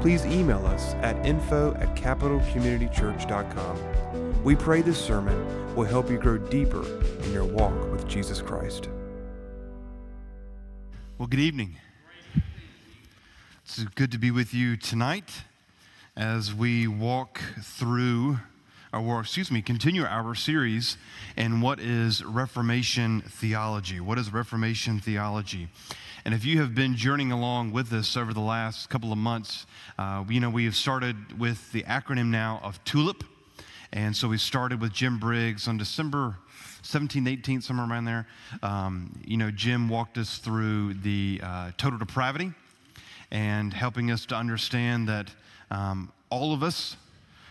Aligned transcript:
please 0.00 0.24
email 0.26 0.66
us 0.66 0.94
at 0.96 1.24
info 1.26 1.74
at 1.74 1.94
capitalcommunitychurch.com. 1.96 4.44
We 4.44 4.54
pray 4.54 4.82
this 4.82 4.98
sermon 4.98 5.74
will 5.74 5.84
help 5.84 6.10
you 6.10 6.18
grow 6.18 6.38
deeper 6.38 6.84
in 7.24 7.32
your 7.32 7.44
walk 7.44 7.74
with 7.90 8.06
Jesus 8.08 8.40
Christ. 8.40 8.88
Well, 11.18 11.26
good 11.26 11.40
evening. 11.40 11.76
It's 13.64 13.82
good 13.94 14.12
to 14.12 14.18
be 14.18 14.30
with 14.30 14.54
you 14.54 14.76
tonight 14.76 15.42
as 16.16 16.54
we 16.54 16.86
walk 16.88 17.40
through, 17.60 18.38
or 18.92 19.20
excuse 19.20 19.50
me, 19.50 19.62
continue 19.62 20.04
our 20.04 20.34
series 20.34 20.96
in 21.36 21.60
what 21.60 21.80
is 21.80 22.24
Reformation 22.24 23.20
theology. 23.20 24.00
What 24.00 24.18
is 24.18 24.32
Reformation 24.32 25.00
theology? 25.00 25.68
And 26.24 26.34
if 26.34 26.44
you 26.44 26.60
have 26.60 26.74
been 26.74 26.96
journeying 26.96 27.32
along 27.32 27.72
with 27.72 27.92
us 27.92 28.16
over 28.16 28.34
the 28.34 28.40
last 28.40 28.90
couple 28.90 29.12
of 29.12 29.18
months, 29.18 29.66
uh, 29.98 30.24
you 30.28 30.40
know, 30.40 30.50
we 30.50 30.64
have 30.64 30.76
started 30.76 31.38
with 31.38 31.70
the 31.72 31.82
acronym 31.84 32.26
now 32.26 32.60
of 32.62 32.82
TULIP. 32.84 33.24
And 33.92 34.14
so 34.14 34.28
we 34.28 34.36
started 34.36 34.80
with 34.80 34.92
Jim 34.92 35.18
Briggs 35.18 35.66
on 35.68 35.78
December 35.78 36.36
17th, 36.82 37.42
18th, 37.42 37.62
somewhere 37.62 37.88
around 37.88 38.04
there. 38.04 38.26
Um, 38.62 39.18
you 39.24 39.36
know, 39.36 39.50
Jim 39.50 39.88
walked 39.88 40.18
us 40.18 40.38
through 40.38 40.94
the 40.94 41.40
uh, 41.42 41.70
total 41.78 41.98
depravity 41.98 42.52
and 43.30 43.72
helping 43.72 44.10
us 44.10 44.26
to 44.26 44.34
understand 44.34 45.08
that 45.08 45.30
um, 45.70 46.12
all 46.30 46.52
of 46.52 46.62
us 46.62 46.96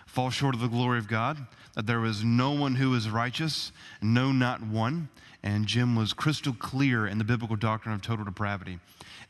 fall 0.05 0.29
short 0.29 0.55
of 0.55 0.61
the 0.61 0.67
glory 0.67 0.97
of 0.97 1.07
God, 1.07 1.37
that 1.75 1.85
there 1.85 2.03
is 2.05 2.23
no 2.23 2.51
one 2.51 2.75
who 2.75 2.93
is 2.95 3.09
righteous, 3.09 3.71
no, 4.01 4.31
not 4.31 4.61
one. 4.61 5.09
And 5.47 5.65
Jim 5.65 5.95
was 5.95 6.11
crystal 6.11 6.51
clear 6.51 7.07
in 7.07 7.19
the 7.19 7.23
biblical 7.23 7.55
doctrine 7.55 7.95
of 7.95 8.01
total 8.01 8.25
depravity. 8.25 8.79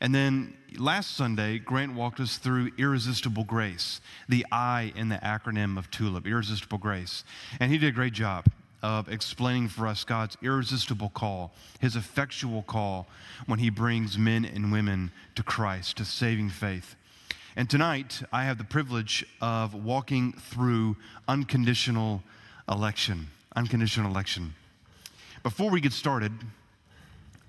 And 0.00 0.12
then 0.12 0.52
last 0.76 1.16
Sunday, 1.16 1.60
Grant 1.60 1.94
walked 1.94 2.18
us 2.18 2.38
through 2.38 2.72
irresistible 2.76 3.44
grace, 3.44 4.00
the 4.28 4.44
I 4.50 4.92
in 4.96 5.10
the 5.10 5.18
acronym 5.18 5.78
of 5.78 5.92
TULIP, 5.92 6.26
irresistible 6.26 6.78
grace. 6.78 7.22
And 7.60 7.70
he 7.70 7.78
did 7.78 7.90
a 7.90 7.92
great 7.92 8.14
job 8.14 8.46
of 8.82 9.08
explaining 9.08 9.68
for 9.68 9.86
us 9.86 10.02
God's 10.02 10.36
irresistible 10.42 11.10
call, 11.10 11.52
his 11.78 11.94
effectual 11.94 12.62
call 12.62 13.06
when 13.46 13.60
he 13.60 13.70
brings 13.70 14.18
men 14.18 14.44
and 14.44 14.72
women 14.72 15.12
to 15.36 15.44
Christ, 15.44 15.98
to 15.98 16.04
saving 16.04 16.50
faith. 16.50 16.96
And 17.54 17.70
tonight, 17.70 18.24
I 18.32 18.42
have 18.42 18.58
the 18.58 18.64
privilege 18.64 19.24
of 19.40 19.72
walking 19.72 20.32
through 20.32 20.96
unconditional 21.28 22.24
election. 22.68 23.28
Unconditional 23.54 24.10
election. 24.10 24.54
Before 25.42 25.70
we 25.70 25.80
get 25.80 25.92
started, 25.92 26.32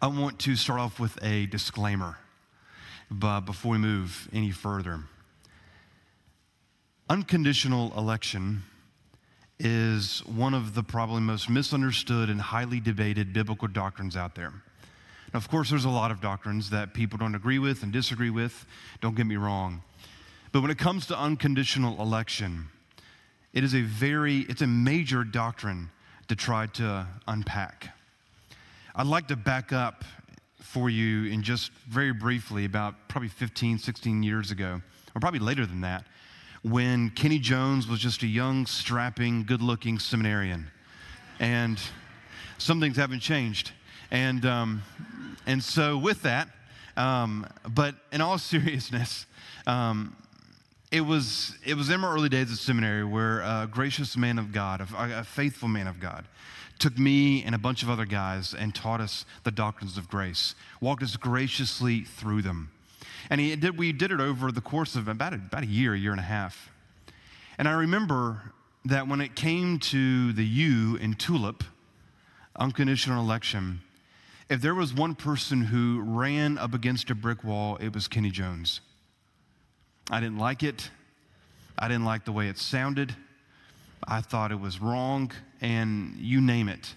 I 0.01 0.07
want 0.07 0.39
to 0.39 0.55
start 0.55 0.79
off 0.79 0.99
with 0.99 1.17
a 1.23 1.47
disclaimer 1.47 2.17
but 3.11 3.41
before 3.41 3.71
we 3.71 3.77
move 3.79 4.29
any 4.31 4.51
further. 4.51 4.99
Unconditional 7.09 7.91
election 7.97 8.61
is 9.59 10.19
one 10.25 10.53
of 10.53 10.75
the 10.75 10.83
probably 10.83 11.21
most 11.21 11.49
misunderstood 11.49 12.29
and 12.29 12.39
highly 12.39 12.79
debated 12.79 13.33
biblical 13.33 13.67
doctrines 13.67 14.15
out 14.15 14.35
there. 14.35 14.53
Now, 15.33 15.37
of 15.37 15.49
course, 15.49 15.71
there's 15.71 15.85
a 15.85 15.89
lot 15.89 16.11
of 16.11 16.21
doctrines 16.21 16.69
that 16.69 16.93
people 16.93 17.17
don't 17.17 17.35
agree 17.35 17.59
with 17.59 17.81
and 17.81 17.91
disagree 17.91 18.29
with, 18.29 18.65
don't 19.01 19.15
get 19.15 19.25
me 19.25 19.35
wrong. 19.35 19.81
But 20.51 20.61
when 20.61 20.69
it 20.71 20.77
comes 20.77 21.07
to 21.07 21.17
unconditional 21.17 21.99
election, 21.99 22.69
it 23.53 23.63
is 23.63 23.73
a 23.73 23.81
very, 23.81 24.41
it's 24.41 24.61
a 24.61 24.67
major 24.67 25.23
doctrine 25.23 25.89
to 26.29 26.35
try 26.35 26.67
to 26.67 27.07
unpack. 27.27 27.89
I'd 28.95 29.07
like 29.07 29.27
to 29.27 29.35
back 29.35 29.73
up 29.73 30.03
for 30.61 30.89
you 30.89 31.25
in 31.31 31.41
just 31.41 31.71
very 31.87 32.13
briefly 32.13 32.65
about 32.65 33.09
probably 33.09 33.29
15, 33.29 33.79
16 33.79 34.23
years 34.23 34.51
ago, 34.51 34.81
or 35.15 35.19
probably 35.19 35.39
later 35.39 35.65
than 35.65 35.81
that, 35.81 36.05
when 36.61 37.09
Kenny 37.11 37.39
Jones 37.39 37.87
was 37.87 37.99
just 37.99 38.21
a 38.21 38.27
young, 38.27 38.67
strapping, 38.67 39.43
good 39.43 39.61
looking 39.61 39.97
seminarian. 39.97 40.67
And 41.39 41.79
some 42.59 42.79
things 42.79 42.97
haven't 42.97 43.21
changed. 43.21 43.71
And, 44.11 44.45
um, 44.45 44.83
and 45.47 45.63
so, 45.63 45.97
with 45.97 46.21
that, 46.23 46.49
um, 46.95 47.47
but 47.67 47.95
in 48.11 48.21
all 48.21 48.37
seriousness, 48.37 49.25
um, 49.65 50.15
it 50.91 51.01
was, 51.01 51.55
it 51.65 51.75
was 51.75 51.89
in 51.89 51.99
my 51.99 52.11
early 52.11 52.29
days 52.29 52.51
at 52.51 52.57
seminary 52.57 53.03
where 53.03 53.41
a 53.41 53.67
gracious 53.69 54.17
man 54.17 54.39
of 54.39 54.51
God, 54.51 54.81
a, 54.81 55.19
a 55.19 55.23
faithful 55.23 55.67
man 55.67 55.87
of 55.87 55.99
God, 55.99 56.25
took 56.79 56.97
me 56.97 57.43
and 57.43 57.53
a 57.53 57.59
bunch 57.59 57.83
of 57.83 57.89
other 57.89 58.05
guys 58.05 58.53
and 58.53 58.73
taught 58.73 59.01
us 59.01 59.25
the 59.43 59.51
doctrines 59.51 59.97
of 59.97 60.09
grace, 60.09 60.55
walked 60.81 61.03
us 61.03 61.15
graciously 61.15 62.01
through 62.01 62.41
them. 62.41 62.71
And 63.29 63.39
he 63.39 63.55
did, 63.55 63.77
we 63.77 63.91
did 63.91 64.11
it 64.11 64.19
over 64.19 64.51
the 64.51 64.61
course 64.61 64.95
of 64.95 65.07
about 65.07 65.33
a, 65.33 65.35
about 65.35 65.63
a 65.63 65.67
year, 65.67 65.93
a 65.93 65.97
year 65.97 66.11
and 66.11 66.19
a 66.19 66.23
half. 66.23 66.71
And 67.57 67.67
I 67.67 67.73
remember 67.73 68.53
that 68.85 69.07
when 69.07 69.21
it 69.21 69.35
came 69.35 69.77
to 69.79 70.33
the 70.33 70.45
U 70.45 70.95
in 70.95 71.13
TULIP, 71.13 71.63
unconditional 72.55 73.21
election, 73.21 73.81
if 74.49 74.61
there 74.61 74.73
was 74.73 74.93
one 74.93 75.13
person 75.13 75.65
who 75.65 76.01
ran 76.01 76.57
up 76.57 76.73
against 76.73 77.11
a 77.11 77.15
brick 77.15 77.43
wall, 77.43 77.77
it 77.79 77.93
was 77.93 78.07
Kenny 78.07 78.31
Jones. 78.31 78.81
I 80.11 80.19
didn't 80.19 80.39
like 80.39 80.63
it. 80.63 80.89
I 81.77 81.87
didn't 81.87 82.05
like 82.05 82.25
the 82.25 82.31
way 82.31 82.47
it 82.47 82.57
sounded. 82.57 83.15
I 84.07 84.21
thought 84.21 84.51
it 84.51 84.59
was 84.59 84.81
wrong, 84.81 85.31
and 85.61 86.15
you 86.17 86.41
name 86.41 86.67
it. 86.67 86.95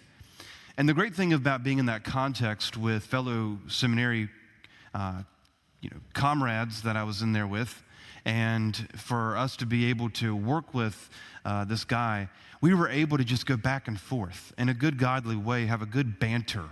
And 0.79 0.89
the 0.89 0.95
great 0.95 1.15
thing 1.15 1.35
about 1.35 1.63
being 1.63 1.79
in 1.79 1.87
that 1.87 2.05
context 2.05 2.79
with 2.79 3.05
fellow 3.05 3.59
seminary 3.69 4.31
uh, 4.95 5.23
you 5.83 5.91
know, 5.91 5.99
comrades 6.15 6.83
that 6.83 6.97
I 6.97 7.05
was 7.05 7.21
in 7.21 7.33
there 7.33 7.47
with, 7.47 7.83
and 8.25 8.77
for 8.97 9.37
us 9.37 9.57
to 9.59 9.67
be 9.67 9.91
able 9.91 10.09
to 10.11 10.35
work 10.35 10.73
with 10.73 11.11
uh, 11.45 11.67
this 11.67 11.85
guy, 11.85 12.31
we 12.63 12.73
were 12.73 12.89
able 12.89 13.19
to 13.19 13.25
just 13.25 13.45
go 13.45 13.59
back 13.59 13.89
and 13.89 14.01
forth 14.01 14.55
in 14.57 14.71
a 14.71 14.75
good, 14.75 14.97
godly 14.97 15.37
way, 15.37 15.67
have 15.67 15.83
a 15.83 15.87
good 15.87 16.19
banter 16.19 16.71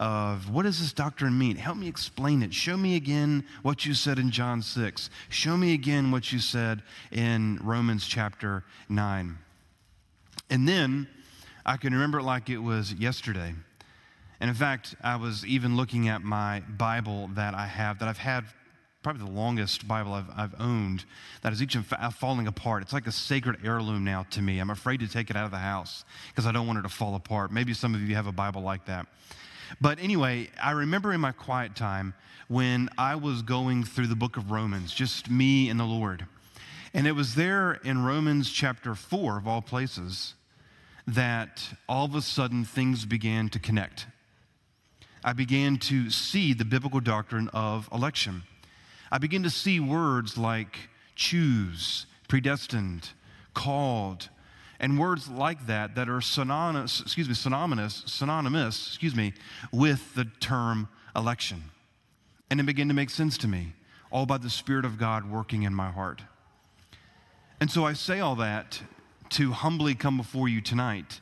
of 0.00 0.50
what 0.50 0.62
does 0.62 0.80
this 0.80 0.92
doctrine 0.92 1.36
mean? 1.36 1.56
Help 1.56 1.76
me 1.76 1.88
explain 1.88 2.42
it. 2.42 2.54
Show 2.54 2.76
me 2.76 2.96
again 2.96 3.44
what 3.62 3.84
you 3.84 3.94
said 3.94 4.18
in 4.18 4.30
John 4.30 4.62
6. 4.62 5.10
Show 5.28 5.56
me 5.56 5.74
again 5.74 6.10
what 6.10 6.32
you 6.32 6.38
said 6.38 6.82
in 7.10 7.58
Romans 7.62 8.06
chapter 8.06 8.64
9. 8.88 9.38
And 10.50 10.68
then 10.68 11.08
I 11.66 11.76
can 11.76 11.92
remember 11.92 12.18
it 12.18 12.24
like 12.24 12.48
it 12.48 12.58
was 12.58 12.92
yesterday. 12.94 13.54
And 14.40 14.48
in 14.48 14.54
fact, 14.54 14.94
I 15.02 15.16
was 15.16 15.44
even 15.44 15.76
looking 15.76 16.08
at 16.08 16.22
my 16.22 16.60
Bible 16.60 17.28
that 17.34 17.54
I 17.54 17.66
have, 17.66 17.98
that 17.98 18.08
I've 18.08 18.18
had 18.18 18.44
probably 19.02 19.24
the 19.24 19.32
longest 19.32 19.86
Bible 19.88 20.12
I've, 20.12 20.30
I've 20.36 20.54
owned, 20.60 21.04
that 21.42 21.52
is 21.52 21.62
each 21.62 21.76
uh, 21.76 22.10
falling 22.10 22.46
apart. 22.46 22.82
It's 22.82 22.92
like 22.92 23.06
a 23.06 23.12
sacred 23.12 23.58
heirloom 23.64 24.04
now 24.04 24.26
to 24.30 24.42
me. 24.42 24.58
I'm 24.60 24.70
afraid 24.70 25.00
to 25.00 25.08
take 25.08 25.30
it 25.30 25.36
out 25.36 25.44
of 25.44 25.50
the 25.50 25.58
house 25.58 26.04
because 26.28 26.46
I 26.46 26.52
don't 26.52 26.66
want 26.66 26.78
it 26.78 26.82
to 26.82 26.88
fall 26.88 27.14
apart. 27.14 27.50
Maybe 27.50 27.74
some 27.74 27.94
of 27.94 28.00
you 28.00 28.14
have 28.14 28.26
a 28.26 28.32
Bible 28.32 28.62
like 28.62 28.86
that. 28.86 29.06
But 29.80 29.98
anyway, 29.98 30.50
I 30.62 30.72
remember 30.72 31.12
in 31.12 31.20
my 31.20 31.32
quiet 31.32 31.74
time 31.74 32.14
when 32.48 32.88
I 32.96 33.14
was 33.16 33.42
going 33.42 33.84
through 33.84 34.06
the 34.06 34.16
book 34.16 34.36
of 34.36 34.50
Romans, 34.50 34.92
just 34.92 35.30
me 35.30 35.68
and 35.68 35.78
the 35.78 35.84
Lord. 35.84 36.26
And 36.94 37.06
it 37.06 37.12
was 37.12 37.34
there 37.34 37.74
in 37.84 38.04
Romans 38.04 38.50
chapter 38.50 38.94
4, 38.94 39.38
of 39.38 39.46
all 39.46 39.60
places, 39.60 40.34
that 41.06 41.68
all 41.88 42.06
of 42.06 42.14
a 42.14 42.22
sudden 42.22 42.64
things 42.64 43.04
began 43.04 43.48
to 43.50 43.58
connect. 43.58 44.06
I 45.22 45.32
began 45.32 45.76
to 45.78 46.10
see 46.10 46.52
the 46.54 46.64
biblical 46.64 47.00
doctrine 47.00 47.48
of 47.48 47.88
election. 47.92 48.44
I 49.10 49.18
began 49.18 49.42
to 49.42 49.50
see 49.50 49.80
words 49.80 50.38
like 50.38 50.88
choose, 51.14 52.06
predestined, 52.28 53.10
called, 53.52 54.28
and 54.80 54.98
words 54.98 55.28
like 55.28 55.66
that 55.66 55.94
that 55.96 56.08
are 56.08 56.20
synonymous, 56.20 57.00
excuse 57.00 57.28
me, 57.28 57.34
synonymous, 57.34 58.02
synonymous, 58.06 58.86
excuse 58.88 59.14
me, 59.14 59.32
with 59.72 60.14
the 60.14 60.24
term 60.40 60.88
election. 61.16 61.64
And 62.50 62.60
it 62.60 62.64
began 62.64 62.88
to 62.88 62.94
make 62.94 63.10
sense 63.10 63.36
to 63.38 63.48
me, 63.48 63.74
all 64.10 64.24
by 64.24 64.38
the 64.38 64.50
Spirit 64.50 64.84
of 64.84 64.98
God 64.98 65.30
working 65.30 65.64
in 65.64 65.74
my 65.74 65.90
heart. 65.90 66.22
And 67.60 67.70
so 67.70 67.84
I 67.84 67.92
say 67.92 68.20
all 68.20 68.36
that 68.36 68.80
to 69.30 69.52
humbly 69.52 69.94
come 69.94 70.16
before 70.16 70.48
you 70.48 70.60
tonight 70.60 71.20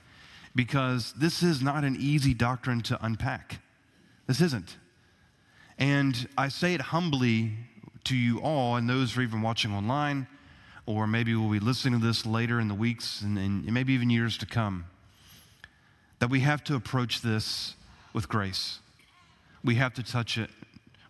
because 0.55 1.13
this 1.15 1.43
is 1.43 1.63
not 1.63 1.85
an 1.85 1.97
easy 1.99 2.35
doctrine 2.35 2.83
to 2.83 3.05
unpack. 3.05 3.61
This 4.27 4.41
isn't. 4.41 4.77
And 5.79 6.29
I 6.37 6.49
say 6.49 6.75
it 6.75 6.81
humbly 6.81 7.53
to 8.05 8.17
you 8.17 8.41
all 8.41 8.77
and 8.77 8.89
those 8.89 9.13
who 9.13 9.21
are 9.21 9.25
even 9.25 9.43
watching 9.43 9.73
online 9.73 10.27
or 10.87 11.07
maybe 11.07 11.35
we'll 11.35 11.51
be 11.51 11.59
listening 11.59 12.01
to 12.01 12.07
this 12.07 12.25
later 12.25 12.61
in 12.61 12.69
the 12.69 12.75
weeks 12.75 13.21
and, 13.21 13.37
and 13.37 13.65
maybe 13.73 13.93
even 13.93 14.09
years 14.09 14.39
to 14.39 14.47
come, 14.47 14.87
that 16.21 16.31
we 16.31 16.41
have 16.41 16.63
to 16.65 16.77
approach 16.77 17.21
this 17.21 17.75
with 18.13 18.29
grace. 18.29 18.79
We 19.65 19.75
have 19.75 19.93
to 19.95 20.03
touch 20.03 20.39
it 20.39 20.51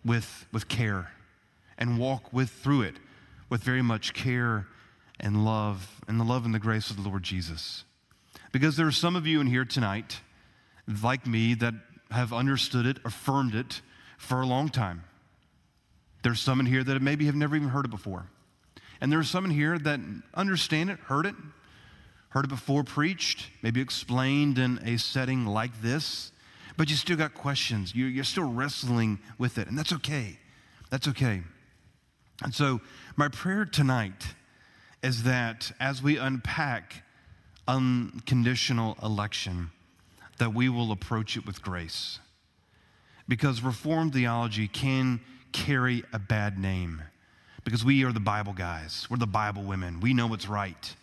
with, 0.03 0.47
with 0.51 0.67
care 0.67 1.11
and 1.77 1.99
walk 1.99 2.33
with 2.33 2.49
through 2.49 2.81
it 2.81 2.95
with 3.49 3.63
very 3.63 3.83
much 3.83 4.13
care 4.13 4.67
and 5.19 5.45
love 5.45 6.01
and 6.07 6.19
the 6.19 6.23
love 6.23 6.45
and 6.45 6.53
the 6.53 6.59
grace 6.59 6.89
of 6.89 7.01
the 7.01 7.07
Lord 7.07 7.23
Jesus. 7.23 7.83
Because 8.51 8.77
there 8.77 8.87
are 8.87 8.91
some 8.91 9.15
of 9.15 9.27
you 9.27 9.39
in 9.39 9.47
here 9.47 9.65
tonight, 9.65 10.21
like 11.01 11.27
me, 11.27 11.53
that 11.55 11.73
have 12.11 12.33
understood 12.33 12.85
it, 12.85 12.97
affirmed 13.05 13.53
it 13.53 13.81
for 14.17 14.41
a 14.41 14.45
long 14.45 14.69
time. 14.69 15.03
There's 16.23 16.39
some 16.39 16.59
in 16.59 16.65
here 16.65 16.83
that 16.83 17.01
maybe 17.01 17.25
have 17.25 17.35
never 17.35 17.55
even 17.55 17.69
heard 17.69 17.85
it 17.85 17.91
before. 17.91 18.27
And 19.01 19.11
there 19.11 19.19
are 19.19 19.23
some 19.23 19.45
in 19.45 19.51
here 19.51 19.77
that 19.79 19.99
understand 20.33 20.89
it, 20.89 20.99
heard 20.99 21.25
it, 21.25 21.35
heard 22.29 22.45
it 22.45 22.49
before 22.49 22.83
preached, 22.83 23.47
maybe 23.61 23.81
explained 23.81 24.57
in 24.57 24.79
a 24.83 24.97
setting 24.97 25.45
like 25.45 25.81
this, 25.81 26.31
but 26.77 26.89
you 26.89 26.95
still 26.95 27.17
got 27.17 27.33
questions. 27.33 27.93
You're, 27.95 28.23
still 28.23 28.51
wrestling 28.51 29.19
with 29.37 29.57
it, 29.57 29.67
and 29.67 29.77
that's 29.77 29.93
okay. 29.93 30.39
That's 30.89 31.07
okay. 31.07 31.41
And 32.43 32.53
so, 32.53 32.81
my 33.15 33.29
prayer 33.29 33.65
tonight 33.65 34.35
is 35.01 35.23
that 35.23 35.71
as 35.79 36.03
we 36.03 36.17
unpack 36.17 37.03
unconditional 37.67 38.97
election, 39.01 39.71
that 40.37 40.53
we 40.53 40.69
will 40.69 40.91
approach 40.91 41.35
it 41.35 41.45
with 41.45 41.61
grace. 41.61 42.19
Because 43.27 43.61
Reformed 43.61 44.13
theology 44.13 44.67
can 44.67 45.19
carry 45.51 46.03
a 46.13 46.19
bad 46.19 46.59
name. 46.59 47.01
Because 47.67 47.83
we 47.83 48.05
are 48.05 48.13
the 48.13 48.21
Bible 48.21 48.53
guys, 48.53 49.05
we're 49.09 49.17
the 49.17 49.27
Bible 49.27 49.61
women, 49.61 49.99
we 49.99 50.13
know 50.13 50.25
what's 50.25 50.47
right. 50.47 50.95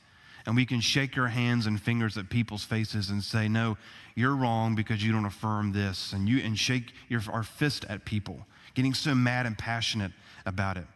And 0.47 0.57
we 0.57 0.65
can 0.65 0.81
shake 0.81 1.19
our 1.19 1.29
hands 1.29 1.67
and 1.67 1.79
fingers 1.79 2.17
at 2.17 2.31
people's 2.31 2.65
faces 2.65 3.11
and 3.11 3.23
say, 3.23 3.49
No, 3.49 3.77
you're 4.15 4.35
wrong 4.35 4.75
because 4.75 5.05
you 5.05 5.13
don't 5.13 5.27
affirm 5.27 5.73
this. 5.73 6.15
And, 6.15 6.27
you, 6.27 6.39
and 6.39 6.59
shake 6.59 6.95
your, 7.11 7.21
our 7.31 7.43
fist 7.43 7.85
at 7.91 8.07
people, 8.07 8.47
getting 8.73 8.95
so 8.95 9.15
mad 9.15 9.45
and 9.45 9.59
passionate 9.59 10.13
about 10.47 10.79
it. 10.79 10.87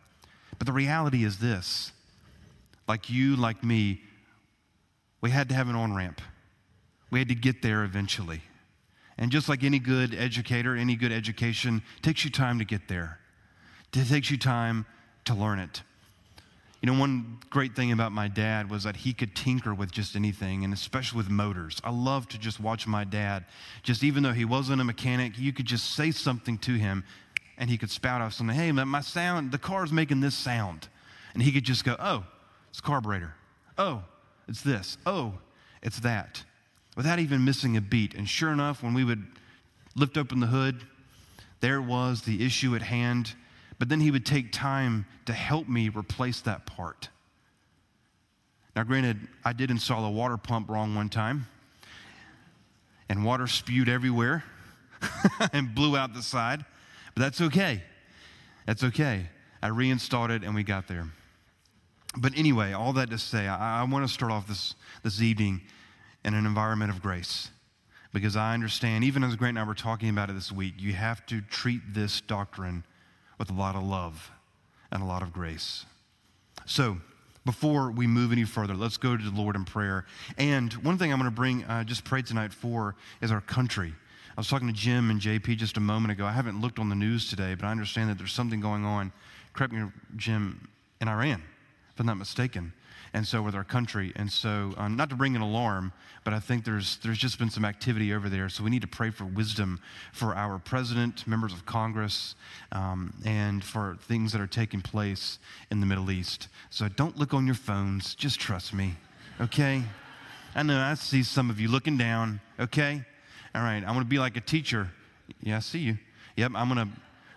But 0.56 0.66
the 0.66 0.72
reality 0.72 1.22
is 1.22 1.38
this 1.38 1.92
like 2.88 3.10
you, 3.10 3.36
like 3.36 3.62
me, 3.62 4.00
we 5.20 5.28
had 5.28 5.50
to 5.50 5.54
have 5.54 5.68
an 5.68 5.76
on 5.76 5.94
ramp. 5.94 6.22
We 7.10 7.18
had 7.18 7.28
to 7.28 7.34
get 7.34 7.60
there 7.60 7.84
eventually. 7.84 8.40
And 9.18 9.30
just 9.30 9.50
like 9.50 9.62
any 9.62 9.80
good 9.80 10.14
educator, 10.14 10.74
any 10.74 10.96
good 10.96 11.12
education 11.12 11.82
takes 12.00 12.24
you 12.24 12.30
time 12.30 12.58
to 12.58 12.64
get 12.64 12.88
there. 12.88 13.18
It 13.92 14.08
takes 14.08 14.30
you 14.30 14.38
time 14.38 14.86
to 15.28 15.34
learn 15.34 15.58
it. 15.58 15.82
You 16.80 16.86
know, 16.86 16.98
one 16.98 17.38
great 17.50 17.74
thing 17.74 17.90
about 17.90 18.12
my 18.12 18.28
dad 18.28 18.70
was 18.70 18.84
that 18.84 18.96
he 18.96 19.12
could 19.12 19.34
tinker 19.34 19.74
with 19.74 19.90
just 19.90 20.14
anything, 20.14 20.62
and 20.64 20.72
especially 20.72 21.16
with 21.16 21.28
motors. 21.28 21.80
I 21.82 21.90
love 21.90 22.28
to 22.28 22.38
just 22.38 22.60
watch 22.60 22.86
my 22.86 23.04
dad. 23.04 23.44
Just 23.82 24.04
even 24.04 24.22
though 24.22 24.32
he 24.32 24.44
wasn't 24.44 24.80
a 24.80 24.84
mechanic, 24.84 25.38
you 25.38 25.52
could 25.52 25.66
just 25.66 25.94
say 25.94 26.12
something 26.12 26.56
to 26.58 26.74
him, 26.74 27.04
and 27.56 27.68
he 27.68 27.78
could 27.78 27.90
spout 27.90 28.20
off 28.20 28.34
something. 28.34 28.54
Hey, 28.54 28.70
my 28.70 29.00
sound, 29.00 29.50
the 29.50 29.58
car's 29.58 29.90
making 29.90 30.20
this 30.20 30.36
sound, 30.36 30.88
and 31.34 31.42
he 31.42 31.50
could 31.50 31.64
just 31.64 31.84
go, 31.84 31.96
"Oh, 31.98 32.24
it's 32.70 32.80
carburetor. 32.80 33.34
Oh, 33.76 34.04
it's 34.46 34.62
this. 34.62 34.98
Oh, 35.04 35.34
it's 35.82 35.98
that," 36.00 36.44
without 36.96 37.18
even 37.18 37.44
missing 37.44 37.76
a 37.76 37.80
beat. 37.80 38.14
And 38.14 38.28
sure 38.28 38.52
enough, 38.52 38.84
when 38.84 38.94
we 38.94 39.02
would 39.02 39.26
lift 39.96 40.16
open 40.16 40.38
the 40.38 40.46
hood, 40.46 40.86
there 41.58 41.82
was 41.82 42.22
the 42.22 42.46
issue 42.46 42.76
at 42.76 42.82
hand 42.82 43.34
but 43.78 43.88
then 43.88 44.00
he 44.00 44.10
would 44.10 44.26
take 44.26 44.52
time 44.52 45.06
to 45.26 45.32
help 45.32 45.68
me 45.68 45.88
replace 45.88 46.40
that 46.42 46.66
part. 46.66 47.08
Now, 48.74 48.84
granted, 48.84 49.18
I 49.44 49.52
did 49.52 49.70
install 49.70 50.04
a 50.04 50.10
water 50.10 50.36
pump 50.36 50.68
wrong 50.68 50.94
one 50.94 51.08
time, 51.08 51.46
and 53.08 53.24
water 53.24 53.46
spewed 53.46 53.88
everywhere 53.88 54.44
and 55.52 55.74
blew 55.74 55.96
out 55.96 56.14
the 56.14 56.22
side, 56.22 56.64
but 57.14 57.22
that's 57.22 57.40
okay. 57.40 57.82
That's 58.66 58.84
okay. 58.84 59.28
I 59.62 59.68
reinstalled 59.68 60.30
it 60.30 60.44
and 60.44 60.54
we 60.54 60.62
got 60.62 60.88
there. 60.88 61.08
But 62.16 62.36
anyway, 62.36 62.72
all 62.72 62.92
that 62.94 63.10
to 63.10 63.18
say, 63.18 63.46
I, 63.46 63.80
I 63.80 63.84
want 63.84 64.06
to 64.06 64.12
start 64.12 64.32
off 64.32 64.46
this, 64.46 64.74
this 65.02 65.20
evening 65.20 65.62
in 66.24 66.34
an 66.34 66.46
environment 66.46 66.90
of 66.90 67.02
grace 67.02 67.50
because 68.12 68.36
I 68.36 68.54
understand, 68.54 69.04
even 69.04 69.22
as 69.24 69.36
Grant 69.36 69.56
and 69.56 69.64
I 69.64 69.68
were 69.68 69.74
talking 69.74 70.08
about 70.08 70.30
it 70.30 70.34
this 70.34 70.50
week, 70.50 70.74
you 70.78 70.92
have 70.94 71.24
to 71.26 71.40
treat 71.40 71.80
this 71.92 72.20
doctrine 72.20 72.84
with 73.38 73.50
a 73.50 73.54
lot 73.54 73.76
of 73.76 73.82
love 73.82 74.30
and 74.90 75.02
a 75.02 75.06
lot 75.06 75.22
of 75.22 75.32
grace. 75.32 75.84
So, 76.66 76.98
before 77.44 77.90
we 77.90 78.06
move 78.06 78.30
any 78.30 78.44
further, 78.44 78.74
let's 78.74 78.98
go 78.98 79.16
to 79.16 79.22
the 79.22 79.40
Lord 79.40 79.56
in 79.56 79.64
prayer. 79.64 80.04
And 80.36 80.72
one 80.74 80.98
thing 80.98 81.12
I'm 81.12 81.18
going 81.18 81.30
to 81.30 81.34
bring, 81.34 81.64
uh, 81.64 81.82
just 81.84 82.04
pray 82.04 82.20
tonight 82.20 82.52
for, 82.52 82.94
is 83.22 83.32
our 83.32 83.40
country. 83.40 83.94
I 84.36 84.40
was 84.40 84.48
talking 84.48 84.66
to 84.68 84.74
Jim 84.74 85.10
and 85.10 85.18
JP 85.18 85.56
just 85.56 85.78
a 85.78 85.80
moment 85.80 86.12
ago. 86.12 86.26
I 86.26 86.32
haven't 86.32 86.60
looked 86.60 86.78
on 86.78 86.90
the 86.90 86.94
news 86.94 87.30
today, 87.30 87.54
but 87.54 87.64
I 87.64 87.70
understand 87.70 88.10
that 88.10 88.18
there's 88.18 88.32
something 88.32 88.60
going 88.60 88.84
on, 88.84 89.12
correct 89.54 89.72
me, 89.72 89.84
Jim, 90.16 90.68
in 91.00 91.08
Iran, 91.08 91.42
if 91.94 92.00
I'm 92.00 92.06
not 92.06 92.18
mistaken 92.18 92.72
and 93.12 93.26
so 93.26 93.42
with 93.42 93.54
our 93.54 93.64
country. 93.64 94.12
And 94.16 94.30
so, 94.30 94.74
um, 94.76 94.96
not 94.96 95.10
to 95.10 95.16
bring 95.16 95.36
an 95.36 95.42
alarm, 95.42 95.92
but 96.24 96.34
I 96.34 96.40
think 96.40 96.64
there's, 96.64 96.98
there's 96.98 97.18
just 97.18 97.38
been 97.38 97.50
some 97.50 97.64
activity 97.64 98.12
over 98.12 98.28
there. 98.28 98.48
So 98.48 98.62
we 98.62 98.70
need 98.70 98.82
to 98.82 98.88
pray 98.88 99.10
for 99.10 99.24
wisdom 99.24 99.80
for 100.12 100.34
our 100.34 100.58
president, 100.58 101.26
members 101.26 101.52
of 101.52 101.64
Congress, 101.64 102.34
um, 102.72 103.14
and 103.24 103.64
for 103.64 103.96
things 104.02 104.32
that 104.32 104.40
are 104.40 104.46
taking 104.46 104.82
place 104.82 105.38
in 105.70 105.80
the 105.80 105.86
Middle 105.86 106.10
East. 106.10 106.48
So 106.70 106.88
don't 106.88 107.16
look 107.16 107.32
on 107.34 107.46
your 107.46 107.54
phones, 107.54 108.14
just 108.14 108.38
trust 108.38 108.74
me, 108.74 108.94
okay? 109.40 109.82
I 110.54 110.62
know 110.62 110.80
I 110.80 110.94
see 110.94 111.22
some 111.22 111.50
of 111.50 111.60
you 111.60 111.68
looking 111.68 111.96
down, 111.96 112.40
okay? 112.58 113.02
All 113.54 113.62
right, 113.62 113.78
I'm 113.78 113.94
gonna 113.94 114.04
be 114.04 114.18
like 114.18 114.36
a 114.36 114.40
teacher. 114.40 114.90
Yeah, 115.42 115.56
I 115.56 115.60
see 115.60 115.78
you. 115.78 115.98
Yep, 116.36 116.52
I'm 116.54 116.68
gonna, 116.68 116.82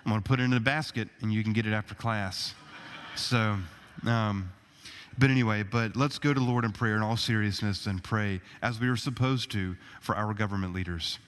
I'm 0.06 0.12
gonna 0.12 0.22
put 0.22 0.40
it 0.40 0.44
in 0.44 0.54
a 0.54 0.60
basket 0.60 1.08
and 1.22 1.32
you 1.34 1.44
can 1.44 1.54
get 1.54 1.66
it 1.66 1.74
after 1.74 1.96
class. 1.96 2.56
So, 3.16 3.58
um, 4.06 4.52
but 5.18 5.30
anyway, 5.30 5.64
but 5.64 5.96
let's 5.96 6.20
go 6.20 6.34
to 6.34 6.40
the 6.40 6.46
Lord 6.46 6.66
in 6.66 6.72
prayer 6.72 6.96
in 6.96 7.02
all 7.02 7.18
seriousness 7.18 7.86
and 7.86 8.04
pray 8.04 8.42
as 8.62 8.80
we 8.80 8.88
are 8.88 8.96
supposed 8.96 9.52
to 9.52 9.76
for 10.00 10.16
our 10.16 10.34
government 10.34 10.74
leaders. 10.74 11.20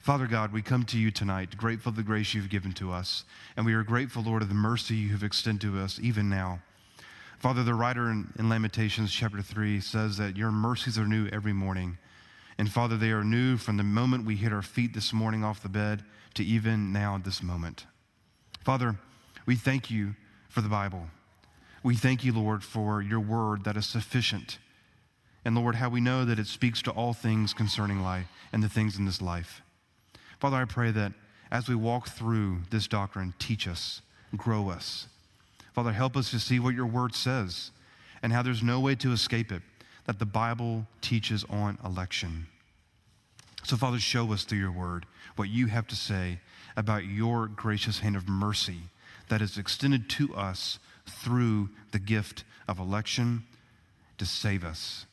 Father 0.00 0.26
God, 0.26 0.52
we 0.52 0.62
come 0.62 0.84
to 0.84 0.98
you 0.98 1.10
tonight, 1.10 1.56
grateful 1.56 1.92
for 1.92 1.96
the 1.96 2.02
grace 2.02 2.32
you've 2.32 2.48
given 2.48 2.72
to 2.72 2.92
us. 2.92 3.24
And 3.56 3.66
we 3.66 3.74
are 3.74 3.82
grateful, 3.82 4.22
Lord, 4.22 4.42
of 4.42 4.48
the 4.48 4.54
mercy 4.54 4.94
you 4.94 5.12
have 5.12 5.22
extended 5.22 5.60
to 5.62 5.78
us 5.78 5.98
even 6.00 6.28
now. 6.28 6.60
Father, 7.38 7.62
the 7.62 7.74
writer 7.74 8.10
in, 8.10 8.32
in 8.38 8.48
Lamentations 8.48 9.12
chapter 9.12 9.42
3 9.42 9.80
says 9.80 10.16
that 10.16 10.36
your 10.36 10.50
mercies 10.50 10.98
are 10.98 11.06
new 11.06 11.28
every 11.28 11.52
morning. 11.52 11.98
And 12.58 12.70
Father, 12.70 12.96
they 12.96 13.10
are 13.10 13.22
new 13.22 13.56
from 13.56 13.76
the 13.76 13.84
moment 13.84 14.24
we 14.24 14.36
hit 14.36 14.52
our 14.52 14.62
feet 14.62 14.92
this 14.94 15.12
morning 15.12 15.44
off 15.44 15.62
the 15.62 15.68
bed 15.68 16.04
to 16.34 16.44
even 16.44 16.92
now 16.92 17.20
this 17.22 17.42
moment. 17.42 17.86
Father, 18.64 18.96
we 19.46 19.54
thank 19.54 19.90
you 19.90 20.16
for 20.48 20.60
the 20.60 20.68
Bible. 20.68 21.08
We 21.88 21.96
thank 21.96 22.22
you, 22.22 22.34
Lord, 22.34 22.62
for 22.62 23.00
your 23.00 23.18
word 23.18 23.64
that 23.64 23.78
is 23.78 23.86
sufficient. 23.86 24.58
And 25.46 25.54
Lord, 25.54 25.76
how 25.76 25.88
we 25.88 26.02
know 26.02 26.22
that 26.26 26.38
it 26.38 26.46
speaks 26.46 26.82
to 26.82 26.90
all 26.90 27.14
things 27.14 27.54
concerning 27.54 28.02
life 28.02 28.26
and 28.52 28.62
the 28.62 28.68
things 28.68 28.98
in 28.98 29.06
this 29.06 29.22
life. 29.22 29.62
Father, 30.38 30.58
I 30.58 30.66
pray 30.66 30.90
that 30.90 31.14
as 31.50 31.66
we 31.66 31.74
walk 31.74 32.10
through 32.10 32.58
this 32.68 32.88
doctrine, 32.88 33.32
teach 33.38 33.66
us, 33.66 34.02
grow 34.36 34.68
us. 34.68 35.06
Father, 35.72 35.92
help 35.92 36.14
us 36.14 36.30
to 36.32 36.38
see 36.38 36.60
what 36.60 36.74
your 36.74 36.84
word 36.84 37.14
says 37.14 37.70
and 38.22 38.34
how 38.34 38.42
there's 38.42 38.62
no 38.62 38.80
way 38.80 38.94
to 38.96 39.12
escape 39.12 39.50
it, 39.50 39.62
that 40.04 40.18
the 40.18 40.26
Bible 40.26 40.86
teaches 41.00 41.42
on 41.48 41.78
election. 41.82 42.48
So, 43.64 43.78
Father, 43.78 43.98
show 43.98 44.30
us 44.34 44.44
through 44.44 44.58
your 44.58 44.72
word 44.72 45.06
what 45.36 45.48
you 45.48 45.68
have 45.68 45.86
to 45.86 45.96
say 45.96 46.40
about 46.76 47.06
your 47.06 47.46
gracious 47.46 48.00
hand 48.00 48.14
of 48.14 48.28
mercy 48.28 48.80
that 49.30 49.40
is 49.40 49.56
extended 49.56 50.10
to 50.10 50.34
us 50.34 50.78
through 51.08 51.70
the 51.92 51.98
gift 51.98 52.44
of 52.66 52.78
election 52.78 53.44
to 54.18 54.26
save 54.26 54.64
us. 54.64 55.06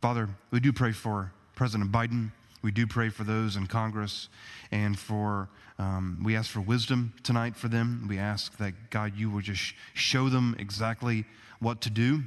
Father, 0.00 0.28
we 0.50 0.60
do 0.60 0.72
pray 0.72 0.92
for 0.92 1.32
President 1.56 1.90
Biden. 1.90 2.30
We 2.62 2.70
do 2.70 2.86
pray 2.86 3.08
for 3.08 3.24
those 3.24 3.56
in 3.56 3.66
Congress 3.66 4.28
and 4.70 4.98
for, 4.98 5.48
um, 5.78 6.20
we 6.24 6.36
ask 6.36 6.50
for 6.50 6.60
wisdom 6.60 7.14
tonight 7.22 7.56
for 7.56 7.68
them. 7.68 8.06
We 8.08 8.18
ask 8.18 8.56
that, 8.58 8.90
God, 8.90 9.16
you 9.16 9.30
will 9.30 9.40
just 9.40 9.74
show 9.94 10.28
them 10.28 10.56
exactly 10.58 11.24
what 11.60 11.80
to 11.82 11.90
do. 11.90 12.22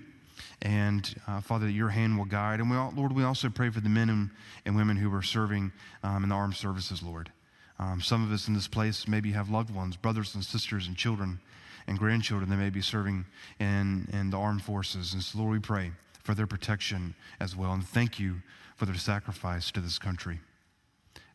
And 0.62 1.16
uh, 1.28 1.42
Father, 1.42 1.66
that 1.68 1.72
your 1.72 1.90
hand 1.90 2.18
will 2.18 2.26
guide. 2.26 2.60
And 2.60 2.70
we 2.70 2.76
all, 2.76 2.94
Lord, 2.96 3.14
we 3.14 3.24
also 3.24 3.50
pray 3.50 3.70
for 3.70 3.80
the 3.80 3.90
men 3.90 4.10
and, 4.10 4.30
and 4.66 4.76
women 4.76 4.98
who 4.98 5.14
are 5.14 5.22
serving 5.22 5.72
um, 6.04 6.24
in 6.24 6.30
the 6.30 6.36
armed 6.36 6.56
services, 6.56 7.02
Lord. 7.02 7.32
Um, 7.80 8.02
some 8.02 8.24
of 8.24 8.32
us 8.32 8.48
in 8.48 8.54
this 8.54 8.68
place 8.68 9.08
maybe 9.08 9.32
have 9.32 9.50
loved 9.50 9.74
ones, 9.74 9.96
brothers 9.96 10.36
and 10.36 10.44
sisters 10.44 10.88
and 10.88 10.96
children 10.96 11.40
and 11.88 11.98
grandchildren 11.98 12.50
that 12.50 12.58
may 12.58 12.70
be 12.70 12.82
serving 12.82 13.26
in, 13.60 14.08
in 14.14 14.30
the 14.30 14.38
armed 14.38 14.64
forces. 14.64 15.14
And 15.14 15.22
so, 15.22 15.40
Lord, 15.40 15.52
we 15.52 15.60
pray 15.60 15.92
for 16.24 16.34
their 16.34 16.48
protection 16.48 17.16
as 17.40 17.56
well. 17.56 17.74
And 17.74 17.86
thank 17.86 18.20
you 18.20 18.42
for 18.76 18.86
their 18.86 18.96
sacrifice 18.96 19.72
to 19.72 19.80
this 19.80 20.00
country. 20.00 20.40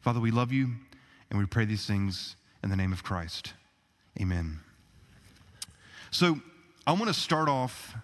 Father, 0.01 0.21
we 0.21 0.31
love 0.31 0.53
you 0.53 0.71
and 1.31 1.39
we 1.39 1.47
pray 1.47 1.65
these 1.65 1.87
things 1.87 2.37
in 2.63 2.71
the 2.71 2.77
name 2.77 2.93
of 2.93 3.03
Christ. 3.03 3.55
Amen. 4.21 4.61
So, 6.11 6.41
I 6.87 6.93
want 6.93 7.09
to 7.09 7.15
start 7.15 7.49
off 7.49 7.97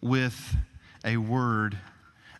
with 0.00 0.56
a 1.04 1.16
word 1.16 1.76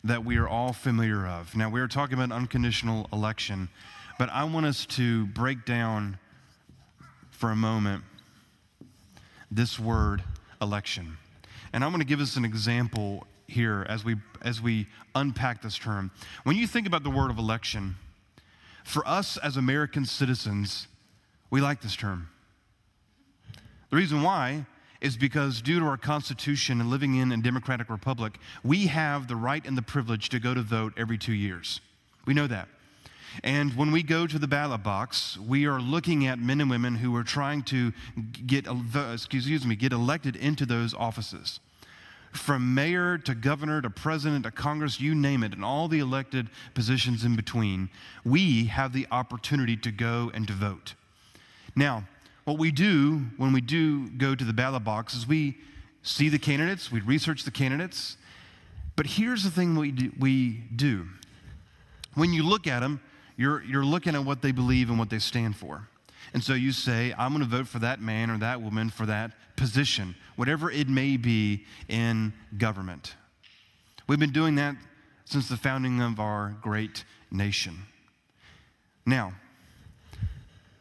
that 0.04 0.24
we 0.24 0.36
are 0.36 0.48
all 0.48 0.72
familiar 0.72 1.26
of. 1.26 1.56
Now, 1.56 1.68
we 1.68 1.80
are 1.80 1.88
talking 1.88 2.14
about 2.14 2.34
unconditional 2.34 3.08
election, 3.12 3.68
but 4.16 4.30
I 4.30 4.44
want 4.44 4.66
us 4.66 4.86
to 4.86 5.26
break 5.26 5.64
down 5.64 6.18
for 7.30 7.50
a 7.50 7.56
moment 7.56 8.04
this 9.50 9.78
word 9.78 10.22
election. 10.60 11.16
And 11.72 11.84
I'm 11.84 11.90
going 11.90 12.00
to 12.00 12.06
give 12.06 12.20
us 12.20 12.36
an 12.36 12.44
example 12.44 13.26
here 13.46 13.86
as 13.88 14.04
we 14.04 14.16
as 14.42 14.60
we 14.60 14.86
unpack 15.14 15.62
this 15.62 15.76
term. 15.76 16.10
When 16.44 16.56
you 16.56 16.66
think 16.66 16.86
about 16.86 17.02
the 17.02 17.10
word 17.10 17.30
of 17.30 17.38
election, 17.38 17.96
for 18.84 19.06
us 19.06 19.36
as 19.38 19.56
American 19.56 20.04
citizens, 20.04 20.86
we 21.50 21.60
like 21.60 21.80
this 21.80 21.96
term. 21.96 22.28
The 23.90 23.96
reason 23.96 24.22
why 24.22 24.66
is 25.00 25.16
because 25.16 25.62
due 25.62 25.78
to 25.78 25.86
our 25.86 25.96
Constitution 25.96 26.80
and 26.80 26.90
living 26.90 27.14
in 27.14 27.32
a 27.32 27.36
democratic 27.36 27.88
republic, 27.88 28.38
we 28.64 28.88
have 28.88 29.28
the 29.28 29.36
right 29.36 29.64
and 29.64 29.78
the 29.78 29.82
privilege 29.82 30.28
to 30.30 30.40
go 30.40 30.54
to 30.54 30.62
vote 30.62 30.92
every 30.96 31.16
two 31.16 31.32
years. 31.32 31.80
We 32.26 32.34
know 32.34 32.46
that. 32.48 32.68
And 33.42 33.76
when 33.76 33.92
we 33.92 34.02
go 34.02 34.26
to 34.26 34.38
the 34.38 34.48
ballot 34.48 34.82
box, 34.82 35.38
we 35.38 35.66
are 35.66 35.80
looking 35.80 36.26
at 36.26 36.38
men 36.38 36.60
and 36.60 36.70
women 36.70 36.96
who 36.96 37.14
are 37.16 37.24
trying 37.24 37.62
to 37.64 37.92
get, 38.46 38.66
excuse 39.12 39.64
me, 39.64 39.76
get 39.76 39.92
elected 39.92 40.36
into 40.36 40.66
those 40.66 40.94
offices. 40.94 41.60
From 42.32 42.74
mayor 42.74 43.16
to 43.18 43.34
governor 43.34 43.80
to 43.80 43.90
president 43.90 44.44
to 44.44 44.50
Congress, 44.50 45.00
you 45.00 45.14
name 45.14 45.42
it, 45.42 45.52
and 45.54 45.64
all 45.64 45.88
the 45.88 45.98
elected 45.98 46.48
positions 46.74 47.24
in 47.24 47.36
between, 47.36 47.88
we 48.24 48.66
have 48.66 48.92
the 48.92 49.06
opportunity 49.10 49.76
to 49.78 49.90
go 49.90 50.30
and 50.34 50.46
to 50.46 50.52
vote. 50.52 50.94
Now, 51.74 52.04
what 52.44 52.58
we 52.58 52.70
do 52.70 53.22
when 53.36 53.52
we 53.52 53.60
do 53.60 54.08
go 54.10 54.34
to 54.34 54.44
the 54.44 54.52
ballot 54.52 54.84
box 54.84 55.14
is 55.14 55.26
we 55.26 55.58
see 56.02 56.28
the 56.28 56.38
candidates, 56.38 56.90
we 56.90 57.00
research 57.00 57.44
the 57.44 57.50
candidates. 57.50 58.16
But 58.96 59.06
here's 59.06 59.44
the 59.44 59.50
thing 59.50 59.76
we 59.76 59.90
do, 59.92 60.12
we 60.18 60.62
do. 60.74 61.06
When 62.14 62.32
you 62.32 62.42
look 62.42 62.66
at 62.66 62.80
them, 62.80 63.00
you're, 63.38 63.62
you're 63.62 63.84
looking 63.84 64.14
at 64.14 64.24
what 64.24 64.42
they 64.42 64.52
believe 64.52 64.90
and 64.90 64.98
what 64.98 65.08
they 65.08 65.20
stand 65.20 65.56
for. 65.56 65.88
And 66.34 66.42
so 66.44 66.52
you 66.52 66.72
say, 66.72 67.14
I'm 67.16 67.32
going 67.32 67.42
to 67.42 67.48
vote 67.48 67.68
for 67.68 67.78
that 67.78 68.02
man 68.02 68.30
or 68.30 68.38
that 68.38 68.60
woman 68.60 68.90
for 68.90 69.06
that 69.06 69.32
position, 69.56 70.14
whatever 70.36 70.70
it 70.70 70.88
may 70.88 71.16
be 71.16 71.64
in 71.88 72.34
government. 72.58 73.14
We've 74.06 74.18
been 74.18 74.32
doing 74.32 74.56
that 74.56 74.76
since 75.24 75.48
the 75.48 75.56
founding 75.56 76.02
of 76.02 76.18
our 76.18 76.56
great 76.60 77.04
nation. 77.30 77.78
Now, 79.06 79.32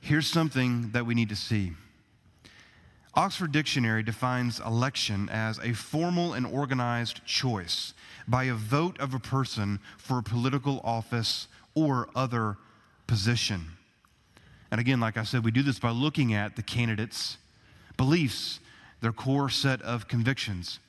here's 0.02 0.28
something 0.28 0.92
that 0.92 1.06
we 1.06 1.14
need 1.14 1.30
to 1.30 1.36
see. 1.36 1.74
Oxford 3.14 3.52
Dictionary 3.52 4.04
defines 4.04 4.60
election 4.60 5.30
as 5.30 5.60
a 5.60 5.74
formal 5.74 6.34
and 6.34 6.46
organized 6.46 7.24
choice 7.26 7.94
by 8.28 8.46
a 8.46 8.54
vote 8.54 9.00
of 9.00 9.14
a 9.14 9.20
person 9.20 9.80
for 9.98 10.20
a 10.20 10.24
political 10.24 10.82
office 10.84 11.48
or 11.78 12.10
other 12.16 12.58
position. 13.06 13.72
And 14.72 14.82
again, 14.82 15.00
like 15.00 15.16
I 15.16 15.24
said, 15.24 15.46
we 15.46 15.52
do 15.52 15.62
this 15.62 15.78
by 15.78 15.92
looking 15.92 16.34
at 16.34 16.56
the 16.56 16.64
candidates' 16.64 17.38
beliefs, 17.96 18.60
their 19.00 19.12
core 19.12 19.50
set 19.50 19.82
of 19.84 20.08
convictions. 20.08 20.80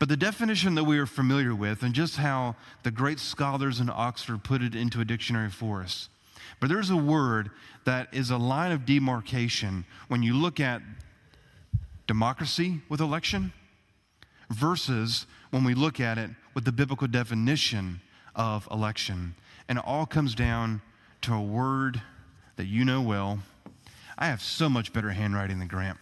But 0.00 0.08
the 0.08 0.16
definition 0.16 0.74
that 0.74 0.84
we 0.84 0.98
are 0.98 1.06
familiar 1.06 1.54
with, 1.54 1.82
and 1.82 1.94
just 1.94 2.16
how 2.16 2.56
the 2.82 2.90
great 2.90 3.20
scholars 3.20 3.78
in 3.78 3.88
Oxford 3.88 4.42
put 4.42 4.60
it 4.60 4.74
into 4.74 5.00
a 5.00 5.04
dictionary 5.04 5.50
for 5.50 5.82
us, 5.82 6.08
but 6.60 6.68
there's 6.68 6.90
a 6.90 6.96
word 6.96 7.50
that 7.84 8.08
is 8.12 8.30
a 8.30 8.36
line 8.36 8.72
of 8.72 8.84
demarcation 8.84 9.84
when 10.08 10.22
you 10.24 10.34
look 10.34 10.58
at 10.58 10.82
democracy 12.08 12.80
with 12.88 13.00
election 13.00 13.52
versus 14.50 15.26
when 15.50 15.62
we 15.62 15.74
look 15.74 16.00
at 16.00 16.18
it 16.18 16.30
with 16.54 16.64
the 16.64 16.72
biblical 16.72 17.06
definition 17.06 18.00
of 18.34 18.68
election. 18.70 19.34
And 19.68 19.78
it 19.78 19.84
all 19.86 20.06
comes 20.06 20.34
down 20.34 20.80
to 21.22 21.34
a 21.34 21.42
word 21.42 22.00
that 22.56 22.66
you 22.66 22.84
know 22.84 23.02
well. 23.02 23.40
I 24.16 24.26
have 24.26 24.42
so 24.42 24.68
much 24.68 24.92
better 24.92 25.10
handwriting 25.10 25.58
than 25.58 25.68
Grant. 25.68 25.98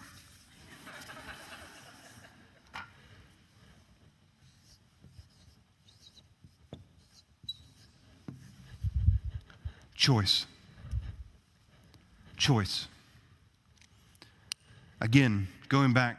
Choice. 9.95 10.47
Choice. 12.37 12.87
Again, 15.01 15.49
going 15.69 15.93
back 15.93 16.19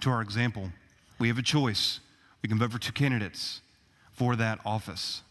to 0.00 0.10
our 0.10 0.22
example, 0.22 0.70
we 1.18 1.28
have 1.28 1.38
a 1.38 1.42
choice. 1.42 2.00
We 2.42 2.48
can 2.48 2.58
vote 2.58 2.70
for 2.70 2.78
two 2.78 2.92
candidates 2.92 3.60
for 4.12 4.36
that 4.36 4.60
office. 4.64 5.22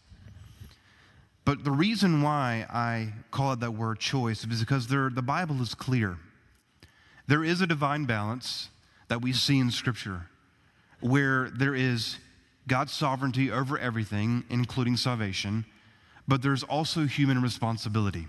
But 1.44 1.64
the 1.64 1.70
reason 1.70 2.22
why 2.22 2.66
I 2.70 3.12
call 3.30 3.52
it 3.52 3.60
that 3.60 3.72
word 3.72 3.98
choice 3.98 4.44
is 4.44 4.60
because 4.60 4.86
there, 4.86 5.10
the 5.10 5.22
Bible 5.22 5.60
is 5.60 5.74
clear. 5.74 6.16
There 7.26 7.44
is 7.44 7.60
a 7.60 7.66
divine 7.66 8.06
balance 8.06 8.70
that 9.08 9.20
we 9.20 9.32
see 9.32 9.58
in 9.58 9.70
Scripture 9.70 10.26
where 11.00 11.50
there 11.50 11.74
is 11.74 12.16
God's 12.66 12.92
sovereignty 12.92 13.50
over 13.50 13.78
everything, 13.78 14.44
including 14.48 14.96
salvation, 14.96 15.66
but 16.26 16.40
there's 16.40 16.62
also 16.62 17.04
human 17.04 17.42
responsibility. 17.42 18.26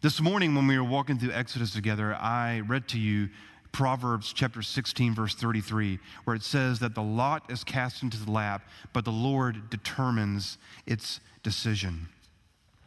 This 0.00 0.20
morning, 0.20 0.54
when 0.54 0.68
we 0.68 0.78
were 0.78 0.84
walking 0.84 1.18
through 1.18 1.32
Exodus 1.32 1.72
together, 1.72 2.14
I 2.14 2.60
read 2.60 2.86
to 2.88 2.98
you 3.00 3.30
Proverbs 3.72 4.32
chapter 4.32 4.62
16, 4.62 5.14
verse 5.14 5.34
33, 5.34 5.98
where 6.24 6.36
it 6.36 6.42
says 6.42 6.78
that 6.80 6.94
the 6.94 7.02
lot 7.02 7.50
is 7.50 7.64
cast 7.64 8.02
into 8.02 8.18
the 8.18 8.30
lap, 8.30 8.68
but 8.92 9.04
the 9.04 9.10
Lord 9.10 9.70
determines 9.70 10.58
its 10.86 11.20
decision. 11.42 12.08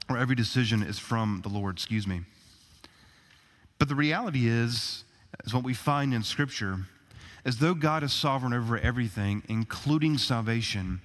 Or 0.10 0.18
every 0.18 0.36
decision 0.36 0.84
is 0.84 1.00
from 1.00 1.42
the 1.44 1.50
Lord, 1.50 1.76
excuse 1.76 2.06
me. 2.06 2.22
But 3.80 3.90
the 3.90 3.96
reality 3.96 4.48
is, 4.48 5.04
is 5.44 5.54
what 5.54 5.64
we 5.64 5.74
find 5.74 6.14
in 6.14 6.24
Scripture, 6.24 6.86
as 7.44 7.58
though 7.58 7.74
God 7.74 8.04
is 8.04 8.14
sovereign 8.14 8.54
over 8.54 8.78
everything, 8.78 9.44
including 9.50 10.18
salvation, 10.18 11.02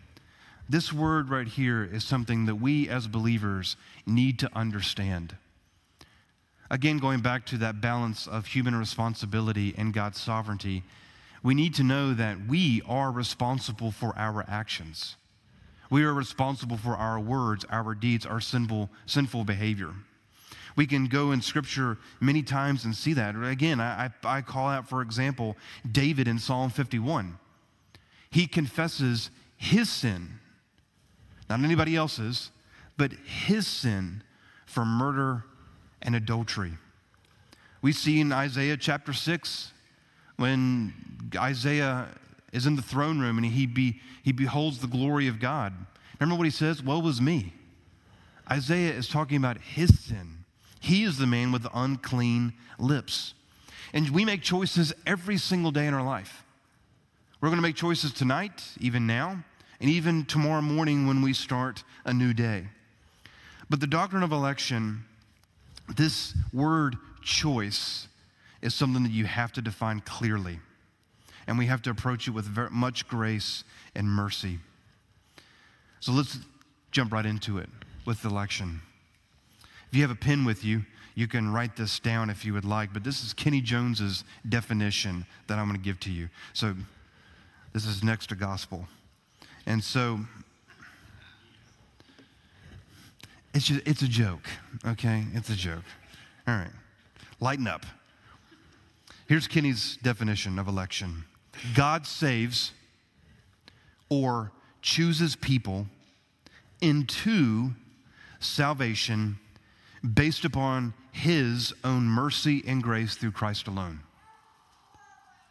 this 0.68 0.92
word 0.92 1.30
right 1.30 1.48
here 1.48 1.82
is 1.82 2.04
something 2.04 2.46
that 2.46 2.54
we 2.54 2.88
as 2.88 3.08
believers 3.08 3.76
need 4.06 4.38
to 4.38 4.50
understand. 4.56 5.36
Again, 6.70 6.98
going 6.98 7.20
back 7.20 7.44
to 7.46 7.58
that 7.58 7.80
balance 7.80 8.28
of 8.28 8.46
human 8.46 8.76
responsibility 8.76 9.74
and 9.76 9.92
God's 9.92 10.20
sovereignty, 10.20 10.84
we 11.42 11.54
need 11.54 11.74
to 11.74 11.82
know 11.82 12.14
that 12.14 12.46
we 12.46 12.82
are 12.86 13.10
responsible 13.10 13.90
for 13.90 14.16
our 14.16 14.44
actions. 14.48 15.16
We 15.90 16.04
are 16.04 16.14
responsible 16.14 16.76
for 16.76 16.96
our 16.96 17.18
words, 17.18 17.64
our 17.68 17.94
deeds, 17.94 18.24
our 18.24 18.40
sinful, 18.40 18.88
sinful 19.06 19.44
behavior. 19.44 19.92
We 20.76 20.86
can 20.86 21.06
go 21.06 21.32
in 21.32 21.42
Scripture 21.42 21.98
many 22.20 22.42
times 22.42 22.84
and 22.84 22.94
see 22.94 23.12
that. 23.14 23.34
Again, 23.34 23.80
I, 23.80 24.10
I 24.24 24.40
call 24.40 24.68
out, 24.68 24.88
for 24.88 25.02
example, 25.02 25.56
David 25.90 26.28
in 26.28 26.38
Psalm 26.38 26.70
51. 26.70 27.38
He 28.30 28.46
confesses 28.46 29.30
his 29.56 29.90
sin 29.90 30.38
not 31.50 31.58
anybody 31.64 31.96
else's, 31.96 32.52
but 32.96 33.12
his 33.12 33.66
sin 33.66 34.22
for 34.66 34.84
murder 34.84 35.44
and 36.00 36.14
adultery. 36.14 36.74
We 37.82 37.92
see 37.92 38.20
in 38.20 38.32
Isaiah 38.32 38.76
chapter 38.76 39.12
6 39.12 39.72
when 40.36 40.94
Isaiah 41.36 42.06
is 42.52 42.66
in 42.66 42.76
the 42.76 42.82
throne 42.82 43.20
room 43.20 43.38
and 43.38 43.46
he, 43.46 43.66
be, 43.66 44.00
he 44.22 44.32
beholds 44.32 44.78
the 44.78 44.86
glory 44.86 45.28
of 45.28 45.40
God. 45.40 45.72
Remember 46.18 46.38
what 46.38 46.46
he 46.46 46.50
says? 46.50 46.82
Woe 46.82 46.98
was 46.98 47.20
me. 47.20 47.54
Isaiah 48.50 48.92
is 48.92 49.08
talking 49.08 49.36
about 49.36 49.58
his 49.58 50.00
sin. 50.00 50.44
He 50.80 51.04
is 51.04 51.18
the 51.18 51.26
man 51.26 51.52
with 51.52 51.62
the 51.62 51.70
unclean 51.74 52.54
lips. 52.78 53.34
And 53.92 54.10
we 54.10 54.24
make 54.24 54.42
choices 54.42 54.92
every 55.06 55.36
single 55.36 55.70
day 55.70 55.86
in 55.86 55.94
our 55.94 56.02
life. 56.02 56.44
We're 57.40 57.48
going 57.48 57.58
to 57.58 57.62
make 57.62 57.76
choices 57.76 58.12
tonight, 58.12 58.62
even 58.80 59.06
now 59.06 59.44
and 59.80 59.88
even 59.88 60.24
tomorrow 60.26 60.60
morning 60.60 61.06
when 61.06 61.22
we 61.22 61.32
start 61.32 61.82
a 62.04 62.12
new 62.12 62.34
day. 62.34 62.68
But 63.70 63.80
the 63.80 63.86
doctrine 63.86 64.22
of 64.22 64.32
election, 64.32 65.04
this 65.96 66.34
word 66.52 66.96
choice, 67.22 68.08
is 68.60 68.74
something 68.74 69.02
that 69.04 69.12
you 69.12 69.24
have 69.24 69.52
to 69.52 69.62
define 69.62 70.00
clearly. 70.00 70.60
And 71.50 71.58
we 71.58 71.66
have 71.66 71.82
to 71.82 71.90
approach 71.90 72.28
it 72.28 72.30
with 72.30 72.44
very 72.44 72.70
much 72.70 73.08
grace 73.08 73.64
and 73.96 74.06
mercy. 74.06 74.60
So 75.98 76.12
let's 76.12 76.38
jump 76.92 77.12
right 77.12 77.26
into 77.26 77.58
it 77.58 77.68
with 78.06 78.24
election. 78.24 78.82
If 79.90 79.96
you 79.96 80.02
have 80.02 80.12
a 80.12 80.14
pen 80.14 80.44
with 80.44 80.62
you, 80.64 80.84
you 81.16 81.26
can 81.26 81.52
write 81.52 81.74
this 81.74 81.98
down 81.98 82.30
if 82.30 82.44
you 82.44 82.52
would 82.52 82.64
like, 82.64 82.92
but 82.92 83.02
this 83.02 83.24
is 83.24 83.32
Kenny 83.32 83.60
Jones's 83.60 84.22
definition 84.48 85.26
that 85.48 85.58
I'm 85.58 85.66
going 85.66 85.76
to 85.76 85.84
give 85.84 85.98
to 86.00 86.10
you. 86.12 86.28
So 86.52 86.76
this 87.72 87.84
is 87.84 88.04
next 88.04 88.28
to 88.28 88.36
gospel. 88.36 88.86
And 89.66 89.82
so 89.82 90.20
it's 93.54 93.66
just, 93.66 93.80
it's 93.88 94.02
a 94.02 94.08
joke, 94.08 94.46
okay? 94.86 95.24
It's 95.34 95.50
a 95.50 95.56
joke. 95.56 95.82
All 96.46 96.54
right. 96.54 96.70
Lighten 97.40 97.66
up. 97.66 97.86
Here's 99.26 99.48
Kenny's 99.48 99.98
definition 100.00 100.56
of 100.56 100.68
election. 100.68 101.24
God 101.74 102.06
saves 102.06 102.72
or 104.08 104.52
chooses 104.82 105.36
people 105.36 105.86
into 106.80 107.70
salvation 108.38 109.38
based 110.14 110.44
upon 110.44 110.94
his 111.12 111.72
own 111.84 112.04
mercy 112.04 112.62
and 112.66 112.82
grace 112.82 113.14
through 113.14 113.32
Christ 113.32 113.68
alone. 113.68 114.00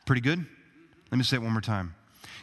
Pretty 0.05 0.21
good? 0.21 0.45
Let 1.11 1.17
me 1.17 1.23
say 1.23 1.37
it 1.37 1.43
one 1.43 1.51
more 1.51 1.61
time. 1.61 1.95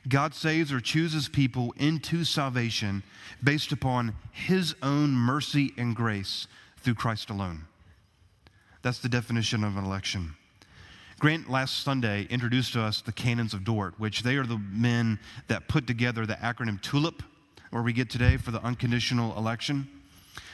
God 0.08 0.34
saves 0.34 0.72
or 0.72 0.80
chooses 0.80 1.28
people 1.28 1.74
into 1.76 2.24
salvation 2.24 3.02
based 3.42 3.72
upon 3.72 4.14
his 4.30 4.74
own 4.82 5.10
mercy 5.10 5.72
and 5.76 5.96
grace 5.96 6.46
through 6.78 6.94
Christ 6.94 7.30
alone. 7.30 7.66
That's 8.82 9.00
the 9.00 9.08
definition 9.08 9.64
of 9.64 9.76
an 9.76 9.84
election. 9.84 10.36
Grant 11.18 11.48
last 11.48 11.80
Sunday 11.80 12.26
introduced 12.28 12.74
to 12.74 12.82
us 12.82 13.00
the 13.00 13.10
canons 13.10 13.54
of 13.54 13.64
Dort, 13.64 13.98
which 13.98 14.22
they 14.22 14.36
are 14.36 14.44
the 14.44 14.58
men 14.58 15.18
that 15.48 15.66
put 15.66 15.86
together 15.86 16.26
the 16.26 16.34
acronym 16.34 16.78
TULIP, 16.82 17.22
where 17.70 17.82
we 17.82 17.94
get 17.94 18.10
today 18.10 18.36
for 18.36 18.50
the 18.50 18.62
unconditional 18.62 19.36
election. 19.38 19.88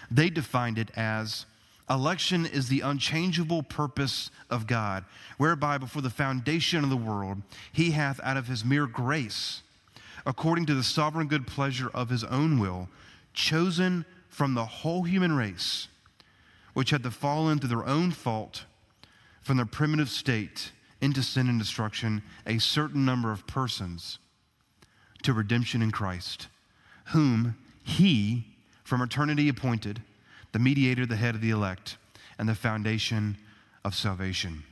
They 0.09 0.31
defined 0.31 0.79
it 0.79 0.93
as 0.95 1.47
election 1.91 2.47
is 2.47 2.69
the 2.69 2.81
unchangeable 2.81 3.65
purpose 3.65 4.31
of 4.51 4.69
God, 4.69 5.05
whereby 5.37 5.79
before 5.79 6.01
the 6.01 6.11
foundation 6.11 6.85
of 6.85 6.91
the 6.91 6.97
world 6.97 7.43
he 7.73 7.91
hath 7.91 8.21
out 8.23 8.37
of 8.37 8.47
his 8.47 8.65
mere 8.65 8.87
grace, 8.87 9.63
according 10.25 10.67
to 10.67 10.75
the 10.75 10.85
sovereign 10.85 11.27
good 11.27 11.45
pleasure 11.45 11.91
of 11.93 12.09
his 12.09 12.23
own 12.23 12.61
will, 12.61 12.89
chosen 13.35 14.05
from 14.29 14.55
the 14.55 14.65
whole 14.65 15.03
human 15.03 15.35
race, 15.35 15.89
which 16.73 16.91
had 16.91 17.03
to 17.03 17.11
fall 17.11 17.49
into 17.49 17.67
their 17.67 17.85
own 17.85 18.13
fault 18.13 18.65
from 19.43 19.57
their 19.57 19.67
primitive 19.67 20.09
state 20.09 20.71
into 21.01 21.23
sin 21.23 21.49
and 21.49 21.59
destruction 21.59 22.23
a 22.47 22.59
certain 22.59 23.05
number 23.05 23.33
of 23.33 23.47
persons 23.47 24.19
to 25.23 25.33
redemption 25.33 25.83
in 25.83 25.91
Christ, 25.91 26.49
whom 27.07 27.57
he 27.83 28.47
from 28.85 29.03
eternity 29.03 29.49
appointed, 29.49 30.03
the 30.53 30.59
mediator, 30.59 31.07
the 31.07 31.17
head 31.17 31.35
of 31.35 31.41
the 31.41 31.51
elect, 31.51 31.97
and 32.39 32.49
the 32.49 32.55
foundation 32.55 33.37
of 33.85 33.95
salvation. 33.95 34.63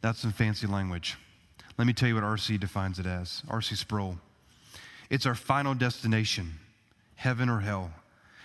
That's 0.00 0.20
some 0.20 0.32
fancy 0.32 0.66
language. 0.66 1.16
Let 1.78 1.86
me 1.86 1.92
tell 1.92 2.08
you 2.08 2.14
what 2.14 2.24
R.C. 2.24 2.56
defines 2.58 2.98
it 2.98 3.06
as 3.06 3.42
R.C. 3.48 3.74
Sproul. 3.76 4.18
It's 5.10 5.26
our 5.26 5.34
final 5.34 5.74
destination, 5.74 6.58
heaven 7.16 7.48
or 7.48 7.60
hell, 7.60 7.90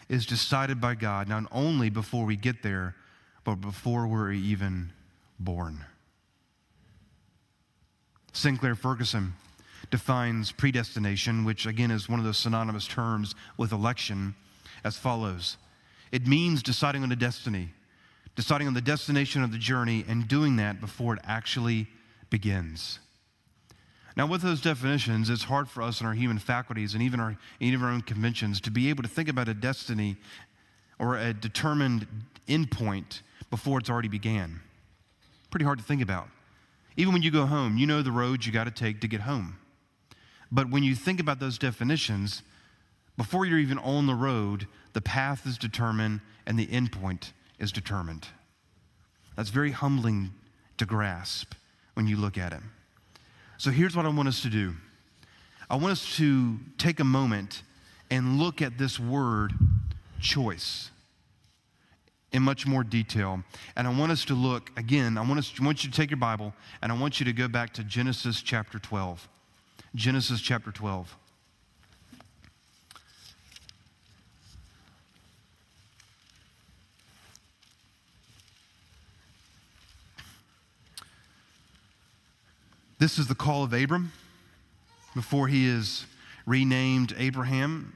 is 0.09 0.25
decided 0.25 0.81
by 0.81 0.95
God 0.95 1.29
not 1.29 1.45
only 1.51 1.89
before 1.89 2.25
we 2.25 2.35
get 2.35 2.61
there, 2.63 2.95
but 3.43 3.55
before 3.55 4.07
we're 4.07 4.31
even 4.31 4.91
born. 5.39 5.85
Sinclair 8.33 8.75
Ferguson 8.75 9.33
defines 9.89 10.51
predestination, 10.51 11.43
which 11.43 11.65
again 11.65 11.91
is 11.91 12.07
one 12.07 12.19
of 12.19 12.25
those 12.25 12.37
synonymous 12.37 12.87
terms 12.87 13.35
with 13.57 13.71
election, 13.71 14.35
as 14.83 14.97
follows 14.97 15.57
It 16.11 16.27
means 16.27 16.63
deciding 16.63 17.03
on 17.03 17.11
a 17.11 17.15
destiny, 17.15 17.69
deciding 18.35 18.67
on 18.67 18.73
the 18.73 18.81
destination 18.81 19.43
of 19.43 19.51
the 19.51 19.57
journey, 19.57 20.05
and 20.07 20.27
doing 20.27 20.55
that 20.57 20.79
before 20.79 21.15
it 21.15 21.21
actually 21.23 21.87
begins. 22.29 22.99
Now, 24.17 24.27
with 24.27 24.41
those 24.41 24.61
definitions, 24.61 25.29
it's 25.29 25.43
hard 25.43 25.69
for 25.69 25.81
us 25.81 26.01
in 26.01 26.07
our 26.07 26.13
human 26.13 26.37
faculties 26.37 26.93
and 26.93 27.01
even 27.01 27.19
our, 27.19 27.37
even 27.59 27.81
our 27.81 27.91
own 27.91 28.01
conventions 28.01 28.59
to 28.61 28.71
be 28.71 28.89
able 28.89 29.03
to 29.03 29.09
think 29.09 29.29
about 29.29 29.47
a 29.47 29.53
destiny 29.53 30.17
or 30.99 31.17
a 31.17 31.33
determined 31.33 32.07
endpoint 32.47 33.21
before 33.51 33.77
it's 33.77 33.89
already 33.89 34.07
began. 34.07 34.61
Pretty 35.51 35.65
hard 35.65 35.77
to 35.77 35.85
think 35.85 36.01
about. 36.01 36.27
Even 36.97 37.13
when 37.13 37.21
you 37.21 37.29
go 37.29 37.45
home, 37.45 37.77
you 37.77 37.85
know 37.85 38.01
the 38.01 38.11
roads 38.11 38.47
you 38.47 38.51
got 38.51 38.63
to 38.63 38.71
take 38.71 39.01
to 39.01 39.07
get 39.07 39.21
home. 39.21 39.57
But 40.51 40.71
when 40.71 40.81
you 40.81 40.95
think 40.95 41.19
about 41.19 41.39
those 41.39 41.57
definitions, 41.57 42.41
before 43.17 43.45
you're 43.45 43.59
even 43.59 43.77
on 43.77 44.07
the 44.07 44.15
road, 44.15 44.67
the 44.93 45.01
path 45.01 45.45
is 45.45 45.57
determined 45.57 46.21
and 46.45 46.57
the 46.57 46.67
endpoint 46.67 47.31
is 47.59 47.71
determined. 47.71 48.27
That's 49.35 49.49
very 49.49 49.71
humbling 49.71 50.31
to 50.77 50.85
grasp 50.85 51.53
when 51.93 52.07
you 52.07 52.17
look 52.17 52.37
at 52.37 52.53
it. 52.53 52.61
So 53.57 53.69
here's 53.69 53.95
what 53.95 54.05
I 54.05 54.09
want 54.09 54.27
us 54.27 54.41
to 54.41 54.49
do 54.49 54.73
I 55.69 55.75
want 55.75 55.91
us 55.91 56.17
to 56.17 56.57
take 56.77 56.99
a 56.99 57.05
moment 57.05 57.63
and 58.09 58.39
look 58.39 58.61
at 58.61 58.77
this 58.77 58.99
word 58.99 59.53
choice 60.19 60.89
in 62.31 62.43
much 62.43 62.65
more 62.65 62.83
detail. 62.83 63.43
And 63.75 63.87
I 63.87 63.93
want 63.93 64.11
us 64.11 64.25
to 64.25 64.33
look 64.33 64.71
again, 64.77 65.17
I 65.17 65.21
want, 65.21 65.39
us, 65.39 65.53
I 65.59 65.65
want 65.65 65.83
you 65.83 65.91
to 65.91 65.95
take 65.95 66.09
your 66.09 66.17
Bible 66.17 66.53
and 66.81 66.91
I 66.91 66.97
want 66.97 67.19
you 67.19 67.25
to 67.25 67.33
go 67.33 67.47
back 67.47 67.73
to 67.73 67.83
Genesis 67.83 68.41
chapter 68.41 68.79
12. 68.79 69.27
Genesis 69.95 70.39
chapter 70.39 70.71
12. 70.71 71.17
This 82.97 83.17
is 83.17 83.25
the 83.25 83.35
call 83.35 83.63
of 83.63 83.73
Abram 83.73 84.11
before 85.15 85.47
he 85.47 85.67
is 85.67 86.05
renamed 86.45 87.15
Abraham 87.17 87.95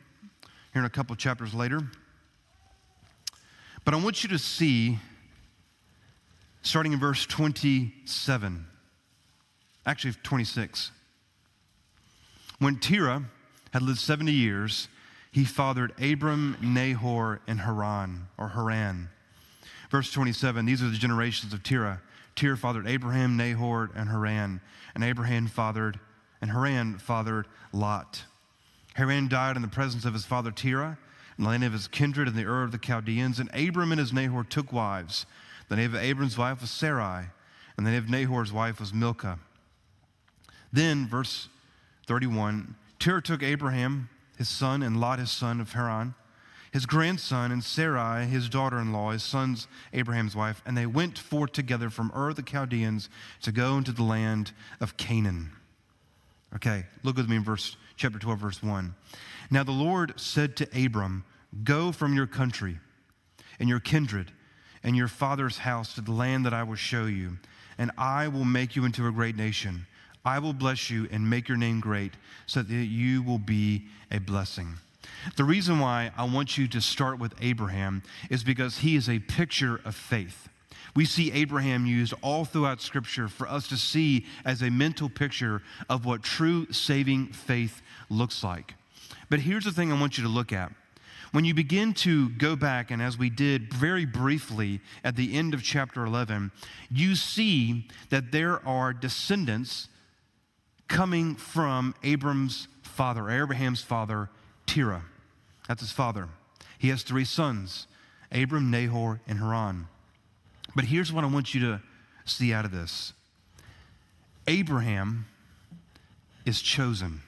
here 0.73 0.81
in 0.81 0.85
a 0.85 0.89
couple 0.89 1.15
chapters 1.15 1.53
later. 1.53 1.81
But 3.85 3.93
I 3.93 3.97
want 3.97 4.23
you 4.23 4.29
to 4.29 4.39
see, 4.39 4.97
starting 6.63 6.91
in 6.91 6.99
verse 6.99 7.27
27, 7.27 8.65
actually 9.85 10.13
26. 10.23 10.91
When 12.57 12.77
Terah 12.77 13.25
had 13.71 13.83
lived 13.83 13.99
70 13.99 14.31
years, 14.31 14.87
he 15.31 15.45
fathered 15.45 15.93
Abram, 16.01 16.57
Nahor, 16.61 17.41
and 17.47 17.59
Haran, 17.59 18.27
or 18.39 18.49
Haran. 18.49 19.09
Verse 19.91 20.11
27, 20.11 20.65
these 20.65 20.81
are 20.81 20.89
the 20.89 20.97
generations 20.97 21.53
of 21.53 21.61
Terah. 21.61 22.01
Terah 22.35 22.57
fathered 22.57 22.87
Abraham, 22.87 23.37
Nahor, 23.37 23.91
and 23.95 24.09
Haran. 24.09 24.61
And 24.95 25.03
Abraham 25.03 25.45
fathered, 25.45 25.99
and 26.41 26.49
Haran 26.49 26.97
fathered 26.97 27.47
Lot. 27.71 28.23
Haran 28.95 29.27
died 29.27 29.57
in 29.57 29.61
the 29.61 29.67
presence 29.67 30.05
of 30.05 30.13
his 30.13 30.25
father 30.25 30.51
Terah 30.51 30.97
in 31.37 31.43
the 31.43 31.49
land 31.49 31.63
of 31.63 31.73
his 31.73 31.87
kindred 31.87 32.27
in 32.27 32.35
the 32.35 32.45
Ur 32.45 32.63
of 32.63 32.71
the 32.71 32.77
Chaldeans. 32.77 33.39
And 33.39 33.49
Abram 33.53 33.91
and 33.91 33.99
his 33.99 34.13
Nahor 34.13 34.43
took 34.43 34.71
wives. 34.71 35.25
The 35.69 35.75
name 35.75 35.95
of 35.95 36.01
Abram's 36.01 36.37
wife 36.37 36.61
was 36.61 36.71
Sarai, 36.71 37.25
and 37.77 37.85
the 37.85 37.91
name 37.91 38.03
of 38.03 38.09
Nahor's 38.09 38.53
wife 38.53 38.79
was 38.79 38.93
Milcah. 38.93 39.39
Then, 40.71 41.07
verse 41.07 41.49
31, 42.07 42.75
Terah 42.99 43.21
took 43.21 43.41
Abraham, 43.41 44.09
his 44.37 44.49
son, 44.49 44.83
and 44.83 44.99
Lot, 44.99 45.19
his 45.19 45.31
son 45.31 45.59
of 45.59 45.73
Haran, 45.73 46.13
his 46.71 46.85
grandson, 46.85 47.51
and 47.51 47.63
Sarai, 47.63 48.25
his 48.25 48.49
daughter 48.49 48.79
in 48.79 48.91
law, 48.91 49.11
his 49.11 49.23
son's 49.23 49.67
Abraham's 49.93 50.35
wife, 50.35 50.61
and 50.65 50.77
they 50.77 50.85
went 50.85 51.17
forth 51.17 51.53
together 51.53 51.89
from 51.89 52.11
Ur 52.15 52.29
of 52.29 52.35
the 52.35 52.43
Chaldeans 52.43 53.09
to 53.41 53.51
go 53.51 53.77
into 53.77 53.91
the 53.91 54.03
land 54.03 54.51
of 54.79 54.97
Canaan. 54.97 55.51
Okay, 56.53 56.85
look 57.03 57.17
with 57.17 57.29
me 57.29 57.37
in 57.37 57.43
verse 57.43 57.77
chapter 57.95 58.19
12, 58.19 58.39
verse 58.39 58.63
1. 58.63 58.93
Now 59.49 59.63
the 59.63 59.71
Lord 59.71 60.19
said 60.19 60.55
to 60.57 60.85
Abram, 60.85 61.23
Go 61.63 61.91
from 61.91 62.13
your 62.13 62.27
country 62.27 62.79
and 63.59 63.69
your 63.69 63.79
kindred 63.79 64.31
and 64.83 64.95
your 64.95 65.07
father's 65.07 65.59
house 65.59 65.95
to 65.95 66.01
the 66.01 66.11
land 66.11 66.45
that 66.45 66.53
I 66.53 66.63
will 66.63 66.75
show 66.75 67.05
you, 67.05 67.37
and 67.77 67.91
I 67.97 68.27
will 68.27 68.45
make 68.45 68.75
you 68.75 68.85
into 68.85 69.07
a 69.07 69.11
great 69.11 69.35
nation. 69.35 69.87
I 70.23 70.39
will 70.39 70.53
bless 70.53 70.89
you 70.89 71.07
and 71.11 71.29
make 71.29 71.47
your 71.47 71.57
name 71.57 71.79
great, 71.79 72.13
so 72.45 72.61
that 72.61 72.73
you 72.73 73.21
will 73.21 73.39
be 73.39 73.85
a 74.11 74.19
blessing. 74.19 74.75
The 75.37 75.43
reason 75.43 75.79
why 75.79 76.11
I 76.17 76.25
want 76.25 76.57
you 76.57 76.67
to 76.67 76.81
start 76.81 77.19
with 77.19 77.33
Abraham 77.41 78.03
is 78.29 78.43
because 78.43 78.79
he 78.79 78.95
is 78.95 79.09
a 79.09 79.19
picture 79.19 79.81
of 79.85 79.95
faith. 79.95 80.49
We 80.95 81.05
see 81.05 81.31
Abraham 81.31 81.85
used 81.85 82.13
all 82.21 82.45
throughout 82.45 82.81
Scripture 82.81 83.27
for 83.27 83.47
us 83.47 83.67
to 83.67 83.77
see 83.77 84.25
as 84.45 84.61
a 84.61 84.69
mental 84.69 85.09
picture 85.09 85.61
of 85.89 86.05
what 86.05 86.23
true 86.23 86.71
saving 86.71 87.27
faith 87.27 87.81
looks 88.09 88.43
like. 88.43 88.75
But 89.29 89.39
here's 89.39 89.65
the 89.65 89.71
thing 89.71 89.91
I 89.91 89.99
want 89.99 90.17
you 90.17 90.23
to 90.23 90.29
look 90.29 90.53
at. 90.53 90.71
When 91.31 91.43
you 91.43 91.53
begin 91.53 91.93
to 91.95 92.29
go 92.29 92.55
back, 92.55 92.91
and 92.91 93.01
as 93.01 93.17
we 93.17 93.29
did 93.29 93.73
very 93.73 94.05
briefly 94.05 94.79
at 95.03 95.15
the 95.15 95.35
end 95.35 95.53
of 95.53 95.63
chapter 95.63 96.05
11, 96.05 96.51
you 96.89 97.15
see 97.15 97.87
that 98.09 98.31
there 98.31 98.65
are 98.65 98.93
descendants 98.93 99.89
coming 100.87 101.35
from 101.35 101.95
Abram's 102.03 102.67
father, 102.83 103.29
Abraham's 103.29 103.81
father, 103.81 104.29
Terah. 104.65 105.03
That's 105.67 105.81
his 105.81 105.91
father. 105.91 106.29
He 106.77 106.89
has 106.89 107.03
three 107.03 107.25
sons 107.25 107.87
Abram, 108.31 108.69
Nahor, 108.71 109.21
and 109.27 109.39
Haran. 109.39 109.87
But 110.75 110.85
here's 110.85 111.11
what 111.11 111.23
I 111.23 111.27
want 111.27 111.53
you 111.53 111.61
to 111.61 111.81
see 112.25 112.53
out 112.53 112.65
of 112.65 112.71
this 112.71 113.13
Abraham 114.47 115.25
is 116.45 116.61
chosen. 116.61 117.21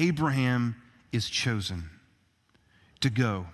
Abraham 0.00 0.76
is 1.12 1.28
chosen 1.28 1.90
to 3.00 3.10
go 3.10 3.46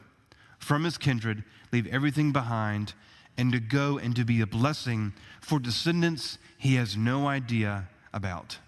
from 0.60 0.84
his 0.84 0.96
kindred, 0.96 1.42
leave 1.72 1.88
everything 1.88 2.32
behind, 2.32 2.94
and 3.36 3.52
to 3.52 3.58
go 3.58 3.98
and 3.98 4.14
to 4.14 4.24
be 4.24 4.40
a 4.40 4.46
blessing 4.46 5.12
for 5.40 5.58
descendants 5.58 6.38
he 6.56 6.76
has 6.76 6.96
no 6.96 7.26
idea 7.26 7.88
about. 8.14 8.58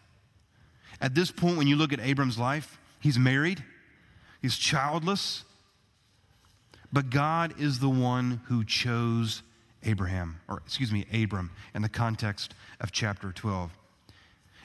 At 1.01 1.15
this 1.15 1.31
point, 1.31 1.57
when 1.57 1.69
you 1.69 1.77
look 1.77 1.93
at 1.93 2.01
Abram's 2.01 2.37
life, 2.37 2.81
he's 2.99 3.17
married, 3.17 3.63
he's 4.43 4.57
childless, 4.57 5.45
but 6.93 7.11
God 7.11 7.55
is 7.61 7.79
the 7.79 7.89
one 7.89 8.41
who 8.47 8.65
chose 8.65 9.43
Abraham, 9.85 10.41
or 10.49 10.63
excuse 10.67 10.91
me, 10.91 11.07
Abram, 11.15 11.53
in 11.75 11.83
the 11.83 11.89
context 11.89 12.55
of 12.81 12.91
chapter 12.91 13.31
12. 13.31 13.71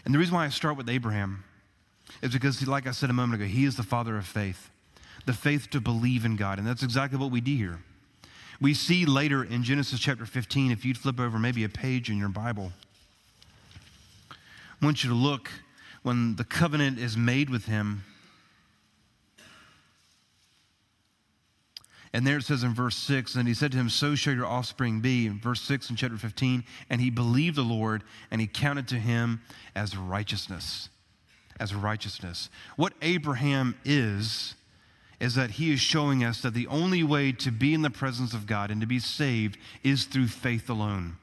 And 0.03 0.15
the 0.15 0.17
reason 0.17 0.33
why 0.33 0.45
I 0.45 0.49
start 0.49 0.77
with 0.77 0.89
Abraham 0.89 1.43
is 2.21 2.33
because, 2.33 2.65
like 2.67 2.87
I 2.87 2.91
said 2.91 3.09
a 3.09 3.13
moment 3.13 3.41
ago, 3.41 3.49
he 3.49 3.65
is 3.65 3.75
the 3.75 3.83
father 3.83 4.17
of 4.17 4.25
faith, 4.25 4.69
the 5.25 5.33
faith 5.33 5.69
to 5.71 5.81
believe 5.81 6.25
in 6.25 6.35
God. 6.35 6.59
And 6.59 6.67
that's 6.67 6.83
exactly 6.83 7.17
what 7.17 7.31
we 7.31 7.41
do 7.41 7.55
here. 7.55 7.79
We 8.61 8.73
see 8.73 9.05
later 9.05 9.43
in 9.43 9.63
Genesis 9.63 9.99
chapter 9.99 10.25
15, 10.25 10.71
if 10.71 10.85
you'd 10.85 10.97
flip 10.97 11.19
over 11.19 11.39
maybe 11.39 11.63
a 11.63 11.69
page 11.69 12.09
in 12.09 12.17
your 12.17 12.29
Bible, 12.29 12.71
I 14.31 14.85
want 14.85 15.03
you 15.03 15.09
to 15.09 15.15
look 15.15 15.49
when 16.03 16.35
the 16.35 16.43
covenant 16.43 16.99
is 16.99 17.17
made 17.17 17.49
with 17.49 17.65
him. 17.65 18.03
And 22.13 22.27
there 22.27 22.37
it 22.37 22.43
says 22.43 22.63
in 22.63 22.75
verse 22.75 22.95
6, 22.95 23.35
and 23.35 23.47
he 23.47 23.55
said 23.55 23.71
to 23.71 23.77
him, 23.77 23.89
So 23.89 24.13
shall 24.13 24.35
your 24.35 24.45
offspring 24.45 24.99
be. 24.99 25.25
In 25.25 25.39
verse 25.39 25.61
6 25.61 25.89
in 25.89 25.95
chapter 25.95 26.17
15, 26.17 26.63
and 26.89 27.01
he 27.01 27.09
believed 27.09 27.55
the 27.55 27.63
Lord, 27.63 28.03
and 28.29 28.39
he 28.39 28.45
counted 28.45 28.87
to 28.89 28.95
him 28.99 29.41
as 29.75 29.97
righteousness. 29.97 30.89
As 31.63 31.73
righteousness. 31.73 32.49
What 32.75 32.91
Abraham 33.01 33.79
is, 33.85 34.55
is 35.21 35.35
that 35.35 35.51
he 35.51 35.71
is 35.71 35.79
showing 35.79 36.21
us 36.21 36.41
that 36.41 36.53
the 36.53 36.67
only 36.67 37.03
way 37.03 37.31
to 37.31 37.51
be 37.51 37.73
in 37.73 37.83
the 37.83 37.89
presence 37.89 38.33
of 38.33 38.45
God 38.45 38.69
and 38.69 38.81
to 38.81 38.87
be 38.87 38.99
saved 38.99 39.57
is 39.81 40.03
through 40.03 40.27
faith 40.27 40.69
alone. 40.69 41.15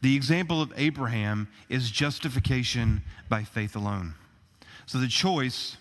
The 0.00 0.16
example 0.16 0.62
of 0.62 0.72
Abraham 0.74 1.48
is 1.68 1.90
justification 1.90 3.02
by 3.28 3.44
faith 3.44 3.76
alone. 3.76 4.14
So 4.86 4.96
the 4.96 5.06
choice 5.06 5.76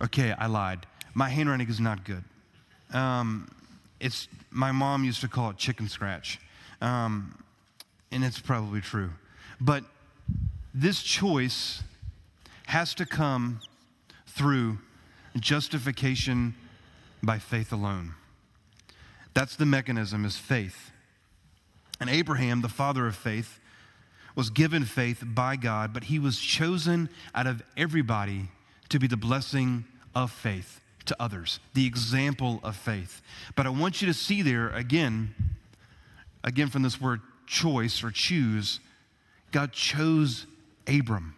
Okay, 0.00 0.30
I 0.30 0.46
lied. 0.46 0.86
My 1.14 1.28
handwriting 1.28 1.68
is 1.68 1.80
not 1.80 2.04
good. 2.04 2.22
Um, 2.92 3.50
it's 4.00 4.28
my 4.50 4.72
mom 4.72 5.04
used 5.04 5.20
to 5.22 5.28
call 5.28 5.50
it 5.50 5.56
chicken 5.56 5.88
scratch, 5.88 6.40
um, 6.80 7.42
and 8.10 8.24
it's 8.24 8.38
probably 8.38 8.80
true. 8.80 9.10
But 9.60 9.84
this 10.74 11.02
choice 11.02 11.82
has 12.66 12.94
to 12.94 13.06
come 13.06 13.60
through 14.26 14.78
justification 15.38 16.54
by 17.22 17.38
faith 17.38 17.72
alone. 17.72 18.14
That's 19.34 19.56
the 19.56 19.66
mechanism 19.66 20.24
is 20.24 20.36
faith. 20.36 20.90
And 22.00 22.08
Abraham, 22.08 22.62
the 22.62 22.68
father 22.68 23.06
of 23.06 23.16
faith, 23.16 23.58
was 24.36 24.50
given 24.50 24.84
faith 24.84 25.24
by 25.24 25.56
God, 25.56 25.92
but 25.92 26.04
he 26.04 26.18
was 26.18 26.38
chosen 26.38 27.08
out 27.34 27.48
of 27.48 27.62
everybody 27.76 28.48
to 28.88 28.98
be 28.98 29.08
the 29.08 29.16
blessing 29.16 29.84
of 30.14 30.30
faith 30.30 30.80
to 31.08 31.16
others, 31.20 31.60
the 31.74 31.86
example 31.86 32.60
of 32.62 32.76
faith. 32.76 33.20
But 33.56 33.66
I 33.66 33.70
want 33.70 34.00
you 34.00 34.06
to 34.06 34.14
see 34.14 34.42
there 34.42 34.70
again, 34.70 35.34
again 36.44 36.68
from 36.68 36.82
this 36.82 37.00
word 37.00 37.20
choice 37.46 38.04
or 38.04 38.10
choose, 38.10 38.80
God 39.50 39.72
chose 39.72 40.46
Abram. 40.86 41.34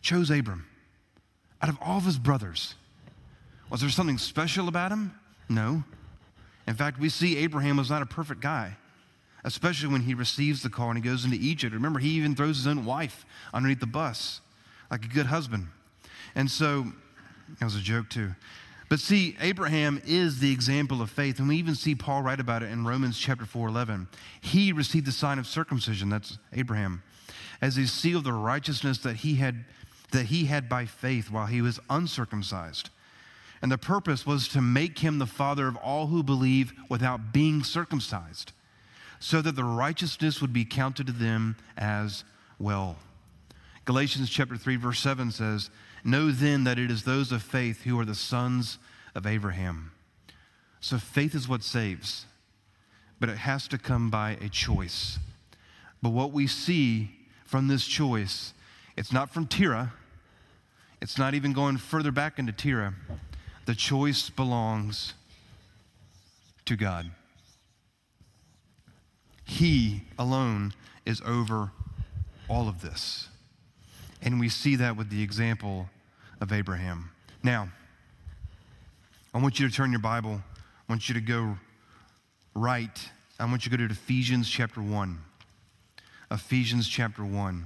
Chose 0.00 0.30
Abram 0.30 0.66
out 1.62 1.70
of 1.70 1.78
all 1.80 1.98
of 1.98 2.04
his 2.04 2.18
brothers. 2.18 2.74
Was 3.70 3.80
there 3.80 3.90
something 3.90 4.18
special 4.18 4.68
about 4.68 4.92
him? 4.92 5.18
No. 5.48 5.82
In 6.66 6.74
fact, 6.74 6.98
we 6.98 7.08
see 7.08 7.38
Abraham 7.38 7.76
was 7.76 7.90
not 7.90 8.02
a 8.02 8.06
perfect 8.06 8.40
guy, 8.40 8.76
especially 9.44 9.88
when 9.88 10.02
he 10.02 10.14
receives 10.14 10.62
the 10.62 10.70
call 10.70 10.90
and 10.90 10.98
he 10.98 11.02
goes 11.02 11.24
into 11.24 11.38
Egypt. 11.38 11.74
Remember, 11.74 11.98
he 11.98 12.10
even 12.10 12.34
throws 12.34 12.58
his 12.58 12.66
own 12.66 12.84
wife 12.84 13.24
underneath 13.52 13.80
the 13.80 13.86
bus, 13.86 14.40
like 14.90 15.04
a 15.04 15.08
good 15.08 15.26
husband. 15.26 15.68
And 16.34 16.50
so, 16.50 16.86
that 17.58 17.64
was 17.64 17.76
a 17.76 17.80
joke 17.80 18.08
too. 18.08 18.34
But 18.88 19.00
see, 19.00 19.36
Abraham 19.40 20.00
is 20.04 20.40
the 20.40 20.52
example 20.52 21.00
of 21.00 21.10
faith, 21.10 21.38
and 21.38 21.48
we 21.48 21.56
even 21.56 21.74
see 21.74 21.94
Paul 21.94 22.22
write 22.22 22.40
about 22.40 22.62
it 22.62 22.70
in 22.70 22.86
Romans 22.86 23.18
chapter 23.18 23.44
4 23.44 23.68
11. 23.68 24.08
He 24.40 24.72
received 24.72 25.06
the 25.06 25.12
sign 25.12 25.38
of 25.38 25.46
circumcision, 25.46 26.10
that's 26.10 26.38
Abraham, 26.52 27.02
as 27.60 27.76
a 27.78 27.86
seal 27.86 28.18
of 28.18 28.24
the 28.24 28.32
righteousness 28.32 28.98
that 28.98 29.16
he 29.16 29.36
had 29.36 29.64
that 30.12 30.26
he 30.26 30.44
had 30.44 30.68
by 30.68 30.84
faith 30.84 31.30
while 31.30 31.46
he 31.46 31.60
was 31.60 31.80
uncircumcised. 31.90 32.90
And 33.60 33.72
the 33.72 33.78
purpose 33.78 34.24
was 34.24 34.46
to 34.48 34.60
make 34.60 34.98
him 34.98 35.18
the 35.18 35.26
father 35.26 35.66
of 35.66 35.76
all 35.78 36.06
who 36.06 36.22
believe 36.22 36.72
without 36.88 37.32
being 37.32 37.64
circumcised, 37.64 38.52
so 39.18 39.40
that 39.42 39.56
the 39.56 39.64
righteousness 39.64 40.40
would 40.40 40.52
be 40.52 40.64
counted 40.64 41.06
to 41.06 41.12
them 41.12 41.56
as 41.76 42.22
well. 42.58 42.96
Galatians 43.86 44.30
chapter 44.30 44.56
3 44.56 44.76
verse 44.76 45.00
7 45.00 45.30
says, 45.32 45.70
"Know 46.04 46.30
then 46.30 46.64
that 46.64 46.78
it 46.78 46.90
is 46.90 47.02
those 47.02 47.32
of 47.32 47.42
faith 47.42 47.82
who 47.82 47.98
are 47.98 48.04
the 48.04 48.14
sons 48.14 48.78
of 49.14 49.26
Abraham." 49.26 49.92
So 50.80 50.98
faith 50.98 51.34
is 51.34 51.48
what 51.48 51.62
saves, 51.62 52.26
but 53.18 53.30
it 53.30 53.38
has 53.38 53.66
to 53.68 53.78
come 53.78 54.10
by 54.10 54.32
a 54.32 54.48
choice. 54.48 55.18
But 56.02 56.10
what 56.10 56.32
we 56.32 56.46
see 56.46 57.26
from 57.44 57.68
this 57.68 57.86
choice 57.86 58.52
it's 58.96 59.12
not 59.12 59.32
from 59.32 59.46
Terah. 59.46 59.92
It's 61.00 61.18
not 61.18 61.34
even 61.34 61.52
going 61.52 61.78
further 61.78 62.12
back 62.12 62.38
into 62.38 62.52
Terah. 62.52 62.94
The 63.66 63.74
choice 63.74 64.30
belongs 64.30 65.14
to 66.66 66.76
God. 66.76 67.10
He 69.44 70.02
alone 70.18 70.74
is 71.04 71.20
over 71.22 71.72
all 72.48 72.68
of 72.68 72.80
this. 72.80 73.28
And 74.22 74.40
we 74.40 74.48
see 74.48 74.76
that 74.76 74.96
with 74.96 75.10
the 75.10 75.22
example 75.22 75.90
of 76.44 76.52
Abraham. 76.52 77.10
Now, 77.42 77.70
I 79.32 79.38
want 79.38 79.58
you 79.58 79.66
to 79.66 79.74
turn 79.74 79.90
your 79.90 80.00
Bible. 80.00 80.42
I 80.42 80.92
want 80.92 81.08
you 81.08 81.14
to 81.14 81.20
go 81.22 81.56
right. 82.54 83.10
I 83.40 83.46
want 83.46 83.64
you 83.64 83.70
to 83.70 83.78
go 83.78 83.86
to 83.88 83.90
Ephesians 83.90 84.50
chapter 84.50 84.82
1. 84.82 85.18
Ephesians 86.30 86.86
chapter 86.86 87.24
1. 87.24 87.64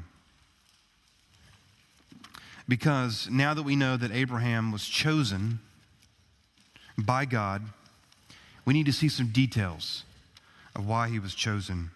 Because 2.68 3.28
now 3.28 3.52
that 3.52 3.64
we 3.64 3.74
know 3.74 3.96
that 3.96 4.12
Abraham 4.12 4.70
was 4.70 4.86
chosen 4.86 5.58
by 6.96 7.24
God, 7.24 7.62
we 8.64 8.74
need 8.74 8.86
to 8.86 8.92
see 8.92 9.08
some 9.08 9.26
details 9.28 10.04
of 10.76 10.86
why 10.86 11.08
he 11.08 11.18
was 11.18 11.34
chosen. 11.34 11.90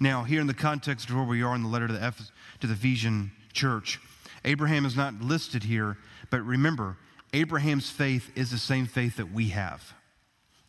Now, 0.00 0.24
here 0.24 0.40
in 0.40 0.48
the 0.48 0.54
context 0.54 1.10
of 1.10 1.14
where 1.14 1.24
we 1.24 1.44
are 1.44 1.54
in 1.54 1.62
the 1.62 1.68
letter 1.68 1.86
to 1.86 1.92
the, 1.92 2.14
to 2.60 2.66
the 2.66 2.72
Ephesian 2.72 3.30
church, 3.52 4.00
Abraham 4.44 4.84
is 4.84 4.96
not 4.96 5.20
listed 5.20 5.62
here, 5.62 5.96
but 6.30 6.42
remember, 6.42 6.96
Abraham's 7.32 7.90
faith 7.90 8.30
is 8.36 8.50
the 8.50 8.58
same 8.58 8.86
faith 8.86 9.16
that 9.16 9.32
we 9.32 9.48
have. 9.48 9.94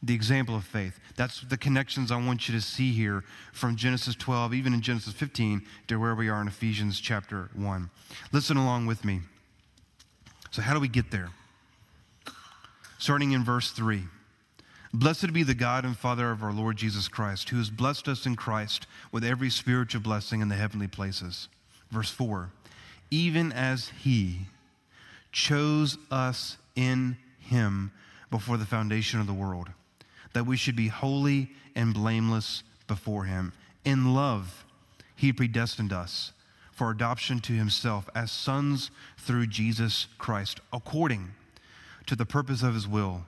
The 0.02 0.13
example 0.13 0.56
of 0.56 0.63
faith. 0.63 1.00
That's 1.15 1.41
the 1.41 1.58
connections 1.58 2.12
I 2.12 2.24
want 2.24 2.48
you 2.48 2.56
to 2.56 2.62
see 2.62 2.91
here 2.91 3.24
from 3.54 3.76
Genesis 3.76 4.15
12, 4.15 4.54
even 4.54 4.74
in 4.74 4.82
Genesis 4.82 5.13
15, 5.13 5.62
to 5.88 5.98
where 5.98 6.15
we 6.15 6.30
are 6.30 6.41
in 6.41 6.48
Ephesians 6.48 7.00
chapter 7.00 7.50
1. 7.56 7.89
Listen 8.32 8.58
along 8.58 8.86
with 8.86 9.06
me. 9.06 9.22
So, 10.52 10.62
how 10.62 10.74
do 10.74 10.80
we 10.80 10.88
get 10.88 11.12
there? 11.12 11.30
Starting 12.98 13.32
in 13.32 13.44
verse 13.44 13.72
3. 13.72 14.04
Blessed 14.94 15.34
be 15.34 15.44
the 15.44 15.54
God 15.54 15.84
and 15.84 15.98
Father 15.98 16.32
of 16.32 16.41
our 16.41 16.54
Lord 16.54 16.78
Jesus 16.78 17.08
Christ, 17.08 17.50
who 17.50 17.58
has 17.58 17.70
blessed 17.70 18.08
us 18.08 18.26
in 18.26 18.36
Christ 18.36 18.88
with 19.12 19.26
every 19.26 19.50
spiritual 19.50 20.02
blessing 20.02 20.41
in 20.41 20.48
the 20.48 20.56
heavenly 20.56 20.88
places. 20.88 21.50
Verse 21.91 22.10
4 22.10 22.52
Even 23.12 23.52
as 23.52 23.89
He 24.02 24.48
chose 25.36 25.98
us 26.10 26.56
in 26.78 27.17
Him 27.39 27.91
before 28.32 28.56
the 28.56 28.65
foundation 28.65 29.19
of 29.19 29.28
the 29.28 29.34
world, 29.34 29.69
that 30.34 30.45
we 30.45 30.56
should 30.56 30.78
be 30.78 30.88
holy 30.88 31.52
and 31.76 31.93
blameless 31.93 32.63
before 32.88 33.26
Him. 33.26 33.52
In 33.84 34.15
love, 34.15 34.63
He 35.13 35.34
predestined 35.34 35.91
us 35.91 36.32
for 36.71 36.89
adoption 36.89 37.39
to 37.39 37.54
himself 37.54 38.10
as 38.13 38.30
sons 38.30 38.91
through 39.17 39.48
Jesus 39.48 40.08
Christ, 40.17 40.60
according 40.74 41.32
to 42.06 42.17
the 42.17 42.26
purpose 42.26 42.63
of 42.63 42.74
his 42.74 42.86
will, 42.86 43.24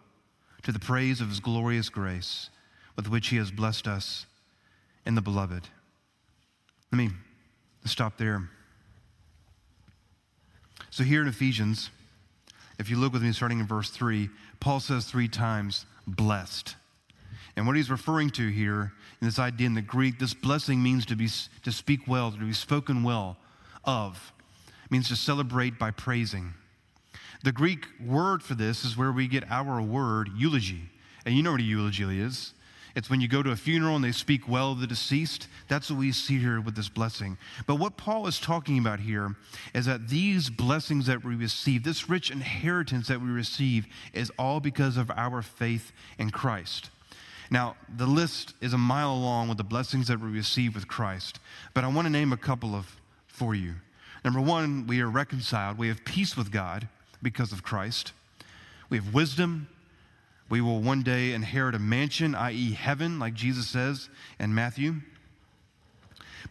to 0.63 0.73
the 0.73 0.79
praise 0.79 1.21
of 1.21 1.29
his 1.29 1.39
glorious 1.39 1.87
grace, 1.87 2.49
with 2.97 3.09
which 3.09 3.29
he 3.29 3.37
has 3.37 3.49
blessed 3.49 3.87
us 3.87 4.25
in 5.05 5.15
the 5.15 5.21
beloved. 5.21 5.69
Let 6.91 6.97
me 6.97 7.09
stop 7.85 8.17
there. 8.17 8.49
So, 10.89 11.05
here 11.05 11.21
in 11.21 11.27
Ephesians, 11.29 11.89
if 12.79 12.89
you 12.89 12.97
look 12.97 13.13
with 13.13 13.23
me 13.23 13.31
starting 13.31 13.59
in 13.59 13.67
verse 13.67 13.89
3, 13.89 14.29
Paul 14.59 14.79
says 14.79 15.05
three 15.05 15.27
times, 15.27 15.85
blessed. 16.05 16.75
And 17.55 17.65
what 17.65 17.75
he's 17.75 17.89
referring 17.89 18.29
to 18.31 18.47
here 18.49 18.93
in 19.19 19.27
this 19.27 19.39
idea 19.39 19.65
in 19.65 19.73
the 19.73 19.81
Greek, 19.81 20.19
this 20.19 20.35
blessing 20.35 20.81
means 20.81 21.05
to, 21.07 21.15
be, 21.15 21.27
to 21.63 21.71
speak 21.71 22.01
well, 22.07 22.31
to 22.31 22.37
be 22.37 22.53
spoken 22.53 23.01
well 23.01 23.37
of. 23.83 24.31
It 24.85 24.91
means 24.91 25.07
to 25.09 25.15
celebrate 25.15 25.79
by 25.79 25.89
praising. 25.89 26.53
The 27.43 27.51
Greek 27.51 27.87
word 28.05 28.43
for 28.43 28.53
this 28.53 28.85
is 28.85 28.95
where 28.95 29.11
we 29.11 29.27
get 29.27 29.49
our 29.49 29.81
word 29.81 30.29
eulogy. 30.35 30.83
And 31.25 31.35
you 31.35 31.43
know 31.43 31.51
what 31.51 31.59
a 31.59 31.63
eulogy 31.63 32.21
is. 32.21 32.53
It's 32.97 33.11
when 33.11 33.21
you 33.21 33.27
go 33.27 33.43
to 33.43 33.51
a 33.51 33.55
funeral 33.55 33.95
and 33.95 34.03
they 34.03 34.11
speak 34.11 34.49
well 34.49 34.71
of 34.71 34.79
the 34.79 34.87
deceased. 34.87 35.49
That's 35.67 35.91
what 35.91 35.99
we 35.99 36.11
see 36.11 36.39
here 36.39 36.59
with 36.59 36.75
this 36.75 36.89
blessing. 36.89 37.37
But 37.67 37.75
what 37.75 37.95
Paul 37.95 38.25
is 38.25 38.39
talking 38.39 38.79
about 38.79 38.99
here 38.99 39.35
is 39.75 39.85
that 39.85 40.07
these 40.09 40.49
blessings 40.49 41.05
that 41.05 41.23
we 41.23 41.35
receive, 41.35 41.83
this 41.83 42.09
rich 42.09 42.31
inheritance 42.31 43.07
that 43.09 43.21
we 43.21 43.27
receive, 43.27 43.85
is 44.13 44.31
all 44.39 44.59
because 44.59 44.97
of 44.97 45.11
our 45.11 45.43
faith 45.43 45.91
in 46.17 46.31
Christ. 46.31 46.89
Now, 47.51 47.75
the 47.95 48.07
list 48.07 48.55
is 48.61 48.73
a 48.73 48.79
mile 48.79 49.15
long 49.15 49.47
with 49.47 49.59
the 49.59 49.63
blessings 49.63 50.07
that 50.07 50.19
we 50.19 50.29
receive 50.29 50.73
with 50.73 50.87
Christ, 50.87 51.39
but 51.75 51.83
I 51.83 51.89
want 51.89 52.07
to 52.07 52.11
name 52.11 52.33
a 52.33 52.37
couple 52.37 52.73
of 52.73 52.95
for 53.27 53.53
you. 53.53 53.75
Number 54.25 54.41
one, 54.41 54.87
we 54.87 55.01
are 55.01 55.09
reconciled. 55.09 55.77
We 55.77 55.89
have 55.89 56.03
peace 56.03 56.35
with 56.35 56.51
God 56.51 56.87
because 57.21 57.51
of 57.51 57.61
Christ. 57.61 58.13
We 58.89 58.97
have 58.97 59.13
wisdom. 59.13 59.67
We 60.49 60.61
will 60.61 60.81
one 60.81 61.03
day 61.03 61.33
inherit 61.33 61.75
a 61.75 61.79
mansion, 61.79 62.33
i.e., 62.33 62.73
heaven, 62.73 63.19
like 63.19 63.33
Jesus 63.33 63.67
says 63.67 64.09
in 64.39 64.55
Matthew. 64.55 64.95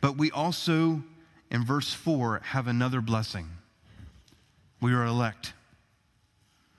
But 0.00 0.18
we 0.18 0.30
also, 0.30 1.02
in 1.50 1.64
verse 1.64 1.92
4, 1.92 2.42
have 2.44 2.66
another 2.66 3.00
blessing. 3.00 3.48
We 4.80 4.92
are 4.92 5.04
elect. 5.04 5.54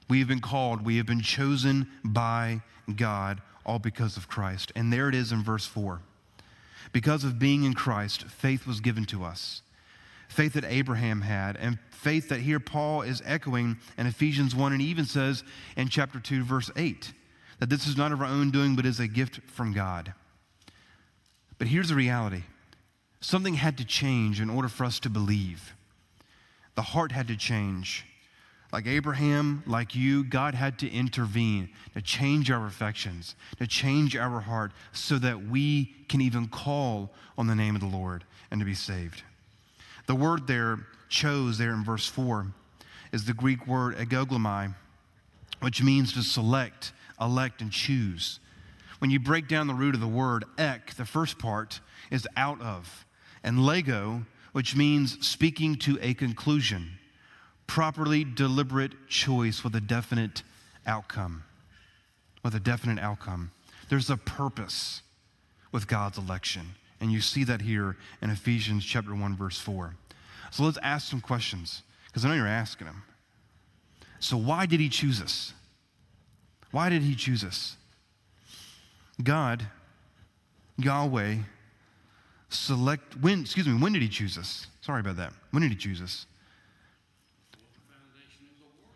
We 0.07 0.19
have 0.19 0.27
been 0.27 0.41
called. 0.41 0.85
We 0.85 0.97
have 0.97 1.05
been 1.05 1.21
chosen 1.21 1.87
by 2.03 2.61
God, 2.95 3.41
all 3.65 3.79
because 3.79 4.15
of 4.15 4.27
Christ. 4.27 4.71
And 4.75 4.93
there 4.93 5.09
it 5.09 5.15
is 5.15 5.31
in 5.31 5.43
verse 5.43 5.65
4. 5.65 6.01
Because 6.91 7.23
of 7.23 7.39
being 7.39 7.63
in 7.63 7.73
Christ, 7.73 8.23
faith 8.25 8.65
was 8.65 8.79
given 8.79 9.05
to 9.05 9.23
us. 9.23 9.61
Faith 10.27 10.53
that 10.53 10.65
Abraham 10.65 11.21
had, 11.21 11.57
and 11.57 11.79
faith 11.89 12.29
that 12.29 12.41
here 12.41 12.59
Paul 12.59 13.01
is 13.01 13.21
echoing 13.25 13.77
in 13.97 14.07
Ephesians 14.07 14.55
1, 14.55 14.73
and 14.73 14.81
even 14.81 15.05
says 15.05 15.43
in 15.75 15.89
chapter 15.89 16.19
2, 16.19 16.43
verse 16.43 16.69
8, 16.75 17.13
that 17.59 17.69
this 17.69 17.87
is 17.87 17.97
not 17.97 18.11
of 18.11 18.21
our 18.21 18.27
own 18.27 18.51
doing, 18.51 18.75
but 18.75 18.85
is 18.85 18.99
a 18.99 19.07
gift 19.07 19.41
from 19.47 19.73
God. 19.73 20.13
But 21.57 21.67
here's 21.67 21.89
the 21.89 21.95
reality 21.95 22.43
something 23.19 23.55
had 23.55 23.77
to 23.77 23.85
change 23.85 24.39
in 24.39 24.49
order 24.49 24.69
for 24.69 24.85
us 24.85 24.99
to 25.01 25.09
believe. 25.09 25.73
The 26.75 26.83
heart 26.83 27.11
had 27.11 27.27
to 27.27 27.35
change. 27.35 28.05
Like 28.71 28.85
Abraham, 28.85 29.63
like 29.65 29.95
you, 29.95 30.25
God 30.25 30.53
had 30.53 30.77
to 30.79 30.91
intervene 30.91 31.69
to 31.93 32.01
change 32.01 32.51
our 32.51 32.67
affections, 32.67 33.35
to 33.59 33.65
change 33.65 34.15
our 34.15 34.41
heart, 34.41 34.73
so 34.91 35.17
that 35.19 35.47
we 35.47 35.95
can 36.09 36.19
even 36.19 36.47
call 36.47 37.13
on 37.37 37.47
the 37.47 37.55
name 37.55 37.75
of 37.75 37.81
the 37.81 37.87
Lord 37.87 38.25
and 38.51 38.59
to 38.59 38.65
be 38.65 38.73
saved. 38.73 39.23
The 40.07 40.15
word 40.15 40.47
there, 40.47 40.79
chose, 41.09 41.57
there 41.57 41.73
in 41.73 41.83
verse 41.83 42.07
4, 42.07 42.47
is 43.11 43.25
the 43.25 43.33
Greek 43.33 43.67
word 43.67 43.95
eklegomai, 43.97 44.73
which 45.59 45.83
means 45.83 46.13
to 46.13 46.23
select, 46.23 46.93
elect, 47.19 47.61
and 47.61 47.71
choose. 47.71 48.39
When 48.99 49.11
you 49.11 49.19
break 49.19 49.47
down 49.47 49.67
the 49.67 49.73
root 49.73 49.95
of 49.95 50.01
the 50.01 50.07
word 50.07 50.45
ek, 50.57 50.95
the 50.95 51.05
first 51.05 51.37
part 51.37 51.81
is 52.09 52.27
out 52.35 52.61
of, 52.61 53.05
and 53.43 53.65
lego, 53.65 54.25
which 54.53 54.75
means 54.75 55.25
speaking 55.27 55.75
to 55.75 55.99
a 56.01 56.13
conclusion, 56.13 56.97
properly 57.67 58.23
deliberate 58.23 59.07
choice 59.07 59.63
with 59.63 59.75
a 59.75 59.81
definite 59.81 60.41
outcome. 60.85 61.43
With 62.43 62.55
a 62.55 62.59
definite 62.59 62.99
outcome. 62.99 63.51
There's 63.89 64.09
a 64.09 64.17
purpose 64.17 65.01
with 65.71 65.87
God's 65.87 66.17
election. 66.17 66.75
And 66.99 67.11
you 67.11 67.21
see 67.21 67.43
that 67.43 67.61
here 67.61 67.95
in 68.21 68.29
Ephesians 68.29 68.83
chapter 68.83 69.13
1 69.13 69.35
verse 69.35 69.59
4. 69.59 69.95
So 70.51 70.63
let's 70.63 70.79
ask 70.81 71.09
some 71.09 71.21
questions 71.21 71.83
because 72.07 72.25
I 72.25 72.29
know 72.29 72.35
you're 72.35 72.47
asking 72.47 72.87
them. 72.87 73.03
So 74.19 74.37
why 74.37 74.65
did 74.65 74.79
he 74.79 74.89
choose 74.89 75.21
us? 75.21 75.53
Why 76.71 76.89
did 76.89 77.03
he 77.03 77.15
choose 77.15 77.43
us? 77.43 77.75
God, 79.23 79.67
Yahweh, 80.77 81.37
select 82.49 83.17
when 83.19 83.41
excuse 83.41 83.67
me, 83.67 83.73
when 83.73 83.93
did 83.93 84.01
he 84.01 84.09
choose 84.09 84.37
us? 84.37 84.67
Sorry 84.81 84.99
about 84.99 85.17
that. 85.17 85.33
When 85.51 85.61
did 85.61 85.71
he 85.71 85.77
choose 85.77 86.01
us? 86.01 86.25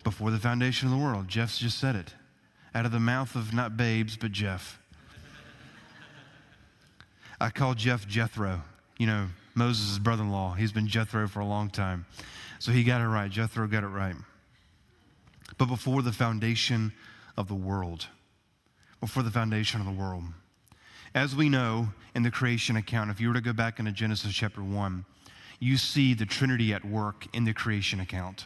Before 0.04 0.32
the 0.32 0.40
foundation 0.40 0.88
of 0.88 0.98
the 0.98 1.04
world. 1.04 1.28
Jeff's 1.28 1.60
just 1.60 1.78
said 1.78 1.96
it. 1.96 2.16
Out 2.74 2.86
of 2.86 2.92
the 2.92 3.00
mouth 3.00 3.36
of 3.36 3.54
not 3.54 3.78
babes, 3.78 4.18
but 4.18 4.32
Jeff. 4.32 4.81
I 7.42 7.50
call 7.50 7.74
Jeff 7.74 8.08
Jethro. 8.08 8.62
You 9.00 9.08
know, 9.08 9.28
Moses' 9.56 9.98
brother 9.98 10.22
in 10.22 10.32
law. 10.32 10.54
He's 10.54 10.72
been 10.72 10.88
Jethro 10.88 11.28
for 11.28 11.40
a 11.40 11.46
long 11.46 11.72
time. 11.72 12.06
So 12.60 12.72
he 12.72 12.84
got 12.84 13.02
it 13.02 13.08
right. 13.08 13.32
Jethro 13.32 13.68
got 13.68 13.84
it 13.84 13.88
right. 13.88 14.16
But 15.58 15.66
before 15.66 16.04
the 16.04 16.12
foundation 16.12 16.94
of 17.36 17.48
the 17.48 17.56
world, 17.56 18.06
before 19.00 19.24
the 19.24 19.32
foundation 19.32 19.82
of 19.82 19.88
the 19.88 19.92
world, 19.92 20.24
as 21.16 21.36
we 21.36 21.50
know 21.50 21.90
in 22.14 22.22
the 22.22 22.30
creation 22.30 22.76
account, 22.76 23.10
if 23.10 23.20
you 23.20 23.28
were 23.28 23.34
to 23.34 23.42
go 23.42 23.54
back 23.54 23.80
into 23.80 23.92
Genesis 23.92 24.34
chapter 24.34 24.62
1, 24.62 25.04
you 25.60 25.78
see 25.78 26.14
the 26.14 26.28
Trinity 26.28 26.74
at 26.74 26.86
work 26.86 27.26
in 27.34 27.46
the 27.46 27.54
creation 27.54 28.00
account. 28.00 28.46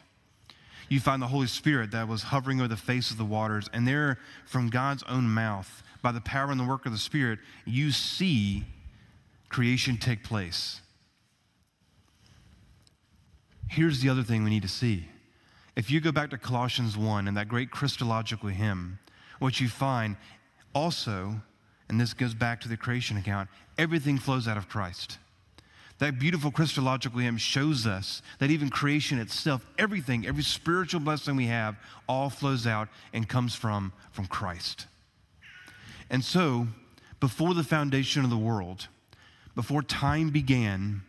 You 0.87 1.01
find 1.01 1.21
the 1.21 1.27
Holy 1.27 1.47
Spirit 1.47 1.91
that 1.91 2.07
was 2.07 2.23
hovering 2.23 2.59
over 2.59 2.69
the 2.69 2.77
face 2.77 3.11
of 3.11 3.17
the 3.17 3.25
waters, 3.25 3.69
and 3.73 3.85
there, 3.85 4.19
from 4.45 4.69
God's 4.69 5.03
own 5.03 5.25
mouth, 5.25 5.83
by 6.01 6.13
the 6.13 6.21
power 6.21 6.49
and 6.49 6.59
the 6.59 6.65
work 6.65 6.85
of 6.85 6.93
the 6.93 6.97
Spirit, 6.97 7.39
you 7.65 7.91
see 7.91 8.63
creation 9.55 9.95
take 9.95 10.21
place. 10.21 10.81
Here's 13.69 14.01
the 14.01 14.09
other 14.09 14.21
thing 14.21 14.43
we 14.43 14.49
need 14.49 14.63
to 14.63 14.67
see. 14.67 15.07
If 15.77 15.89
you 15.89 16.01
go 16.01 16.11
back 16.11 16.31
to 16.31 16.37
Colossians 16.37 16.97
1 16.97 17.29
and 17.29 17.37
that 17.37 17.47
great 17.47 17.71
Christological 17.71 18.49
hymn, 18.49 18.99
what 19.39 19.61
you 19.61 19.69
find 19.69 20.17
also, 20.73 21.35
and 21.87 22.01
this 22.01 22.13
goes 22.13 22.33
back 22.33 22.59
to 22.61 22.67
the 22.67 22.75
creation 22.75 23.15
account, 23.15 23.47
everything 23.77 24.17
flows 24.17 24.45
out 24.45 24.57
of 24.57 24.67
Christ. 24.67 25.19
That 25.99 26.19
beautiful 26.19 26.51
Christological 26.51 27.21
hymn 27.21 27.37
shows 27.37 27.87
us 27.87 28.21
that 28.39 28.51
even 28.51 28.69
creation 28.69 29.19
itself, 29.19 29.65
everything, 29.77 30.27
every 30.27 30.43
spiritual 30.43 30.99
blessing 30.99 31.37
we 31.37 31.45
have, 31.45 31.77
all 32.09 32.29
flows 32.29 32.67
out 32.67 32.89
and 33.13 33.29
comes 33.29 33.55
from, 33.55 33.93
from 34.11 34.25
Christ. 34.25 34.87
And 36.09 36.25
so, 36.25 36.67
before 37.21 37.53
the 37.53 37.63
foundation 37.63 38.25
of 38.25 38.29
the 38.29 38.35
world, 38.35 38.89
before 39.55 39.81
time 39.81 40.29
began, 40.29 41.01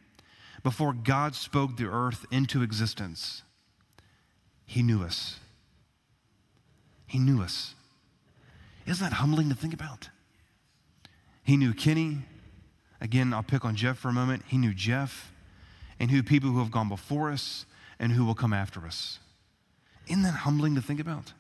before 0.62 0.92
God 0.92 1.35
spoke 1.35 1.76
the 1.76 1.87
earth 1.87 2.24
into 2.30 2.62
existence, 2.62 3.42
He 4.64 4.82
knew 4.82 5.02
us. 5.02 5.38
He 7.06 7.18
knew 7.18 7.42
us. 7.42 7.74
Isn't 8.87 9.04
that 9.04 9.16
humbling 9.16 9.48
to 9.48 9.54
think 9.54 9.74
about? 9.74 10.11
He 11.42 11.56
knew 11.56 11.72
Kenny. 11.72 12.18
Again, 13.00 13.32
I'll 13.32 13.42
pick 13.42 13.64
on 13.64 13.76
Jeff 13.76 13.98
for 13.98 14.09
a 14.09 14.12
moment. 14.12 14.42
He 14.48 14.56
knew 14.56 14.74
Jeff 14.74 15.32
and 16.00 16.11
who 16.11 16.22
people 16.22 16.50
who 16.50 16.59
have 16.59 16.70
gone 16.70 16.88
before 16.88 17.30
us 17.30 17.66
and 17.98 18.12
who 18.12 18.24
will 18.24 18.35
come 18.35 18.52
after 18.52 18.85
us. 18.87 19.18
Isn't 20.06 20.22
that 20.22 20.35
humbling 20.35 20.74
to 20.74 20.82
think 20.82 21.00
about? 21.00 21.32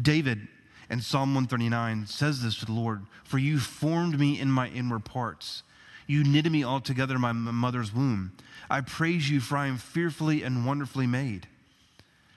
David 0.00 0.48
in 0.90 1.00
Psalm 1.00 1.34
139 1.34 2.06
says 2.06 2.42
this 2.42 2.58
to 2.58 2.66
the 2.66 2.72
Lord 2.72 3.02
For 3.24 3.38
you 3.38 3.58
formed 3.58 4.18
me 4.18 4.38
in 4.38 4.50
my 4.50 4.68
inward 4.68 5.04
parts. 5.04 5.62
You 6.06 6.24
knitted 6.24 6.52
me 6.52 6.62
all 6.62 6.80
together 6.80 7.14
in 7.14 7.20
my 7.20 7.32
mother's 7.32 7.94
womb. 7.94 8.32
I 8.70 8.80
praise 8.80 9.30
you, 9.30 9.40
for 9.40 9.56
I 9.56 9.66
am 9.66 9.78
fearfully 9.78 10.42
and 10.42 10.66
wonderfully 10.66 11.06
made. 11.06 11.46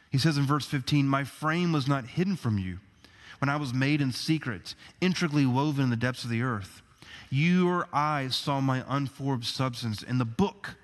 He 0.10 0.18
says 0.18 0.38
in 0.38 0.46
verse 0.46 0.66
15, 0.66 1.08
My 1.08 1.24
frame 1.24 1.72
was 1.72 1.88
not 1.88 2.08
hidden 2.08 2.36
from 2.36 2.58
you 2.58 2.80
when 3.40 3.50
I 3.50 3.58
was 3.58 3.74
made 3.74 4.02
in 4.02 4.12
secret, 4.12 4.74
intricately 5.02 5.46
woven 5.46 5.86
in 5.86 5.90
the 5.90 5.96
depths 5.96 6.24
of 6.24 6.30
the 6.30 6.42
earth. 6.42 6.82
Your 7.30 7.88
eyes 7.92 8.36
saw 8.36 8.62
my 8.62 8.84
unformed 8.88 9.46
substance. 9.46 10.02
In 10.02 10.18
the 10.18 10.26
book 10.26 10.76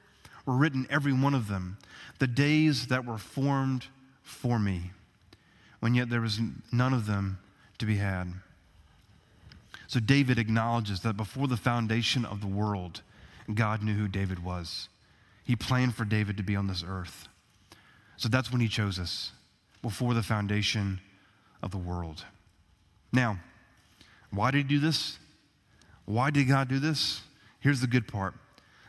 were 0.45 0.55
written, 0.55 0.85
every 0.89 1.13
one 1.13 1.33
of 1.33 1.47
them, 1.47 1.77
the 2.19 2.27
days 2.27 2.87
that 2.87 3.05
were 3.05 3.17
formed 3.17 3.87
for 4.21 4.59
me, 4.59 4.91
when 5.79 5.95
yet 5.95 6.09
there 6.09 6.21
was 6.21 6.39
none 6.71 6.93
of 6.93 7.05
them 7.05 7.39
to 7.77 7.85
be 7.85 7.95
had. 7.95 8.33
So 9.93 9.99
David 9.99 10.39
acknowledges 10.39 11.01
that 11.01 11.17
before 11.17 11.47
the 11.47 11.55
foundation 11.55 12.25
of 12.25 12.41
the 12.41 12.47
world, 12.47 13.03
God 13.53 13.83
knew 13.83 13.93
who 13.93 14.07
David 14.07 14.43
was. 14.43 14.89
He 15.43 15.55
planned 15.55 15.93
for 15.93 16.03
David 16.03 16.35
to 16.37 16.41
be 16.41 16.55
on 16.55 16.65
this 16.65 16.83
earth. 16.83 17.27
So 18.17 18.27
that's 18.27 18.51
when 18.51 18.59
he 18.59 18.67
chose 18.67 18.97
us, 18.97 19.33
before 19.83 20.15
the 20.15 20.23
foundation 20.23 20.99
of 21.61 21.69
the 21.69 21.77
world. 21.77 22.25
Now, 23.11 23.37
why 24.31 24.49
did 24.49 24.57
he 24.57 24.63
do 24.63 24.79
this? 24.79 25.19
Why 26.05 26.31
did 26.31 26.47
God 26.47 26.69
do 26.69 26.79
this? 26.79 27.21
Here's 27.59 27.81
the 27.81 27.85
good 27.85 28.07
part. 28.07 28.33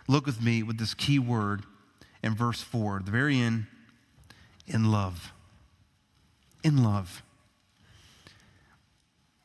Look 0.09 0.25
with 0.25 0.41
me 0.41 0.63
with 0.63 0.79
this 0.79 0.95
key 0.95 1.19
word 1.19 1.65
in 2.23 2.35
verse 2.35 2.63
4, 2.63 3.03
the 3.05 3.11
very 3.11 3.39
end, 3.39 3.67
in 4.67 4.91
love. 4.91 5.35
In 6.63 6.83
love. 6.83 7.23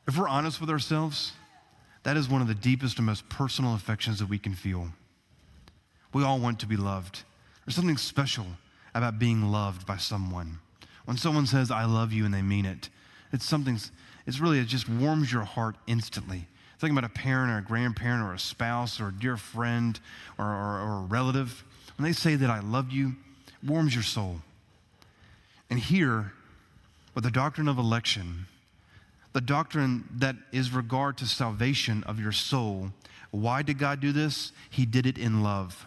If 0.08 0.16
we're 0.16 0.26
honest 0.26 0.58
with 0.58 0.70
ourselves, 0.70 1.34
that 2.02 2.16
is 2.16 2.28
one 2.28 2.42
of 2.42 2.48
the 2.48 2.54
deepest 2.54 2.98
and 2.98 3.06
most 3.06 3.28
personal 3.28 3.74
affections 3.74 4.18
that 4.18 4.28
we 4.28 4.38
can 4.38 4.54
feel. 4.54 4.88
We 6.12 6.24
all 6.24 6.38
want 6.38 6.58
to 6.60 6.66
be 6.66 6.76
loved. 6.76 7.22
There's 7.64 7.76
something 7.76 7.98
special 7.98 8.46
about 8.94 9.18
being 9.18 9.50
loved 9.52 9.86
by 9.86 9.96
someone. 9.96 10.58
When 11.04 11.16
someone 11.16 11.46
says, 11.46 11.70
I 11.70 11.84
love 11.84 12.12
you, 12.12 12.24
and 12.24 12.34
they 12.34 12.42
mean 12.42 12.66
it, 12.66 12.88
it's 13.32 13.44
something, 13.44 13.78
it's 14.26 14.40
really, 14.40 14.58
it 14.58 14.66
just 14.66 14.88
warms 14.88 15.32
your 15.32 15.44
heart 15.44 15.76
instantly. 15.86 16.46
Think 16.78 16.92
about 16.92 17.04
a 17.04 17.12
parent 17.12 17.50
or 17.52 17.58
a 17.58 17.62
grandparent 17.62 18.22
or 18.22 18.32
a 18.32 18.38
spouse 18.38 19.00
or 19.00 19.08
a 19.08 19.12
dear 19.12 19.36
friend 19.36 20.00
or, 20.38 20.46
or, 20.46 20.80
or 20.80 20.92
a 20.98 21.06
relative. 21.06 21.62
When 21.96 22.04
they 22.04 22.12
say 22.12 22.36
that 22.36 22.48
I 22.48 22.60
love 22.60 22.90
you, 22.90 23.16
warms 23.62 23.94
your 23.94 24.02
soul. 24.02 24.40
And 25.68 25.78
here, 25.78 26.32
with 27.14 27.24
the 27.24 27.30
doctrine 27.30 27.68
of 27.68 27.78
election, 27.78 28.46
the 29.32 29.40
doctrine 29.40 30.08
that 30.16 30.36
is 30.52 30.72
regard 30.72 31.16
to 31.18 31.26
salvation 31.26 32.02
of 32.04 32.18
your 32.18 32.32
soul, 32.32 32.90
why 33.30 33.62
did 33.62 33.78
God 33.78 34.00
do 34.00 34.12
this? 34.12 34.52
He 34.70 34.86
did 34.86 35.06
it 35.06 35.18
in 35.18 35.42
love. 35.42 35.86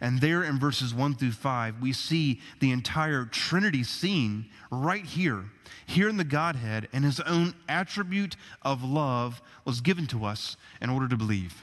And 0.00 0.20
there 0.20 0.42
in 0.42 0.58
verses 0.58 0.94
1 0.94 1.14
through 1.14 1.32
5, 1.32 1.80
we 1.80 1.92
see 1.92 2.40
the 2.60 2.70
entire 2.70 3.24
Trinity 3.24 3.82
scene 3.84 4.46
right 4.70 5.04
here. 5.04 5.44
Here 5.86 6.08
in 6.08 6.16
the 6.16 6.24
Godhead, 6.24 6.88
and 6.92 7.04
his 7.04 7.20
own 7.20 7.54
attribute 7.68 8.36
of 8.62 8.82
love 8.82 9.42
was 9.64 9.80
given 9.80 10.06
to 10.08 10.24
us 10.24 10.56
in 10.80 10.88
order 10.88 11.08
to 11.08 11.16
believe. 11.16 11.62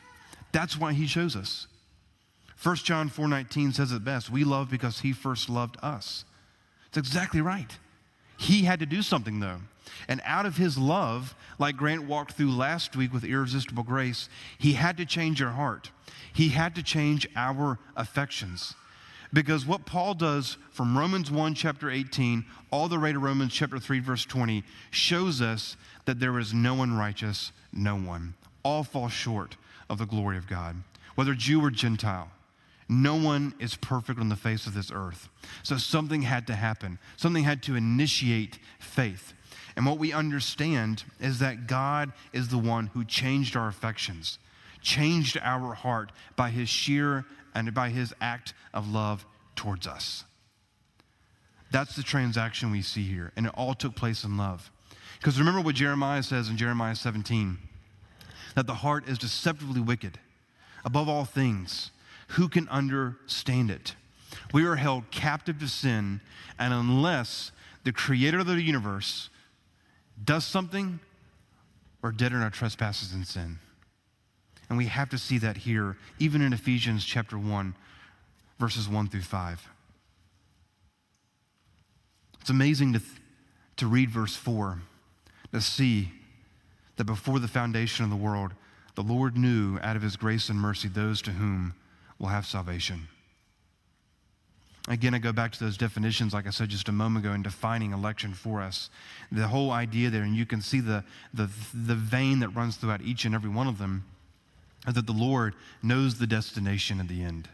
That's 0.52 0.78
why 0.78 0.94
he 0.94 1.08
shows 1.08 1.36
us. 1.36 1.67
1 2.62 2.76
John 2.78 3.10
4:19 3.10 3.74
says 3.74 3.91
it 3.91 4.04
best, 4.04 4.30
we 4.30 4.44
love 4.44 4.70
because 4.70 5.00
he 5.00 5.13
first 5.13 5.50
loved 5.50 5.78
us. 5.82 6.26
It's 6.89 6.98
exactly 6.98 7.41
right. 7.41 7.78
He 8.38 8.63
had 8.63 8.80
to 8.80 8.86
do 8.86 9.02
something 9.02 9.39
though. 9.39 9.62
And 10.08 10.22
out 10.24 10.46
of 10.46 10.58
his 10.58 10.78
love, 10.78 11.36
like 11.60 11.78
Grant 11.78 12.06
walked 12.06 12.34
through 12.34 12.52
last 12.52 12.96
week 12.96 13.14
with 13.14 13.24
irresistible 13.24 13.84
grace, 13.84 14.30
he 14.58 14.74
had 14.74 14.98
to 14.98 15.06
change 15.06 15.40
your 15.40 15.52
heart. 15.52 15.92
He 16.34 16.50
had 16.50 16.76
to 16.76 16.84
change 16.84 17.28
our 17.36 17.80
affections. 17.96 18.76
Because 19.34 19.66
what 19.66 19.86
Paul 19.86 20.14
does 20.14 20.58
from 20.72 20.98
Romans 20.98 21.32
1, 21.32 21.56
chapter 21.56 21.90
18, 21.90 22.46
all 22.70 22.90
the 22.90 23.00
way 23.00 23.14
to 23.14 23.20
Romans 23.20 23.54
chapter 23.54 23.80
3, 23.80 24.00
verse 24.00 24.26
20, 24.26 24.64
shows 24.90 25.42
us 25.42 25.78
that 26.06 26.20
there 26.20 26.38
is 26.38 26.54
no 26.54 26.74
one 26.74 26.98
righteous, 26.98 27.52
no 27.72 27.96
one. 27.96 28.34
All 28.64 28.84
fall 28.84 29.08
short 29.08 29.56
of 29.90 30.00
the 30.00 30.06
glory 30.06 30.38
of 30.38 30.48
God, 30.48 30.84
whether 31.16 31.34
Jew 31.34 31.64
or 31.64 31.72
Gentile. 31.72 32.30
No 32.90 33.16
one 33.16 33.54
is 33.58 33.78
perfect 33.78 34.20
on 34.20 34.28
the 34.28 34.36
face 34.36 34.68
of 34.68 34.74
this 34.74 34.92
earth. 34.94 35.30
So 35.64 35.78
something 35.78 36.24
had 36.24 36.46
to 36.48 36.56
happen, 36.56 37.00
something 37.16 37.46
had 37.46 37.64
to 37.64 37.78
initiate 37.78 38.60
faith. 38.80 39.34
And 39.76 39.86
what 39.86 40.00
we 40.00 40.14
understand 40.14 41.04
is 41.20 41.40
that 41.40 41.68
God 41.68 42.12
is 42.34 42.50
the 42.50 42.58
one 42.58 42.88
who 42.88 43.06
changed 43.06 43.56
our 43.56 43.68
affections, 43.68 44.38
changed 44.82 45.38
our 45.42 45.74
heart 45.74 46.12
by 46.36 46.50
his 46.50 46.70
sheer 46.70 47.26
and 47.56 47.74
by 47.74 47.90
his 47.90 48.14
act 48.20 48.54
of 48.74 48.90
love 48.90 49.26
towards 49.56 49.88
us. 49.88 50.26
That's 51.72 51.96
the 51.96 52.04
transaction 52.04 52.72
we 52.72 52.82
see 52.82 53.04
here, 53.04 53.32
and 53.36 53.46
it 53.46 53.54
all 53.56 53.74
took 53.74 53.96
place 53.96 54.24
in 54.24 54.38
love. 54.38 54.70
Because 55.20 55.40
remember 55.40 55.62
what 55.62 55.76
Jeremiah 55.76 56.24
says 56.24 56.50
in 56.50 56.58
Jeremiah 56.58 56.96
17 56.96 57.58
that 58.56 58.68
the 58.68 58.74
heart 58.76 59.08
is 59.08 59.18
deceptively 59.18 59.80
wicked. 59.80 60.20
Above 60.84 61.08
all 61.08 61.26
things, 61.26 61.92
who 62.30 62.50
can 62.50 62.68
understand 62.70 63.72
it? 63.72 63.96
We 64.54 64.66
are 64.66 64.76
held 64.76 65.12
captive 65.12 65.60
to 65.60 65.68
sin, 65.68 66.22
and 66.60 66.74
unless 66.74 67.52
the 67.84 67.94
creator 67.94 68.40
of 68.40 68.48
the 68.48 68.62
universe 68.62 69.30
does 70.24 70.46
something, 70.46 71.00
we're 72.02 72.12
dead 72.12 72.32
in 72.32 72.42
our 72.42 72.50
trespasses 72.50 73.14
and 73.14 73.26
sin. 73.26 73.60
And 74.70 74.78
we 74.78 74.86
have 74.86 75.10
to 75.10 75.18
see 75.18 75.38
that 75.40 75.58
here, 75.58 75.98
even 76.20 76.42
in 76.42 76.54
Ephesians 76.54 77.04
chapter 77.04 77.38
1, 77.38 77.76
verses 78.60 78.88
1 78.88 79.08
through 79.08 79.22
5. 79.22 79.68
It's 82.40 82.50
amazing 82.50 82.94
to, 82.94 83.00
th- 83.00 83.12
to 83.78 83.88
read 83.88 84.10
verse 84.10 84.36
4, 84.36 84.82
to 85.52 85.62
see 85.62 86.12
that 86.96 87.04
before 87.04 87.40
the 87.40 87.48
foundation 87.48 88.04
of 88.06 88.12
the 88.12 88.16
world, 88.16 88.54
the 88.96 89.04
Lord 89.04 89.38
knew 89.38 89.78
out 89.82 89.96
of 89.96 90.02
his 90.02 90.16
grace 90.16 90.50
and 90.50 90.60
mercy 90.60 90.88
those 90.88 91.22
to 91.24 91.32
whom 91.32 91.74
will 92.20 92.28
have 92.28 92.46
salvation. 92.46 93.08
Again, 94.88 95.13
I 95.13 95.20
go 95.20 95.32
back 95.32 95.52
to 95.52 95.63
those 95.63 95.78
definitions, 95.78 96.34
like 96.34 96.48
I 96.48 96.50
said 96.50 96.70
just 96.70 96.89
a 96.89 96.91
moment 96.91 97.24
ago, 97.24 97.36
in 97.36 97.44
defining 97.44 97.94
election 97.94 98.34
for 98.34 98.62
us. 98.62 98.89
The 99.32 99.48
whole 99.48 99.70
idea 99.70 100.10
there, 100.10 100.24
and 100.24 100.36
you 100.36 100.46
can 100.46 100.62
see 100.62 100.80
the, 100.80 101.04
the, 101.34 101.50
the 101.74 101.94
vein 101.94 102.39
that 102.39 102.50
runs 102.50 102.78
throughout 102.78 103.02
each 103.02 103.24
and 103.26 103.36
every 103.36 103.50
one 103.50 103.67
of 103.67 103.78
them, 103.78 104.06
is 104.88 104.96
that 104.96 105.06
the 105.06 105.13
Lord 105.13 105.54
knows 105.84 106.17
the 106.17 106.26
destination 106.26 107.00
at 107.00 107.08
the 107.08 107.22
end. 107.22 107.48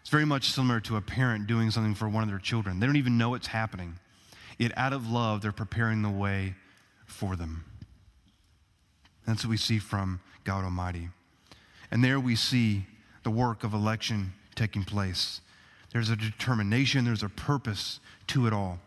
It's 0.00 0.10
very 0.10 0.24
much 0.24 0.50
similar 0.50 0.80
to 0.80 0.96
a 0.96 1.02
parent 1.02 1.46
doing 1.46 1.70
something 1.70 1.94
for 1.94 2.08
one 2.08 2.22
of 2.22 2.30
their 2.30 2.38
children. 2.38 2.80
They 2.80 2.86
don't 2.86 2.96
even 2.96 3.18
know 3.18 3.34
it's 3.34 3.48
happening. 3.48 3.98
Yet, 4.58 4.72
out 4.76 4.94
of 4.94 5.08
love, 5.08 5.42
they're 5.42 5.52
preparing 5.52 6.00
the 6.00 6.10
way 6.10 6.54
for 7.04 7.36
them. 7.36 7.64
That's 9.26 9.44
what 9.44 9.50
we 9.50 9.56
see 9.58 9.78
from 9.78 10.20
God 10.44 10.64
Almighty. 10.64 11.10
And 11.90 12.02
there 12.02 12.18
we 12.18 12.36
see 12.36 12.86
the 13.22 13.30
work 13.30 13.64
of 13.64 13.74
election 13.74 14.32
taking 14.54 14.84
place. 14.84 15.40
There's 15.92 16.10
a 16.10 16.16
determination, 16.16 17.04
there's 17.04 17.22
a 17.22 17.28
purpose 17.28 18.00
to 18.28 18.46
it 18.46 18.52
all. 18.52 18.78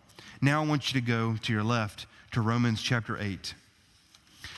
Now 0.41 0.63
I 0.63 0.65
want 0.65 0.93
you 0.93 0.99
to 0.99 1.06
go 1.06 1.36
to 1.41 1.54
your 1.54 1.63
left 1.63 2.08
to 2.32 2.41
Romans 2.41 2.82
chapter 2.82 3.17
8. 3.17 3.54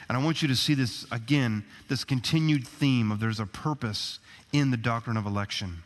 And 0.10 0.17
I 0.17 0.24
want 0.24 0.41
you 0.41 0.48
to 0.48 0.56
see 0.56 0.74
this 0.74 1.06
again, 1.12 1.65
this 1.89 2.04
continued 2.04 2.65
theme 2.65 3.12
of 3.12 3.20
there's 3.20 3.39
a 3.39 3.46
purpose 3.46 4.20
in 4.54 4.72
the 4.72 4.78
doctrine 4.78 5.17
of 5.17 5.26
election. 5.26 5.84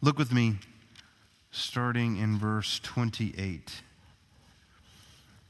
Look 0.00 0.18
with 0.18 0.32
me, 0.32 0.56
starting 1.50 2.16
in 2.16 2.38
verse 2.38 2.80
28. 2.82 3.82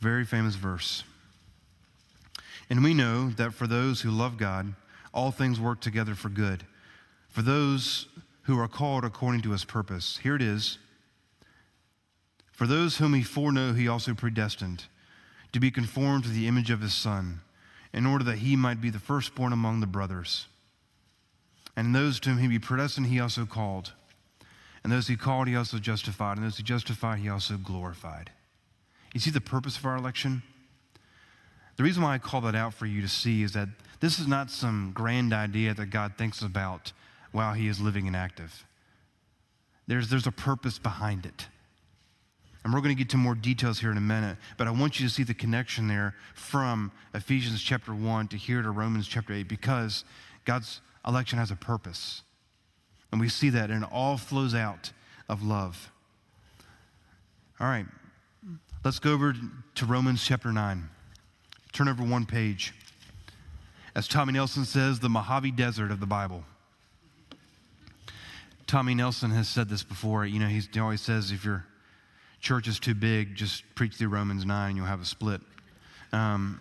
Very 0.00 0.24
famous 0.24 0.54
verse. 0.54 1.04
And 2.68 2.82
we 2.82 2.94
know 2.94 3.30
that 3.30 3.52
for 3.52 3.66
those 3.66 4.00
who 4.00 4.10
love 4.10 4.38
God, 4.38 4.74
all 5.12 5.30
things 5.30 5.60
work 5.60 5.80
together 5.80 6.14
for 6.14 6.28
good. 6.28 6.64
For 7.28 7.42
those 7.42 8.06
who 8.42 8.58
are 8.58 8.68
called 8.68 9.04
according 9.04 9.42
to 9.42 9.52
his 9.52 9.64
purpose. 9.64 10.18
Here 10.22 10.34
it 10.34 10.42
is. 10.42 10.78
For 12.52 12.66
those 12.66 12.96
whom 12.96 13.14
he 13.14 13.22
foreknew, 13.22 13.74
he 13.74 13.88
also 13.88 14.14
predestined 14.14 14.84
to 15.52 15.60
be 15.60 15.70
conformed 15.70 16.24
to 16.24 16.30
the 16.30 16.46
image 16.46 16.70
of 16.70 16.80
his 16.80 16.94
Son, 16.94 17.40
in 17.92 18.06
order 18.06 18.24
that 18.24 18.38
he 18.38 18.54
might 18.54 18.80
be 18.80 18.90
the 18.90 18.98
firstborn 18.98 19.52
among 19.52 19.80
the 19.80 19.86
brothers. 19.86 20.46
And 21.76 21.94
those 21.94 22.20
to 22.20 22.30
whom 22.30 22.38
he 22.38 22.48
be 22.48 22.58
predestined, 22.58 23.06
he 23.06 23.18
also 23.18 23.46
called. 23.46 23.92
And 24.82 24.92
those 24.92 25.08
he 25.08 25.16
called, 25.16 25.48
he 25.48 25.56
also 25.56 25.78
justified. 25.78 26.36
And 26.36 26.46
those 26.46 26.56
he 26.56 26.62
justified, 26.62 27.18
he 27.18 27.28
also 27.28 27.56
glorified. 27.56 28.30
You 29.12 29.20
see 29.20 29.30
the 29.30 29.40
purpose 29.40 29.76
of 29.76 29.84
our 29.86 29.96
election? 29.96 30.42
The 31.76 31.82
reason 31.82 32.02
why 32.02 32.14
I 32.14 32.18
call 32.18 32.42
that 32.42 32.54
out 32.54 32.74
for 32.74 32.86
you 32.86 33.00
to 33.02 33.08
see 33.08 33.42
is 33.42 33.52
that 33.52 33.68
this 34.00 34.18
is 34.18 34.26
not 34.26 34.50
some 34.50 34.92
grand 34.94 35.32
idea 35.32 35.74
that 35.74 35.86
God 35.86 36.14
thinks 36.16 36.42
about 36.42 36.92
while 37.32 37.52
he 37.52 37.68
is 37.68 37.80
living 37.80 38.06
and 38.06 38.16
active. 38.16 38.66
There's, 39.86 40.08
there's 40.08 40.26
a 40.26 40.32
purpose 40.32 40.78
behind 40.78 41.26
it. 41.26 41.46
And 42.64 42.74
we're 42.74 42.80
going 42.80 42.94
to 42.94 42.98
get 42.98 43.10
to 43.10 43.16
more 43.16 43.34
details 43.34 43.78
here 43.78 43.90
in 43.90 43.96
a 43.96 44.02
minute, 44.02 44.36
but 44.58 44.66
I 44.66 44.70
want 44.70 45.00
you 45.00 45.08
to 45.08 45.12
see 45.12 45.22
the 45.22 45.34
connection 45.34 45.88
there 45.88 46.14
from 46.34 46.92
Ephesians 47.14 47.62
chapter 47.62 47.94
1 47.94 48.28
to 48.28 48.36
here 48.36 48.60
to 48.62 48.70
Romans 48.70 49.08
chapter 49.08 49.32
8 49.32 49.48
because 49.48 50.04
God's 50.44 50.80
election 51.06 51.38
has 51.38 51.50
a 51.50 51.56
purpose. 51.56 52.22
And 53.12 53.20
we 53.20 53.28
see 53.28 53.50
that, 53.50 53.70
and 53.70 53.84
it 53.84 53.90
all 53.90 54.16
flows 54.16 54.54
out 54.54 54.92
of 55.28 55.42
love. 55.42 55.90
All 57.58 57.66
right, 57.66 57.86
let's 58.84 58.98
go 58.98 59.12
over 59.12 59.34
to 59.74 59.86
Romans 59.86 60.22
chapter 60.24 60.52
9. 60.52 60.88
Turn 61.72 61.88
over 61.88 62.02
one 62.02 62.26
page 62.26 62.74
as 63.94 64.06
Tommy 64.06 64.32
Nelson 64.32 64.64
says, 64.64 65.00
the 65.00 65.08
Mojave 65.08 65.50
Desert 65.52 65.90
of 65.90 66.00
the 66.00 66.06
Bible. 66.06 66.44
Tommy 68.66 68.94
Nelson 68.94 69.30
has 69.32 69.48
said 69.48 69.68
this 69.68 69.82
before. 69.82 70.24
You 70.24 70.38
know, 70.38 70.46
he 70.46 70.62
always 70.78 71.00
says 71.00 71.32
if 71.32 71.44
your 71.44 71.64
church 72.40 72.68
is 72.68 72.78
too 72.78 72.94
big, 72.94 73.34
just 73.34 73.64
preach 73.74 73.94
through 73.94 74.08
Romans 74.08 74.46
9 74.46 74.68
and 74.68 74.76
you'll 74.76 74.86
have 74.86 75.02
a 75.02 75.04
split. 75.04 75.40
Um, 76.12 76.60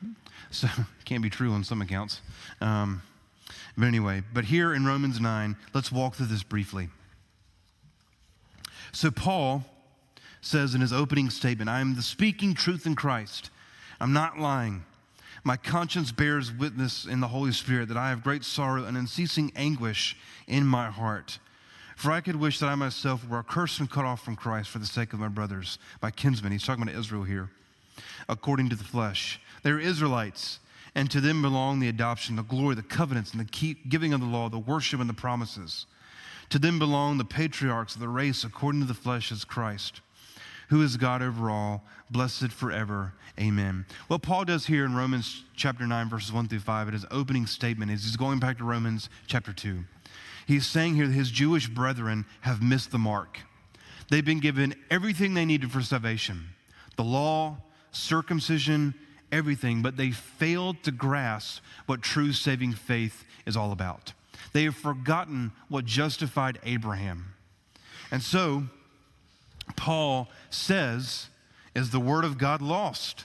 so, 0.50 0.68
can't 1.04 1.22
be 1.22 1.30
true 1.30 1.52
on 1.52 1.64
some 1.64 1.82
accounts. 1.82 2.20
Um, 2.60 3.02
but 3.76 3.86
anyway, 3.86 4.22
but 4.32 4.44
here 4.44 4.74
in 4.74 4.86
Romans 4.86 5.20
9, 5.20 5.56
let's 5.74 5.90
walk 5.90 6.14
through 6.14 6.26
this 6.26 6.44
briefly. 6.44 6.88
So, 8.92 9.10
Paul 9.10 9.64
says 10.40 10.74
in 10.74 10.80
his 10.80 10.92
opening 10.92 11.30
statement, 11.30 11.68
I 11.68 11.80
am 11.80 11.96
the 11.96 12.02
speaking 12.02 12.54
truth 12.54 12.86
in 12.86 12.94
Christ. 12.94 13.50
I'm 14.00 14.12
not 14.12 14.38
lying. 14.38 14.84
My 15.46 15.58
conscience 15.58 16.10
bears 16.10 16.50
witness 16.50 17.04
in 17.04 17.20
the 17.20 17.28
Holy 17.28 17.52
Spirit 17.52 17.88
that 17.88 17.98
I 17.98 18.08
have 18.08 18.24
great 18.24 18.44
sorrow 18.44 18.84
and 18.84 18.96
unceasing 18.96 19.52
anguish 19.54 20.16
in 20.46 20.66
my 20.66 20.90
heart. 20.90 21.38
For 21.96 22.10
I 22.10 22.22
could 22.22 22.36
wish 22.36 22.58
that 22.58 22.68
I 22.68 22.74
myself 22.74 23.28
were 23.28 23.38
accursed 23.38 23.78
and 23.78 23.90
cut 23.90 24.06
off 24.06 24.24
from 24.24 24.36
Christ 24.36 24.70
for 24.70 24.78
the 24.78 24.86
sake 24.86 25.12
of 25.12 25.20
my 25.20 25.28
brothers, 25.28 25.78
my 26.00 26.10
kinsmen. 26.10 26.50
He's 26.50 26.64
talking 26.64 26.82
about 26.82 26.98
Israel 26.98 27.24
here, 27.24 27.50
according 28.26 28.70
to 28.70 28.76
the 28.76 28.84
flesh. 28.84 29.38
They 29.62 29.70
are 29.70 29.78
Israelites, 29.78 30.60
and 30.94 31.10
to 31.10 31.20
them 31.20 31.42
belong 31.42 31.78
the 31.78 31.88
adoption, 31.88 32.36
the 32.36 32.42
glory, 32.42 32.74
the 32.74 32.82
covenants, 32.82 33.32
and 33.32 33.40
the 33.40 33.76
giving 33.88 34.14
of 34.14 34.20
the 34.20 34.26
law, 34.26 34.48
the 34.48 34.58
worship, 34.58 34.98
and 34.98 35.10
the 35.10 35.14
promises. 35.14 35.84
To 36.50 36.58
them 36.58 36.78
belong 36.78 37.18
the 37.18 37.24
patriarchs 37.24 37.94
of 37.94 38.00
the 38.00 38.08
race 38.08 38.44
according 38.44 38.80
to 38.80 38.86
the 38.86 38.94
flesh 38.94 39.30
as 39.30 39.44
Christ, 39.44 40.00
who 40.68 40.82
is 40.82 40.96
God 40.96 41.22
over 41.22 41.50
all, 41.50 41.84
blessed 42.10 42.52
forever. 42.52 43.12
Amen. 43.38 43.86
What 44.08 44.22
Paul 44.22 44.44
does 44.44 44.66
here 44.66 44.84
in 44.84 44.94
Romans 44.94 45.44
chapter 45.56 45.86
9, 45.86 46.08
verses 46.08 46.32
1 46.32 46.48
through 46.48 46.60
5, 46.60 46.88
in 46.88 46.94
his 46.94 47.06
opening 47.10 47.46
statement, 47.46 47.90
is 47.90 48.04
he's 48.04 48.16
going 48.16 48.38
back 48.38 48.58
to 48.58 48.64
Romans 48.64 49.08
chapter 49.26 49.52
2. 49.52 49.84
He's 50.46 50.66
saying 50.66 50.94
here 50.94 51.06
that 51.06 51.12
his 51.12 51.30
Jewish 51.30 51.68
brethren 51.68 52.26
have 52.42 52.62
missed 52.62 52.90
the 52.90 52.98
mark. 52.98 53.38
They've 54.10 54.24
been 54.24 54.40
given 54.40 54.74
everything 54.90 55.34
they 55.34 55.44
needed 55.44 55.72
for 55.72 55.80
salvation 55.80 56.50
the 56.96 57.02
law, 57.02 57.56
circumcision, 57.90 58.94
everything, 59.32 59.82
but 59.82 59.96
they 59.96 60.12
failed 60.12 60.82
to 60.84 60.92
grasp 60.92 61.60
what 61.86 62.02
true 62.02 62.32
saving 62.32 62.72
faith 62.72 63.24
is 63.46 63.56
all 63.56 63.72
about. 63.72 64.12
They 64.52 64.64
have 64.64 64.76
forgotten 64.76 65.52
what 65.68 65.84
justified 65.84 66.60
Abraham. 66.64 67.34
And 68.12 68.22
so, 68.22 68.64
Paul 69.76 70.28
says, 70.50 71.28
Is 71.74 71.90
the 71.90 72.00
word 72.00 72.24
of 72.24 72.38
God 72.38 72.62
lost? 72.62 73.24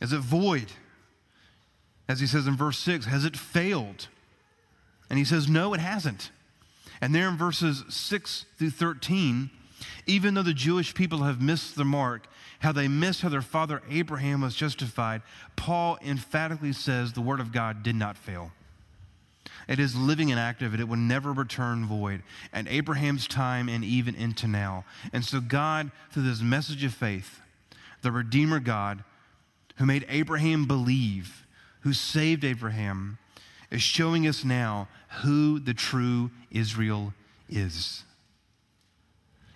Is 0.00 0.12
it 0.12 0.20
void? 0.20 0.72
As 2.08 2.20
he 2.20 2.26
says 2.26 2.46
in 2.46 2.56
verse 2.56 2.78
6, 2.78 3.06
has 3.06 3.24
it 3.24 3.36
failed? 3.36 4.08
And 5.08 5.18
he 5.18 5.24
says, 5.24 5.48
No, 5.48 5.74
it 5.74 5.80
hasn't. 5.80 6.30
And 7.00 7.14
there 7.14 7.28
in 7.28 7.36
verses 7.36 7.84
6 7.88 8.46
through 8.58 8.70
13, 8.70 9.50
even 10.06 10.34
though 10.34 10.42
the 10.42 10.54
Jewish 10.54 10.94
people 10.94 11.22
have 11.22 11.40
missed 11.40 11.76
the 11.76 11.84
mark, 11.84 12.26
how 12.60 12.72
they 12.72 12.88
missed 12.88 13.22
how 13.22 13.28
their 13.28 13.42
father 13.42 13.82
Abraham 13.90 14.40
was 14.40 14.54
justified, 14.54 15.22
Paul 15.56 15.98
emphatically 16.02 16.72
says 16.72 17.12
the 17.12 17.20
word 17.20 17.40
of 17.40 17.52
God 17.52 17.82
did 17.82 17.96
not 17.96 18.16
fail. 18.16 18.52
It 19.66 19.78
is 19.78 19.96
living 19.96 20.30
and 20.30 20.38
active, 20.38 20.72
and 20.72 20.80
it 20.80 20.88
will 20.88 20.96
never 20.96 21.32
return 21.32 21.86
void. 21.86 22.22
And 22.52 22.68
Abraham's 22.68 23.26
time 23.26 23.68
and 23.68 23.84
even 23.84 24.14
into 24.14 24.46
now. 24.46 24.84
And 25.12 25.24
so, 25.24 25.40
God, 25.40 25.90
through 26.10 26.24
this 26.24 26.40
message 26.40 26.84
of 26.84 26.92
faith, 26.92 27.40
the 28.02 28.12
Redeemer 28.12 28.60
God, 28.60 29.02
who 29.76 29.86
made 29.86 30.04
Abraham 30.08 30.66
believe, 30.66 31.46
who 31.80 31.92
saved 31.92 32.44
Abraham, 32.44 33.18
is 33.70 33.82
showing 33.82 34.26
us 34.26 34.44
now 34.44 34.88
who 35.22 35.58
the 35.58 35.74
true 35.74 36.30
Israel 36.50 37.14
is. 37.48 38.04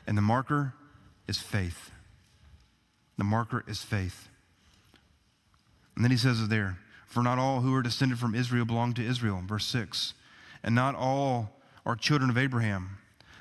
And 0.07 0.17
the 0.17 0.23
marker 0.23 0.75
is 1.29 1.39
faith. 1.39 1.91
The 3.19 3.25
marker 3.25 3.65
is 3.67 3.83
faith. 3.83 4.29
And 5.95 6.05
then 6.05 6.11
he 6.11 6.17
says 6.17 6.41
it 6.41 6.49
there 6.49 6.79
For 7.09 7.23
not 7.23 7.39
all 7.39 7.63
who 7.63 7.75
are 7.75 7.83
descended 7.83 8.19
from 8.19 8.35
Israel 8.35 8.67
belong 8.67 8.93
to 8.95 9.05
Israel, 9.05 9.43
verse 9.45 9.65
6. 9.67 10.13
And 10.63 10.75
not 10.75 10.95
all 10.95 11.51
are 11.87 11.97
children 11.97 12.29
of 12.29 12.37
Abraham, 12.37 12.99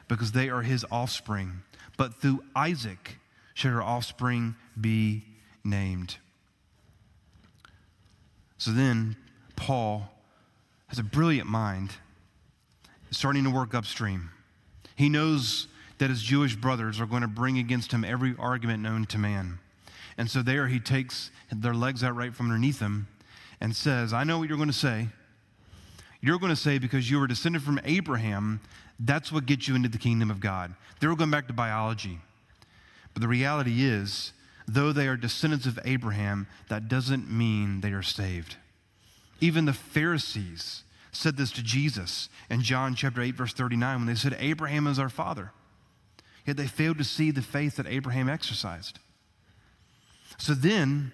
because 0.08 0.32
they 0.32 0.50
are 0.50 0.62
his 0.62 0.86
offspring. 0.90 1.64
But 1.98 2.22
through 2.22 2.44
Isaac 2.56 3.18
should 3.54 3.72
her 3.72 3.84
offspring 3.84 4.56
be 4.80 5.26
named. 5.66 6.16
So 8.58 8.72
then, 8.72 9.18
Paul 9.58 10.10
has 10.88 10.98
a 10.98 11.04
brilliant 11.04 11.50
mind, 11.50 11.92
starting 13.12 13.44
to 13.44 13.50
work 13.50 13.76
upstream. 13.76 14.30
He 14.96 15.10
knows 15.10 15.68
that 15.98 16.10
his 16.10 16.24
Jewish 16.24 16.56
brothers 16.56 17.02
are 17.02 17.06
going 17.06 17.22
to 17.22 17.28
bring 17.28 17.58
against 17.58 17.92
him 17.92 18.06
every 18.06 18.34
argument 18.40 18.82
known 18.82 19.06
to 19.08 19.18
man. 19.18 19.60
And 20.18 20.32
so 20.32 20.42
there 20.42 20.68
he 20.68 20.80
takes 20.80 21.32
their 21.52 21.74
legs 21.74 22.02
out 22.04 22.16
right 22.16 22.34
from 22.34 22.46
underneath 22.46 22.80
him 22.80 23.08
and 23.60 23.76
says, 23.76 24.14
I 24.14 24.24
know 24.24 24.40
what 24.40 24.50
you're 24.50 24.58
going 24.58 24.70
to 24.70 24.74
say. 24.74 25.08
You're 26.22 26.40
going 26.40 26.52
to 26.52 26.56
say 26.56 26.78
because 26.78 27.10
you 27.10 27.20
were 27.20 27.28
descended 27.28 27.62
from 27.64 27.80
Abraham, 27.84 28.60
that's 29.00 29.32
what 29.32 29.46
gets 29.46 29.68
you 29.68 29.76
into 29.76 29.90
the 29.90 29.98
kingdom 29.98 30.32
of 30.32 30.40
God. 30.40 30.74
They 31.00 31.08
were 31.08 31.16
going 31.16 31.32
back 31.32 31.48
to 31.48 31.54
biology. 31.54 32.20
But 33.14 33.22
the 33.22 33.28
reality 33.28 33.84
is, 33.84 34.34
though 34.68 34.92
they 34.92 35.08
are 35.08 35.16
descendants 35.16 35.66
of 35.66 35.80
Abraham, 35.86 36.48
that 36.70 36.88
doesn't 36.88 37.32
mean 37.32 37.82
they 37.82 37.92
are 37.92 38.04
saved. 38.04 38.58
Even 39.40 39.66
the 39.66 39.74
Pharisees 39.74 40.84
said 41.12 41.38
this 41.38 41.52
to 41.52 41.64
Jesus 41.64 42.30
in 42.50 42.62
John 42.62 42.96
chapter 42.96 43.22
8, 43.22 43.36
verse 43.36 43.54
39, 43.54 43.98
when 43.98 44.08
they 44.08 44.16
said, 44.16 44.36
Abraham 44.40 44.88
is 44.88 45.00
our 45.00 45.10
father. 45.10 45.52
Yet 46.46 46.58
they 46.58 46.68
failed 46.68 46.98
to 46.98 47.04
see 47.04 47.32
the 47.32 47.42
faith 47.42 47.76
that 47.76 47.88
Abraham 47.88 48.30
exercised. 48.30 49.00
So 50.38 50.54
then 50.54 51.12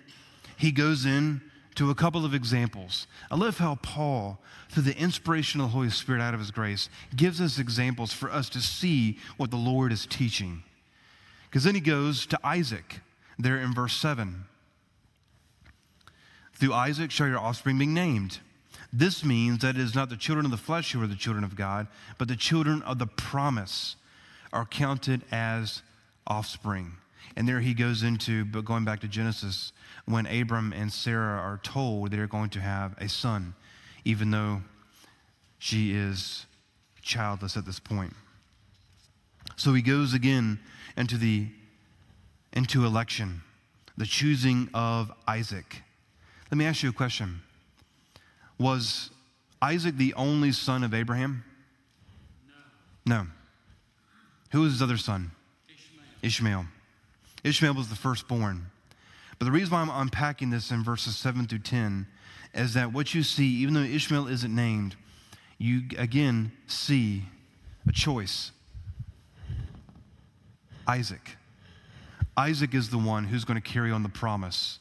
he 0.57 0.71
goes 0.71 1.05
in 1.05 1.41
to 1.75 1.89
a 1.89 1.95
couple 1.95 2.25
of 2.25 2.33
examples. 2.33 3.07
I 3.31 3.35
love 3.35 3.57
how 3.57 3.75
Paul, 3.75 4.39
through 4.69 4.83
the 4.83 4.97
inspiration 4.97 5.59
of 5.59 5.67
the 5.67 5.71
Holy 5.71 5.89
Spirit 5.89 6.21
out 6.21 6.33
of 6.33 6.39
his 6.39 6.51
grace, 6.51 6.89
gives 7.15 7.41
us 7.41 7.59
examples 7.59 8.13
for 8.13 8.31
us 8.31 8.49
to 8.49 8.61
see 8.61 9.17
what 9.37 9.51
the 9.51 9.57
Lord 9.57 9.91
is 9.91 10.05
teaching. 10.05 10.63
Because 11.49 11.63
then 11.63 11.75
he 11.75 11.81
goes 11.81 12.25
to 12.27 12.39
Isaac 12.43 13.01
there 13.37 13.57
in 13.57 13.73
verse 13.73 13.95
7. 13.95 14.45
Through 16.53 16.73
Isaac 16.73 17.11
shall 17.11 17.27
your 17.27 17.39
offspring 17.39 17.77
be 17.77 17.85
named. 17.85 18.39
This 18.91 19.25
means 19.25 19.59
that 19.59 19.75
it 19.75 19.81
is 19.81 19.95
not 19.95 20.09
the 20.09 20.17
children 20.17 20.45
of 20.45 20.51
the 20.51 20.57
flesh 20.57 20.91
who 20.91 21.01
are 21.01 21.07
the 21.07 21.15
children 21.15 21.43
of 21.43 21.55
God, 21.55 21.87
but 22.17 22.27
the 22.27 22.35
children 22.35 22.81
of 22.83 22.99
the 22.99 23.07
promise 23.07 23.95
are 24.51 24.65
counted 24.65 25.23
as 25.31 25.81
offspring. 26.27 26.93
And 27.35 27.47
there 27.47 27.59
he 27.59 27.73
goes 27.73 28.03
into, 28.03 28.45
but 28.45 28.63
going 28.65 28.85
back 28.85 29.01
to 29.01 29.07
Genesis, 29.07 29.73
when 30.05 30.25
Abram 30.27 30.73
and 30.73 30.91
Sarah 30.91 31.39
are 31.39 31.59
told 31.63 32.11
they're 32.11 32.27
going 32.27 32.49
to 32.51 32.59
have 32.59 32.95
a 32.99 33.09
son, 33.09 33.55
even 34.05 34.31
though 34.31 34.61
she 35.57 35.95
is 35.95 36.45
childless 37.01 37.57
at 37.57 37.65
this 37.65 37.79
point. 37.79 38.13
So 39.55 39.73
he 39.73 39.81
goes 39.81 40.13
again 40.13 40.59
into 40.97 41.17
the 41.17 41.47
into 42.53 42.85
election, 42.85 43.41
the 43.97 44.05
choosing 44.05 44.69
of 44.73 45.11
Isaac. 45.27 45.81
Let 46.51 46.57
me 46.57 46.65
ask 46.65 46.83
you 46.83 46.89
a 46.89 46.93
question. 46.93 47.41
Was 48.59 49.09
Isaac 49.61 49.97
the 49.97 50.13
only 50.13 50.51
son 50.51 50.83
of 50.83 50.93
Abraham? 50.93 51.43
No. 53.05 53.21
no. 53.21 53.27
Who 54.51 54.61
was 54.61 54.73
his 54.73 54.81
other 54.81 54.97
son? 54.97 55.31
Ishmael. 55.67 56.05
Ishmael. 56.21 56.65
Ishmael 57.43 57.73
was 57.73 57.89
the 57.89 57.95
firstborn. 57.95 58.67
But 59.39 59.45
the 59.45 59.51
reason 59.51 59.73
why 59.73 59.81
I'm 59.81 59.89
unpacking 59.89 60.49
this 60.49 60.71
in 60.71 60.83
verses 60.83 61.15
7 61.15 61.47
through 61.47 61.59
10 61.59 62.07
is 62.53 62.73
that 62.75 62.93
what 62.93 63.13
you 63.13 63.23
see, 63.23 63.47
even 63.47 63.73
though 63.73 63.81
Ishmael 63.81 64.27
isn't 64.27 64.53
named, 64.53 64.95
you 65.57 65.83
again 65.97 66.51
see 66.67 67.23
a 67.87 67.91
choice 67.91 68.51
Isaac. 70.87 71.37
Isaac 72.35 72.73
is 72.73 72.89
the 72.89 72.97
one 72.97 73.25
who's 73.25 73.45
going 73.45 73.61
to 73.61 73.69
carry 73.69 73.91
on 73.91 74.03
the 74.03 74.09
promise 74.09 74.79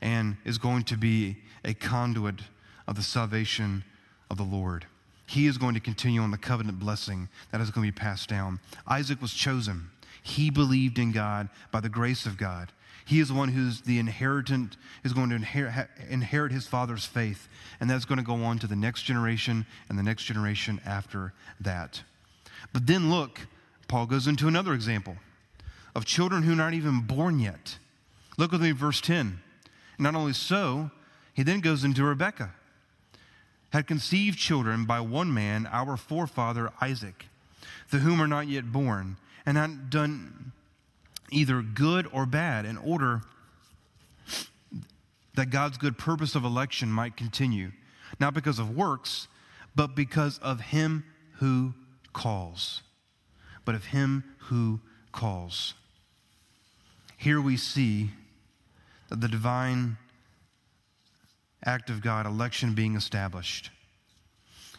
and 0.00 0.36
is 0.44 0.58
going 0.58 0.84
to 0.84 0.96
be 0.96 1.36
a 1.64 1.74
conduit 1.74 2.40
of 2.86 2.96
the 2.96 3.02
salvation 3.02 3.84
of 4.30 4.36
the 4.36 4.42
Lord. 4.42 4.86
He 5.26 5.46
is 5.46 5.56
going 5.56 5.74
to 5.74 5.80
continue 5.80 6.20
on 6.20 6.30
the 6.30 6.38
covenant 6.38 6.78
blessing 6.78 7.28
that 7.50 7.60
is 7.60 7.70
going 7.70 7.86
to 7.86 7.92
be 7.92 7.98
passed 7.98 8.28
down. 8.28 8.60
Isaac 8.86 9.22
was 9.22 9.32
chosen. 9.32 9.90
He 10.24 10.50
believed 10.50 10.98
in 10.98 11.12
God 11.12 11.48
by 11.70 11.78
the 11.78 11.88
grace 11.88 12.26
of 12.26 12.36
God. 12.36 12.72
He 13.04 13.20
is 13.20 13.28
the 13.28 13.34
one 13.34 13.50
who's 13.50 13.82
the 13.82 13.98
inheritant, 13.98 14.76
is 15.04 15.12
going 15.12 15.28
to 15.28 15.36
inherit, 15.36 15.88
inherit 16.08 16.50
his 16.50 16.66
father's 16.66 17.04
faith, 17.04 17.46
and 17.78 17.88
that's 17.88 18.06
going 18.06 18.18
to 18.18 18.24
go 18.24 18.42
on 18.42 18.58
to 18.58 18.66
the 18.66 18.74
next 18.74 19.02
generation 19.02 19.66
and 19.88 19.98
the 19.98 20.02
next 20.02 20.24
generation 20.24 20.80
after 20.84 21.32
that. 21.60 22.02
But 22.72 22.86
then 22.86 23.10
look, 23.10 23.46
Paul 23.86 24.06
goes 24.06 24.26
into 24.26 24.48
another 24.48 24.72
example 24.72 25.16
of 25.94 26.04
children 26.04 26.42
who 26.42 26.54
are 26.54 26.56
not 26.56 26.74
even 26.74 27.02
born 27.02 27.38
yet. 27.38 27.78
Look 28.38 28.50
with 28.50 28.62
me, 28.62 28.72
verse 28.72 29.00
10. 29.00 29.40
Not 29.98 30.16
only 30.16 30.32
so, 30.32 30.90
he 31.34 31.42
then 31.42 31.60
goes 31.60 31.84
into 31.84 32.02
Rebekah 32.02 32.52
had 33.74 33.88
conceived 33.88 34.38
children 34.38 34.84
by 34.84 35.00
one 35.00 35.34
man, 35.34 35.68
our 35.72 35.96
forefather 35.96 36.72
Isaac, 36.80 37.26
the 37.90 37.98
whom 37.98 38.22
are 38.22 38.28
not 38.28 38.46
yet 38.46 38.70
born, 38.70 39.16
and 39.46 39.56
had 39.56 39.90
done 39.90 40.52
either 41.30 41.62
good 41.62 42.08
or 42.12 42.26
bad 42.26 42.64
in 42.64 42.76
order 42.78 43.22
that 45.34 45.50
God's 45.50 45.78
good 45.78 45.98
purpose 45.98 46.34
of 46.34 46.44
election 46.44 46.90
might 46.90 47.16
continue, 47.16 47.72
not 48.20 48.34
because 48.34 48.58
of 48.58 48.74
works, 48.74 49.26
but 49.74 49.96
because 49.96 50.38
of 50.38 50.60
him 50.60 51.04
who 51.38 51.74
calls. 52.12 52.82
But 53.64 53.74
of 53.74 53.86
him 53.86 54.24
who 54.38 54.80
calls. 55.12 55.74
Here 57.16 57.40
we 57.40 57.56
see 57.56 58.10
that 59.08 59.20
the 59.20 59.28
divine 59.28 59.96
act 61.64 61.90
of 61.90 62.02
God, 62.02 62.26
election 62.26 62.74
being 62.74 62.94
established. 62.94 63.70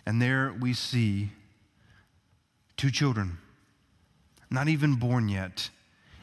And 0.06 0.22
there 0.22 0.56
we 0.60 0.74
see 0.74 1.32
two 2.78 2.92
children, 2.92 3.40
not 4.50 4.68
even 4.68 4.96
born 4.96 5.30
yet, 5.30 5.70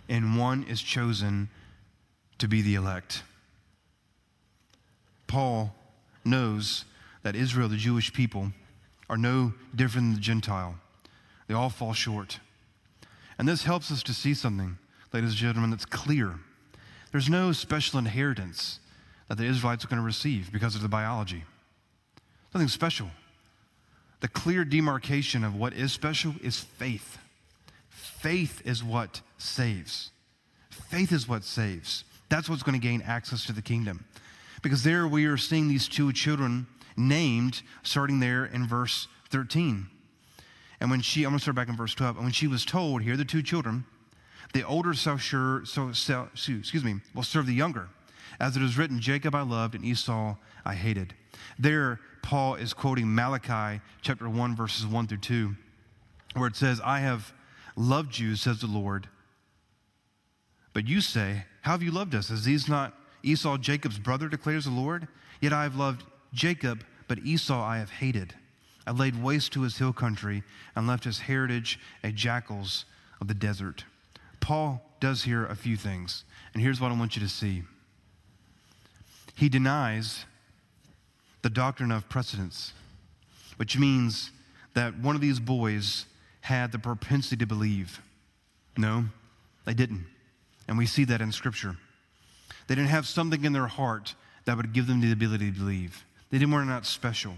and 0.09 0.39
one 0.39 0.64
is 0.64 0.83
chosen 0.83 1.49
to 2.39 2.49
be 2.49 2.62
the 2.62 2.75
elect. 2.75 3.23
Paul 5.27 5.75
knows 6.25 6.85
that 7.23 7.37
Israel, 7.37 7.68
the 7.68 7.77
Jewish 7.77 8.12
people, 8.12 8.53
are 9.09 9.16
no 9.16 9.55
different 9.75 10.09
than 10.09 10.14
the 10.14 10.20
Gentile. 10.20 10.77
They 11.47 11.55
all 11.55 11.70
fall 11.70 11.93
short. 11.93 12.39
And 13.39 13.49
this 13.49 13.64
helps 13.64 13.91
us 13.91 14.03
to 14.05 14.14
see 14.14 14.35
something, 14.35 14.79
ladies 15.12 15.31
and 15.31 15.39
gentlemen, 15.39 15.70
that's 15.70 15.85
clear. 15.85 16.39
There's 17.11 17.29
no 17.29 17.53
special 17.53 17.99
inheritance 17.99 18.79
that 19.29 19.39
the 19.39 19.45
Israelites 19.45 19.85
are 19.85 19.89
going 19.89 20.01
to 20.01 20.05
receive 20.05 20.53
because 20.53 20.75
of 20.75 20.83
the 20.83 20.89
biology. 20.89 21.45
Nothing 22.55 22.68
special. 22.68 23.11
The 24.20 24.29
clear 24.29 24.64
demarcation 24.64 25.45
of 25.45 25.55
what 25.55 25.73
is 25.73 25.93
special 25.93 26.35
is 26.43 26.59
faith. 26.59 27.18
Faith 27.93 28.62
is 28.64 28.82
what 28.82 29.20
saves. 29.38 30.11
Faith 30.70 31.12
is 31.12 31.28
what 31.28 31.45
saves. 31.45 32.05
That's 32.28 32.49
what's 32.49 32.62
going 32.62 32.80
to 32.80 32.86
gain 32.86 33.03
access 33.03 33.45
to 33.47 33.53
the 33.53 33.62
kingdom. 33.62 34.05
Because 34.62 34.82
there 34.82 35.07
we 35.07 35.26
are 35.26 35.36
seeing 35.36 35.68
these 35.68 35.88
two 35.88 36.12
children 36.12 36.66
named, 36.97 37.62
starting 37.82 38.20
there 38.20 38.45
in 38.47 38.66
verse 38.66 39.09
13. 39.30 39.86
And 40.80 40.90
when 40.90 41.01
she, 41.01 41.24
I'm 41.24 41.30
going 41.30 41.38
to 41.38 41.43
start 41.43 41.57
back 41.57 41.68
in 41.68 41.76
verse 41.76 41.95
12. 41.95 42.16
And 42.16 42.24
when 42.24 42.32
she 42.32 42.47
was 42.47 42.64
told, 42.64 43.03
here 43.03 43.14
are 43.14 43.16
the 43.16 43.24
two 43.24 43.43
children, 43.43 43.84
the 44.53 44.64
older 44.64 44.95
shall 44.95 45.16
sure, 45.16 45.64
so, 45.64 45.93
so, 45.93 46.28
excuse 46.34 46.84
me, 46.84 46.97
will 47.14 47.22
serve 47.22 47.47
the 47.47 47.55
younger. 47.55 47.88
As 48.40 48.57
it 48.57 48.62
is 48.62 48.78
written, 48.78 49.01
Jacob 49.01 49.34
I 49.34 49.43
loved 49.43 49.74
and 49.74 49.84
Esau 49.84 50.36
I 50.64 50.74
hated. 50.74 51.14
There, 51.59 52.01
Paul 52.22 52.55
is 52.55 52.72
quoting 52.72 53.14
Malachi 53.14 53.80
chapter 54.01 54.28
1, 54.28 54.57
verses 54.57 54.86
1 54.86 55.07
through 55.07 55.18
2, 55.18 55.57
where 56.34 56.49
it 56.49 56.57
says, 56.57 56.80
I 56.82 57.01
have 57.01 57.32
loved 57.77 58.18
you, 58.18 58.37
says 58.37 58.61
the 58.61 58.66
Lord. 58.66 59.09
But 60.73 60.89
you 60.89 61.01
say, 61.01 61.45
How 61.62 61.73
have 61.73 61.83
you 61.83 61.91
loved 61.91 62.14
us? 62.14 62.31
Is 62.31 62.45
these 62.45 62.68
not 62.68 62.95
Esau 63.23 63.57
Jacob's 63.59 63.99
brother, 63.99 64.29
declares 64.29 64.64
the 64.64 64.70
Lord? 64.70 65.09
Yet 65.41 65.53
I 65.53 65.64
have 65.64 65.77
loved 65.77 66.05
Jacob, 66.33 66.85
but 67.09 67.18
Esau 67.18 67.62
I 67.62 67.79
have 67.79 67.91
hated. 67.91 68.35
I 68.87 68.91
laid 68.91 69.23
waste 69.23 69.53
to 69.53 69.62
his 69.62 69.79
hill 69.79 69.93
country 69.93 70.43
and 70.75 70.87
left 70.87 71.05
his 71.05 71.20
heritage 71.20 71.79
a 72.03 72.11
jackals 72.11 72.85
of 73.20 73.29
the 73.29 73.35
desert. 73.35 73.85
Paul 74.41 74.83
does 74.99 75.23
here 75.23 75.47
a 75.47 75.55
few 75.55 75.77
things, 75.77 76.25
and 76.53 76.62
here's 76.62 76.81
what 76.81 76.91
I 76.91 76.99
want 76.99 77.16
you 77.16 77.23
to 77.23 77.29
see. 77.29 77.62
He 79.35 79.49
denies 79.49 80.25
the 81.43 81.51
doctrine 81.51 81.93
of 81.93 82.09
precedence, 82.09 82.73
which 83.57 83.79
means 83.79 84.31
that 84.75 84.99
one 84.99 85.14
of 85.14 85.20
these 85.20 85.41
boys 85.41 86.07
had 86.43 86.72
the 86.72 86.78
propensity 86.78 87.36
to 87.36 87.47
believe. 87.47 88.01
No, 88.76 89.07
they 89.64 89.74
didn't. 89.74 90.07
And 90.68 90.76
we 90.76 90.86
see 90.86 91.05
that 91.05 91.20
in 91.20 91.32
Scripture. 91.32 91.76
They 92.66 92.74
didn't 92.74 92.90
have 92.90 93.07
something 93.07 93.45
in 93.45 93.53
their 93.53 93.66
heart 93.66 94.14
that 94.45 94.57
would 94.57 94.72
give 94.72 94.86
them 94.86 95.01
the 95.01 95.12
ability 95.12 95.53
to 95.53 95.59
believe. 95.59 96.05
They 96.30 96.38
didn't 96.38 96.53
were 96.53 96.64
not 96.64 96.86
special. 96.86 97.34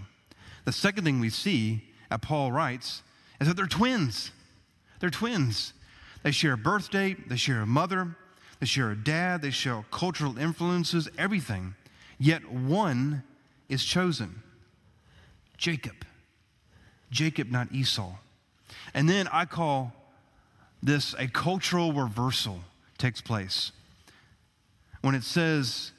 The 0.65 0.71
second 0.71 1.03
thing 1.03 1.19
we 1.19 1.29
see, 1.29 1.83
that 2.09 2.21
Paul 2.21 2.51
writes, 2.51 3.03
is 3.39 3.47
that 3.47 3.55
they're 3.55 3.67
twins. 3.67 4.31
They're 4.99 5.09
twins. 5.09 5.73
They 6.23 6.31
share 6.31 6.53
a 6.53 6.57
birth 6.57 6.89
date, 6.89 7.29
they 7.29 7.35
share 7.35 7.61
a 7.61 7.67
mother, 7.67 8.15
they 8.59 8.65
share 8.65 8.89
a 8.89 8.95
dad, 8.95 9.43
they 9.43 9.51
share 9.51 9.85
cultural 9.91 10.39
influences, 10.39 11.07
everything. 11.19 11.75
Yet 12.17 12.49
one 12.49 13.23
is 13.69 13.83
chosen 13.83 14.41
Jacob. 15.57 16.05
Jacob, 17.11 17.51
not 17.51 17.71
Esau. 17.71 18.13
And 18.95 19.09
then 19.09 19.27
I 19.27 19.43
call 19.43 19.93
this 20.81 21.13
a 21.19 21.27
cultural 21.27 21.91
reversal 21.91 22.61
takes 22.97 23.19
place. 23.19 23.73
When 25.01 25.13
it 25.13 25.23
says 25.23 25.91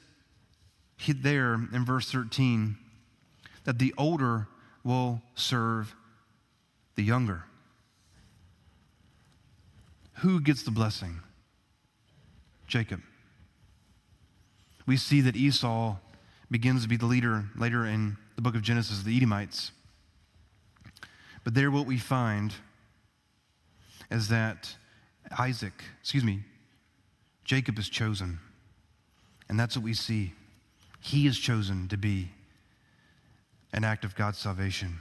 there 1.07 1.53
in 1.53 1.85
verse 1.85 2.11
13, 2.11 2.75
that 3.65 3.77
the 3.77 3.93
older 3.99 4.47
will 4.83 5.21
serve 5.35 5.93
the 6.95 7.03
younger. 7.03 7.43
Who 10.15 10.41
gets 10.41 10.63
the 10.63 10.71
blessing? 10.71 11.19
Jacob. 12.65 13.01
We 14.87 14.97
see 14.97 15.21
that 15.21 15.35
Esau 15.35 15.97
begins 16.49 16.81
to 16.81 16.89
be 16.89 16.97
the 16.97 17.05
leader 17.05 17.45
later 17.55 17.85
in 17.85 18.17
the 18.35 18.41
book 18.41 18.55
of 18.55 18.63
Genesis, 18.63 18.99
of 18.99 19.05
the 19.05 19.15
Edomites. 19.15 19.71
But 21.43 21.53
there, 21.53 21.69
what 21.69 21.85
we 21.85 21.99
find 21.99 22.53
is 24.09 24.29
that 24.29 24.75
Isaac, 25.37 25.83
excuse 26.01 26.23
me, 26.23 26.43
Jacob 27.43 27.79
is 27.79 27.89
chosen. 27.89 28.39
And 29.49 29.59
that's 29.59 29.75
what 29.75 29.83
we 29.83 29.93
see. 29.93 30.33
He 30.99 31.27
is 31.27 31.37
chosen 31.37 31.87
to 31.89 31.97
be 31.97 32.29
an 33.73 33.83
act 33.83 34.03
of 34.03 34.15
God's 34.15 34.37
salvation. 34.37 34.99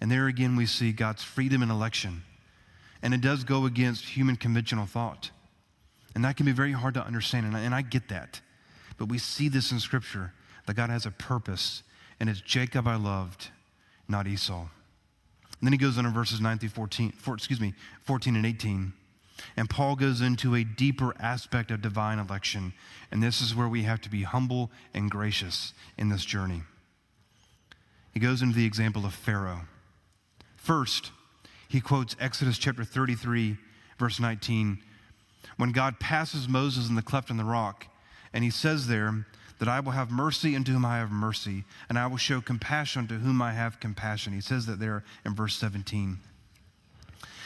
And 0.00 0.10
there 0.10 0.26
again, 0.26 0.56
we 0.56 0.66
see 0.66 0.92
God's 0.92 1.22
freedom 1.22 1.62
and 1.62 1.70
election. 1.70 2.22
And 3.02 3.14
it 3.14 3.20
does 3.20 3.44
go 3.44 3.66
against 3.66 4.04
human 4.04 4.36
conventional 4.36 4.86
thought. 4.86 5.30
And 6.14 6.24
that 6.24 6.36
can 6.36 6.46
be 6.46 6.52
very 6.52 6.72
hard 6.72 6.94
to 6.94 7.04
understand, 7.04 7.46
and 7.46 7.56
I, 7.56 7.60
and 7.60 7.74
I 7.74 7.82
get 7.82 8.08
that. 8.08 8.40
But 8.98 9.08
we 9.08 9.18
see 9.18 9.48
this 9.48 9.72
in 9.72 9.80
Scripture 9.80 10.32
that 10.66 10.74
God 10.74 10.90
has 10.90 11.06
a 11.06 11.10
purpose, 11.10 11.82
and 12.20 12.28
it's 12.28 12.40
Jacob 12.40 12.86
I 12.86 12.96
loved, 12.96 13.48
not 14.08 14.26
Esau. 14.26 14.66
And 15.62 15.68
then 15.68 15.72
he 15.72 15.78
goes 15.78 15.96
on 15.96 16.04
in 16.04 16.12
verses 16.12 16.40
9 16.40 16.58
through 16.58 16.70
14, 16.70 17.12
four, 17.12 17.34
excuse 17.34 17.60
me, 17.60 17.72
14 18.00 18.34
and 18.34 18.44
18. 18.44 18.92
And 19.56 19.70
Paul 19.70 19.94
goes 19.94 20.20
into 20.20 20.56
a 20.56 20.64
deeper 20.64 21.14
aspect 21.20 21.70
of 21.70 21.80
divine 21.80 22.18
election. 22.18 22.72
And 23.12 23.22
this 23.22 23.40
is 23.40 23.54
where 23.54 23.68
we 23.68 23.84
have 23.84 24.00
to 24.00 24.10
be 24.10 24.24
humble 24.24 24.72
and 24.92 25.08
gracious 25.08 25.72
in 25.96 26.08
this 26.08 26.24
journey. 26.24 26.62
He 28.12 28.18
goes 28.18 28.42
into 28.42 28.56
the 28.56 28.66
example 28.66 29.06
of 29.06 29.14
Pharaoh. 29.14 29.60
First, 30.56 31.12
he 31.68 31.80
quotes 31.80 32.16
Exodus 32.18 32.58
chapter 32.58 32.82
33, 32.82 33.56
verse 34.00 34.18
19, 34.18 34.82
when 35.58 35.70
God 35.70 36.00
passes 36.00 36.48
Moses 36.48 36.88
in 36.88 36.96
the 36.96 37.02
cleft 37.02 37.30
in 37.30 37.36
the 37.36 37.44
rock, 37.44 37.86
and 38.32 38.42
he 38.42 38.50
says 38.50 38.88
there 38.88 39.26
that 39.62 39.68
I 39.68 39.78
will 39.78 39.92
have 39.92 40.10
mercy 40.10 40.56
unto 40.56 40.72
whom 40.72 40.84
I 40.84 40.98
have 40.98 41.12
mercy, 41.12 41.62
and 41.88 41.96
I 41.96 42.08
will 42.08 42.16
show 42.16 42.40
compassion 42.40 43.06
to 43.06 43.14
whom 43.14 43.40
I 43.40 43.52
have 43.52 43.78
compassion. 43.78 44.32
He 44.32 44.40
says 44.40 44.66
that 44.66 44.80
there 44.80 45.04
in 45.24 45.36
verse 45.36 45.54
17. 45.54 46.18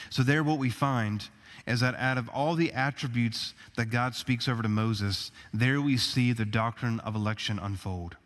So, 0.09 0.23
there, 0.23 0.43
what 0.43 0.59
we 0.59 0.71
find 0.71 1.29
is 1.67 1.81
that 1.81 1.95
out 1.97 2.17
of 2.17 2.31
all 2.31 2.55
the 2.55 2.73
attributes 2.73 3.53
that 3.77 3.91
God 3.91 4.14
speaks 4.14 4.49
over 4.49 4.62
to 4.62 4.69
Moses, 4.69 5.31
there 5.53 5.79
we 5.79 5.99
see 5.99 6.33
the 6.33 6.47
doctrine 6.47 7.01
of 7.01 7.14
election 7.14 7.59
unfold. 7.59 8.17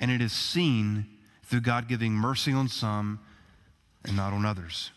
And 0.00 0.10
it 0.10 0.22
is 0.22 0.32
seen 0.32 1.04
through 1.44 1.60
God 1.60 1.86
giving 1.86 2.12
mercy 2.12 2.54
on 2.54 2.66
some 2.66 3.20
and 4.06 4.16
not 4.16 4.32
on 4.32 4.46
others. 4.46 4.90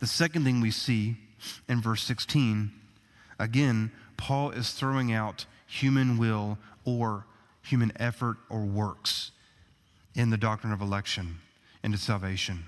The 0.00 0.06
second 0.06 0.44
thing 0.44 0.60
we 0.60 0.70
see 0.70 1.16
in 1.66 1.80
verse 1.80 2.02
16, 2.02 2.72
again, 3.38 3.90
Paul 4.18 4.50
is 4.50 4.72
throwing 4.72 5.14
out 5.14 5.46
human 5.66 6.18
will 6.18 6.58
or 6.84 7.24
human 7.68 7.92
effort 7.96 8.36
or 8.48 8.64
works 8.64 9.30
in 10.14 10.30
the 10.30 10.36
doctrine 10.36 10.72
of 10.72 10.80
election 10.80 11.38
into 11.82 11.98
salvation. 11.98 12.64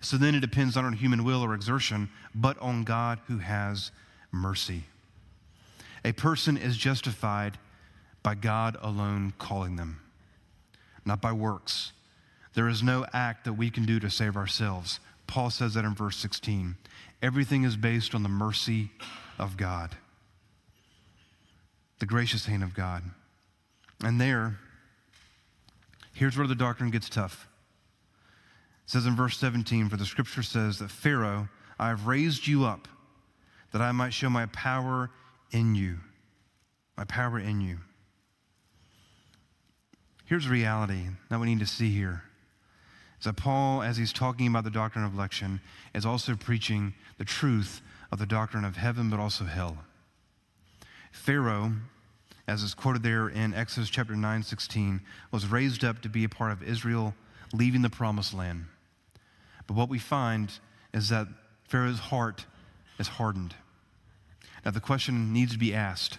So 0.00 0.16
then 0.16 0.34
it 0.34 0.40
depends 0.40 0.76
not 0.76 0.84
on 0.84 0.92
human 0.94 1.24
will 1.24 1.42
or 1.42 1.54
exertion, 1.54 2.08
but 2.34 2.58
on 2.58 2.84
God 2.84 3.20
who 3.26 3.38
has 3.38 3.90
mercy. 4.32 4.84
A 6.04 6.12
person 6.12 6.56
is 6.56 6.76
justified 6.76 7.58
by 8.22 8.34
God 8.34 8.76
alone 8.80 9.32
calling 9.38 9.76
them, 9.76 10.00
not 11.04 11.20
by 11.20 11.32
works, 11.32 11.92
there 12.54 12.68
is 12.68 12.82
no 12.82 13.04
act 13.12 13.44
that 13.44 13.54
we 13.54 13.68
can 13.68 13.84
do 13.84 14.00
to 14.00 14.08
save 14.08 14.36
ourselves. 14.36 15.00
Paul 15.26 15.50
says 15.50 15.74
that 15.74 15.84
in 15.84 15.94
verse 15.94 16.16
16. 16.16 16.76
Everything 17.20 17.64
is 17.64 17.76
based 17.76 18.14
on 18.14 18.22
the 18.22 18.28
mercy 18.28 18.90
of 19.38 19.56
God, 19.56 19.96
the 21.98 22.06
gracious 22.06 22.46
hand 22.46 22.62
of 22.62 22.74
God. 22.74 23.02
And 24.02 24.20
there, 24.20 24.58
here's 26.12 26.36
where 26.36 26.46
the 26.46 26.54
doctrine 26.54 26.90
gets 26.90 27.08
tough. 27.08 27.48
It 28.84 28.90
says 28.90 29.06
in 29.06 29.16
verse 29.16 29.38
17, 29.38 29.88
For 29.88 29.96
the 29.96 30.04
scripture 30.04 30.42
says 30.42 30.78
that 30.78 30.90
Pharaoh, 30.90 31.48
I 31.78 31.88
have 31.88 32.06
raised 32.06 32.46
you 32.46 32.64
up 32.64 32.88
that 33.72 33.82
I 33.82 33.92
might 33.92 34.12
show 34.12 34.30
my 34.30 34.46
power 34.46 35.10
in 35.50 35.74
you. 35.74 35.98
My 36.96 37.04
power 37.04 37.38
in 37.38 37.60
you. 37.60 37.78
Here's 40.26 40.48
reality 40.48 41.08
that 41.28 41.40
we 41.40 41.46
need 41.46 41.60
to 41.60 41.66
see 41.66 41.90
here 41.90 42.22
is 43.18 43.24
that 43.24 43.36
Paul, 43.36 43.82
as 43.82 43.96
he's 43.96 44.12
talking 44.12 44.46
about 44.46 44.64
the 44.64 44.70
doctrine 44.70 45.04
of 45.04 45.14
election, 45.14 45.60
is 45.94 46.06
also 46.06 46.36
preaching 46.36 46.94
the 47.18 47.24
truth 47.24 47.80
of 48.12 48.18
the 48.18 48.26
doctrine 48.26 48.64
of 48.64 48.76
heaven, 48.76 49.10
but 49.10 49.18
also 49.18 49.44
hell. 49.44 49.78
Pharaoh, 51.10 51.72
as 52.46 52.62
is 52.62 52.74
quoted 52.74 53.02
there 53.02 53.28
in 53.28 53.54
Exodus 53.54 53.88
chapter 53.88 54.14
9, 54.14 54.42
16, 54.42 55.00
was 55.30 55.46
raised 55.46 55.84
up 55.84 56.02
to 56.02 56.08
be 56.08 56.24
a 56.24 56.28
part 56.28 56.52
of 56.52 56.62
Israel 56.62 57.14
leaving 57.52 57.82
the 57.82 57.90
promised 57.90 58.34
land. 58.34 58.66
But 59.66 59.74
what 59.74 59.88
we 59.88 59.98
find 59.98 60.52
is 60.92 61.08
that 61.08 61.26
Pharaoh's 61.68 61.98
heart 61.98 62.44
is 62.98 63.08
hardened. 63.08 63.54
Now, 64.64 64.70
the 64.70 64.80
question 64.80 65.32
needs 65.32 65.52
to 65.52 65.58
be 65.58 65.74
asked 65.74 66.18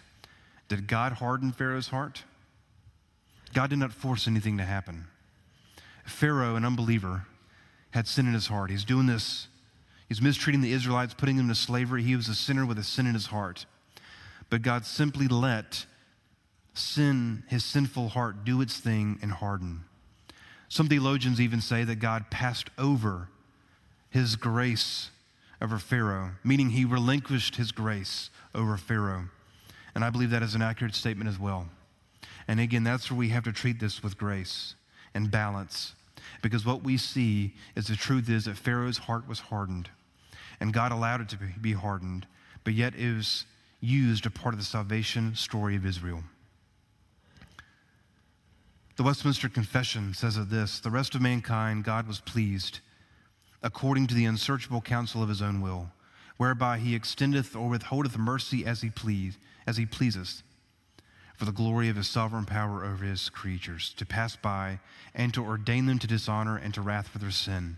Did 0.67 0.88
God 0.88 1.13
harden 1.13 1.51
Pharaoh's 1.51 1.89
heart? 1.89 2.23
God 3.53 3.69
did 3.69 3.80
not 3.80 3.93
force 3.93 4.28
anything 4.28 4.57
to 4.57 4.65
happen. 4.65 5.05
Pharaoh, 6.05 6.55
an 6.55 6.65
unbeliever, 6.65 7.26
had 7.91 8.07
sin 8.07 8.28
in 8.28 8.34
his 8.34 8.47
heart. 8.47 8.69
He's 8.69 8.84
doing 8.84 9.05
this. 9.05 9.47
He's 10.09 10.21
mistreating 10.21 10.61
the 10.61 10.73
Israelites, 10.73 11.13
putting 11.13 11.38
them 11.38 11.47
to 11.47 11.55
slavery. 11.55 12.03
He 12.03 12.15
was 12.15 12.28
a 12.28 12.36
sinner 12.36 12.65
with 12.65 12.78
a 12.78 12.84
sin 12.84 13.07
in 13.07 13.13
his 13.13 13.28
heart. 13.28 13.65
But 14.49 14.61
God 14.61 14.86
simply 14.86 15.28
let 15.28 15.86
sin, 16.78 17.43
his 17.47 17.63
sinful 17.63 18.09
heart, 18.09 18.43
do 18.43 18.61
its 18.61 18.78
thing 18.78 19.19
and 19.21 19.32
harden. 19.32 19.84
Some 20.67 20.88
theologians 20.88 21.39
even 21.39 21.61
say 21.61 21.84
that 21.84 21.99
God 21.99 22.30
passed 22.30 22.69
over 22.78 23.30
his 24.09 24.36
grace 24.36 25.09
over 25.61 25.78
Pharaoh, 25.78 26.32
meaning 26.43 26.71
he 26.71 26.86
relinquished 26.86 27.55
his 27.55 27.71
grace 27.71 28.30
over 28.53 28.78
Pharaoh. 28.78 29.26
And 29.93 30.03
I 30.03 30.09
believe 30.09 30.32
that 30.32 30.43
is 30.43 30.55
an 30.55 30.61
accurate 30.61 30.95
statement 30.95 31.30
as 31.30 31.39
well. 31.39 31.67
And 32.47 32.59
again, 32.59 32.84
that's 32.84 33.09
where 33.09 33.17
we 33.17 33.30
have 33.30 33.43
to 33.45 33.51
treat 33.51 33.80
this 33.80 34.03
with 34.03 34.17
grace 34.17 34.76
and 35.13 35.32
balance. 35.32 35.93
Because 36.41 36.65
what 36.65 36.84
we 36.84 36.97
see 36.97 37.53
is 37.76 37.88
the 37.88 37.95
truth 37.95 38.30
is 38.30 38.45
that 38.45 38.57
Pharaoh's 38.57 38.97
heart 38.97 39.28
was 39.28 39.39
hardened, 39.39 39.89
and 40.59 40.73
God 40.73 40.91
allowed 40.91 41.21
it 41.21 41.30
to 41.30 41.38
be 41.61 41.73
hardened, 41.73 42.28
but 42.63 42.73
yet 42.73 42.95
it 42.95 43.15
was 43.15 43.45
used 43.80 44.26
a 44.26 44.30
part 44.30 44.53
of 44.53 44.59
the 44.59 44.65
salvation 44.65 45.36
story 45.36 45.76
of 45.76 45.86
Israel. 45.86 46.23
The 48.98 49.04
Westminster 49.04 49.50
Confession 49.50 50.14
says 50.14 50.38
of 50.38 50.50
this 50.50 50.80
the 50.80 50.89
rest 50.89 51.16
of 51.16 51.22
mankind, 51.22 51.84
God 51.84 52.08
was 52.08 52.22
pleased, 52.22 52.80
according 53.62 54.08
to 54.08 54.16
the 54.16 54.24
unsearchable 54.24 54.80
counsel 54.80 55.22
of 55.22 55.28
his 55.28 55.41
own 55.41 55.60
will, 55.60 55.91
whereby 56.38 56.78
he 56.78 56.96
extendeth 56.96 57.58
or 57.58 57.68
withholdeth 57.68 58.18
mercy 58.18 58.66
as 58.66 58.82
he 58.82 58.89
please, 58.89 59.38
as 59.68 59.76
he 59.76 59.86
pleaseth, 59.86 60.43
for 61.36 61.43
the 61.43 61.52
glory 61.52 61.89
of 61.89 61.98
his 61.98 62.08
sovereign 62.08 62.46
power 62.46 62.86
over 62.86 63.04
his 63.04 63.28
creatures, 63.30 63.93
to 63.98 64.06
pass 64.06 64.38
by 64.38 64.80
and 65.14 65.34
to 65.34 65.43
ordain 65.43 65.88
them 65.88 66.00
to 66.00 66.08
dishonor 66.08 66.56
and 66.56 66.74
to 66.74 66.82
wrath 66.82 67.10
for 67.10 67.18
their 67.18 67.32
sin, 67.32 67.78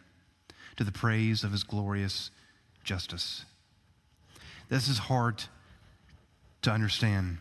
to 0.76 0.84
the 0.84 0.92
praise 0.92 1.44
of 1.44 1.52
his 1.52 1.64
glorious 1.64 2.30
justice. 2.84 3.44
This 4.70 4.88
is 4.88 5.00
hard 5.00 5.46
to 6.62 6.70
understand, 6.70 7.40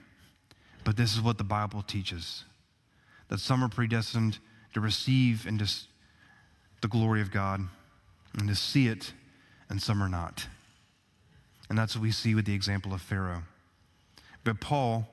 but 0.82 0.96
this 0.96 1.14
is 1.14 1.20
what 1.20 1.36
the 1.36 1.44
Bible 1.44 1.82
teaches 1.82 2.44
that 3.28 3.40
some 3.40 3.62
are 3.62 3.68
predestined 3.68 4.38
to 4.74 4.80
receive 4.80 5.46
and 5.46 5.58
to, 5.58 5.72
the 6.82 6.88
glory 6.88 7.20
of 7.20 7.30
God 7.30 7.60
and 8.38 8.48
to 8.48 8.54
see 8.54 8.88
it, 8.88 9.12
and 9.68 9.80
some 9.80 10.02
are 10.02 10.08
not. 10.08 10.46
And 11.68 11.78
that's 11.78 11.96
what 11.96 12.02
we 12.02 12.12
see 12.12 12.34
with 12.34 12.44
the 12.44 12.54
example 12.54 12.92
of 12.92 13.02
Pharaoh. 13.02 13.42
But 14.44 14.60
Paul, 14.60 15.08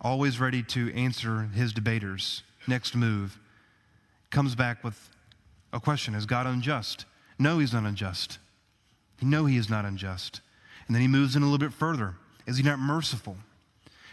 always 0.00 0.40
ready 0.40 0.62
to 0.64 0.92
answer 0.94 1.50
his 1.54 1.72
debaters' 1.72 2.42
next 2.66 2.96
move, 2.96 3.38
comes 4.30 4.54
back 4.54 4.82
with 4.82 5.10
a 5.72 5.78
question 5.78 6.14
Is 6.14 6.26
God 6.26 6.46
unjust? 6.46 7.04
No, 7.38 7.58
he's 7.58 7.72
not 7.72 7.84
unjust. 7.84 8.38
No, 9.22 9.46
he 9.46 9.56
is 9.56 9.70
not 9.70 9.84
unjust. 9.84 10.40
And 10.86 10.94
then 10.94 11.02
he 11.02 11.08
moves 11.08 11.36
in 11.36 11.42
a 11.42 11.46
little 11.46 11.58
bit 11.58 11.72
further. 11.72 12.14
Is 12.46 12.56
he 12.56 12.62
not 12.62 12.78
merciful? 12.78 13.36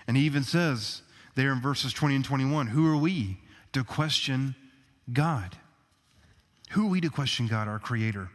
And 0.08 0.16
he 0.16 0.24
even 0.24 0.43
says, 0.43 1.02
there 1.36 1.51
in 1.51 1.61
verses 1.61 1.93
20 1.93 2.15
and 2.15 2.25
21. 2.25 2.67
Who 2.67 2.91
are 2.91 2.97
we 2.97 3.39
to 3.73 3.84
question 3.84 4.55
God? 5.11 5.57
Who 6.71 6.88
are 6.88 6.89
we 6.89 7.01
to 7.01 7.09
question 7.09 7.47
God, 7.47 7.67
our 7.67 7.79
Creator? 7.79 8.29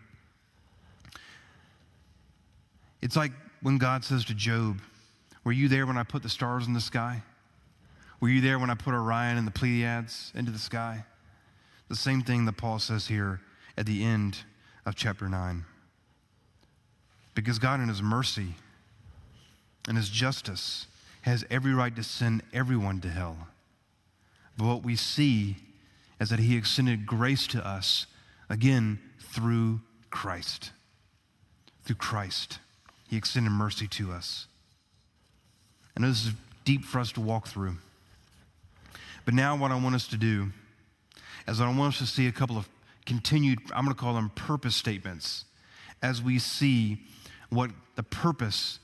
It's 3.00 3.16
like 3.16 3.32
when 3.62 3.78
God 3.78 4.04
says 4.04 4.24
to 4.26 4.34
Job, 4.34 4.80
Were 5.44 5.52
you 5.52 5.68
there 5.68 5.86
when 5.86 5.96
I 5.96 6.02
put 6.02 6.22
the 6.22 6.28
stars 6.28 6.66
in 6.66 6.72
the 6.72 6.80
sky? 6.80 7.22
Were 8.20 8.28
you 8.28 8.40
there 8.40 8.58
when 8.58 8.70
I 8.70 8.74
put 8.74 8.94
Orion 8.94 9.36
and 9.36 9.46
the 9.46 9.52
Pleiades 9.52 10.32
into 10.34 10.50
the 10.50 10.58
sky? 10.58 11.04
The 11.88 11.96
same 11.96 12.22
thing 12.22 12.46
that 12.46 12.56
Paul 12.56 12.78
says 12.78 13.06
here 13.06 13.40
at 13.76 13.86
the 13.86 14.02
end 14.02 14.38
of 14.84 14.96
chapter 14.96 15.28
9. 15.28 15.64
Because 17.34 17.58
God, 17.58 17.80
in 17.80 17.88
His 17.88 18.02
mercy 18.02 18.54
and 19.86 19.96
His 19.96 20.08
justice, 20.08 20.86
has 21.26 21.44
every 21.50 21.74
right 21.74 21.94
to 21.96 22.04
send 22.04 22.40
everyone 22.52 23.00
to 23.00 23.08
hell. 23.08 23.48
But 24.56 24.66
what 24.66 24.84
we 24.84 24.94
see 24.94 25.56
is 26.20 26.30
that 26.30 26.38
he 26.38 26.56
extended 26.56 27.04
grace 27.04 27.46
to 27.48 27.66
us, 27.66 28.06
again, 28.48 29.00
through 29.20 29.80
Christ. 30.08 30.70
Through 31.84 31.96
Christ, 31.96 32.60
he 33.08 33.16
extended 33.16 33.50
mercy 33.50 33.88
to 33.88 34.12
us. 34.12 34.46
I 35.96 36.00
know 36.00 36.08
this 36.08 36.26
is 36.26 36.32
deep 36.64 36.84
for 36.84 37.00
us 37.00 37.10
to 37.12 37.20
walk 37.20 37.48
through. 37.48 37.76
But 39.24 39.34
now, 39.34 39.56
what 39.56 39.72
I 39.72 39.80
want 39.80 39.96
us 39.96 40.06
to 40.08 40.16
do 40.16 40.52
is 41.48 41.60
I 41.60 41.66
want 41.66 41.94
us 41.94 41.98
to 41.98 42.06
see 42.06 42.28
a 42.28 42.32
couple 42.32 42.56
of 42.56 42.68
continued, 43.04 43.58
I'm 43.74 43.84
going 43.84 43.94
to 43.94 44.00
call 44.00 44.14
them 44.14 44.30
purpose 44.30 44.76
statements, 44.76 45.44
as 46.02 46.22
we 46.22 46.38
see 46.38 47.02
what 47.50 47.70
the 47.96 48.02
purpose 48.04 48.78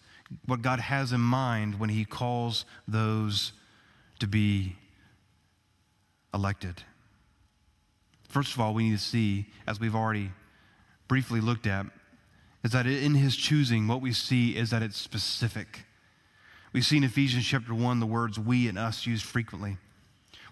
what 0.47 0.63
God 0.63 0.81
has 0.81 1.13
in 1.13 1.21
mind 1.21 1.79
when 1.79 1.91
He 1.91 2.05
calls 2.05 2.65
those 2.87 3.53
to 4.19 4.27
be 4.27 4.77
elected. 6.33 6.83
First 8.29 8.55
of 8.55 8.61
all, 8.61 8.73
we 8.73 8.85
need 8.85 8.99
to 8.99 9.05
see, 9.05 9.47
as 9.67 9.79
we've 9.79 9.95
already 9.95 10.33
briefly 11.09 11.41
looked 11.41 11.67
at, 11.67 11.87
is 12.65 12.73
that 12.73 12.87
in 12.87 13.15
His 13.15 13.37
choosing, 13.37 13.89
what 13.89 14.01
we 14.01 14.13
see 14.13 14.57
is 14.57 14.71
that 14.71 14.83
it's 14.83 14.97
specific. 14.97 15.85
We 16.73 16.81
see 16.81 16.97
in 16.97 17.05
Ephesians 17.05 17.45
chapter 17.45 17.75
1 17.75 18.01
the 18.01 18.07
words 18.07 18.39
we 18.39 18.69
and 18.69 18.79
us 18.79 19.07
used 19.07 19.25
frequently. 19.25 19.77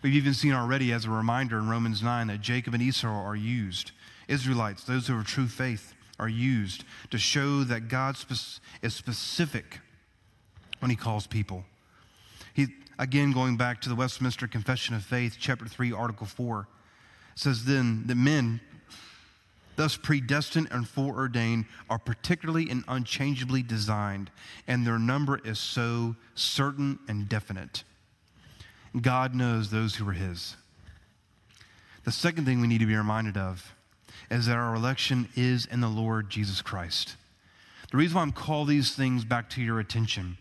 We've 0.03 0.15
even 0.15 0.35
seen 0.35 0.53
already 0.53 0.93
as 0.93 1.05
a 1.05 1.11
reminder 1.11 1.59
in 1.59 1.69
Romans 1.69 2.03
9 2.03 2.27
that 2.29 2.41
Jacob 2.41 2.75
and 2.75 2.83
Esau 2.83 3.09
are 3.09 3.37
used. 3.37 3.93
Israelites, 4.29 4.85
those 4.85 5.07
who 5.07 5.17
have 5.17 5.27
true 5.27 5.47
faith, 5.47 5.95
are 6.21 6.29
used 6.29 6.85
to 7.11 7.19
show 7.19 7.65
that 7.65 7.89
God 7.89 8.17
is 8.83 8.95
specific 8.95 9.81
when 10.79 10.91
he 10.91 10.97
calls 10.97 11.27
people. 11.27 11.65
He, 12.55 12.69
again, 12.99 13.33
going 13.33 13.57
back 13.57 13.81
to 13.81 13.89
the 13.89 13.95
Westminster 13.95 14.47
Confession 14.47 14.95
of 14.95 15.05
Faith, 15.05 15.37
chapter 15.41 15.67
3, 15.67 15.93
article 15.93 16.27
4, 16.27 16.69
says 17.35 17.65
then 17.65 18.05
that 18.07 18.17
men, 18.17 18.61
thus 19.77 19.97
predestined 19.97 20.69
and 20.71 20.87
foreordained, 20.87 21.65
are 21.89 21.99
particularly 21.99 22.69
and 22.69 22.85
unchangeably 22.87 23.63
designed, 23.63 24.31
and 24.67 24.87
their 24.87 24.99
number 24.99 25.41
is 25.45 25.59
so 25.59 26.17
certain 26.35 26.99
and 27.09 27.29
definite. 27.29 27.85
God 29.01 29.35
knows 29.35 29.71
those 29.71 29.95
who 29.95 30.09
are 30.09 30.13
his. 30.13 30.57
The 32.05 32.13
second 32.13 32.45
thing 32.45 32.61
we 32.61 32.67
need 32.67 32.81
to 32.81 32.87
be 32.87 32.97
reminded 32.97 33.37
of 33.37 33.75
is 34.31 34.47
that 34.47 34.57
our 34.57 34.75
election 34.75 35.29
is 35.37 35.67
in 35.67 35.81
the 35.81 35.89
Lord 35.89 36.31
Jesus 36.31 36.63
Christ. 36.63 37.17
The 37.91 37.97
reason 37.97 38.17
why 38.17 38.23
I'm 38.23 38.33
call 38.33 38.65
these 38.65 38.95
things 38.95 39.25
back 39.25 39.51
to 39.51 39.63
your 39.63 39.81
attention, 39.81 40.39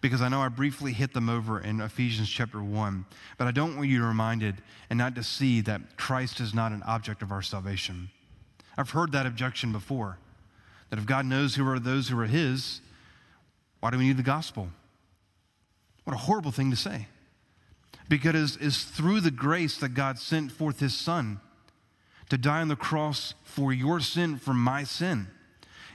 because 0.00 0.22
I 0.22 0.28
know 0.28 0.40
I 0.40 0.48
briefly 0.48 0.92
hit 0.92 1.12
them 1.12 1.28
over 1.28 1.60
in 1.60 1.80
Ephesians 1.80 2.28
chapter 2.28 2.62
1, 2.62 3.04
but 3.36 3.46
I 3.46 3.50
don't 3.50 3.76
want 3.76 3.88
you 3.88 4.04
reminded 4.04 4.56
and 4.90 4.98
not 4.98 5.14
to 5.16 5.22
see 5.22 5.60
that 5.62 5.96
Christ 5.96 6.40
is 6.40 6.54
not 6.54 6.72
an 6.72 6.82
object 6.84 7.22
of 7.22 7.32
our 7.32 7.42
salvation. 7.42 8.10
I've 8.76 8.90
heard 8.90 9.12
that 9.12 9.26
objection 9.26 9.72
before 9.72 10.18
that 10.90 10.98
if 10.98 11.06
God 11.06 11.26
knows 11.26 11.54
who 11.54 11.68
are 11.68 11.78
those 11.78 12.08
who 12.08 12.18
are 12.18 12.26
His, 12.26 12.80
why 13.80 13.90
do 13.90 13.98
we 13.98 14.06
need 14.06 14.16
the 14.16 14.22
gospel? 14.22 14.68
What 16.04 16.14
a 16.14 16.18
horrible 16.18 16.52
thing 16.52 16.70
to 16.70 16.76
say. 16.76 17.08
Because 18.08 18.56
it's 18.60 18.84
through 18.84 19.20
the 19.20 19.30
grace 19.30 19.78
that 19.78 19.90
God 19.90 20.18
sent 20.18 20.52
forth 20.52 20.80
His 20.80 20.94
Son 20.94 21.40
to 22.30 22.38
die 22.38 22.60
on 22.60 22.68
the 22.68 22.76
cross 22.76 23.34
for 23.44 23.72
your 23.72 24.00
sin, 24.00 24.36
for 24.36 24.54
my 24.54 24.84
sin. 24.84 25.28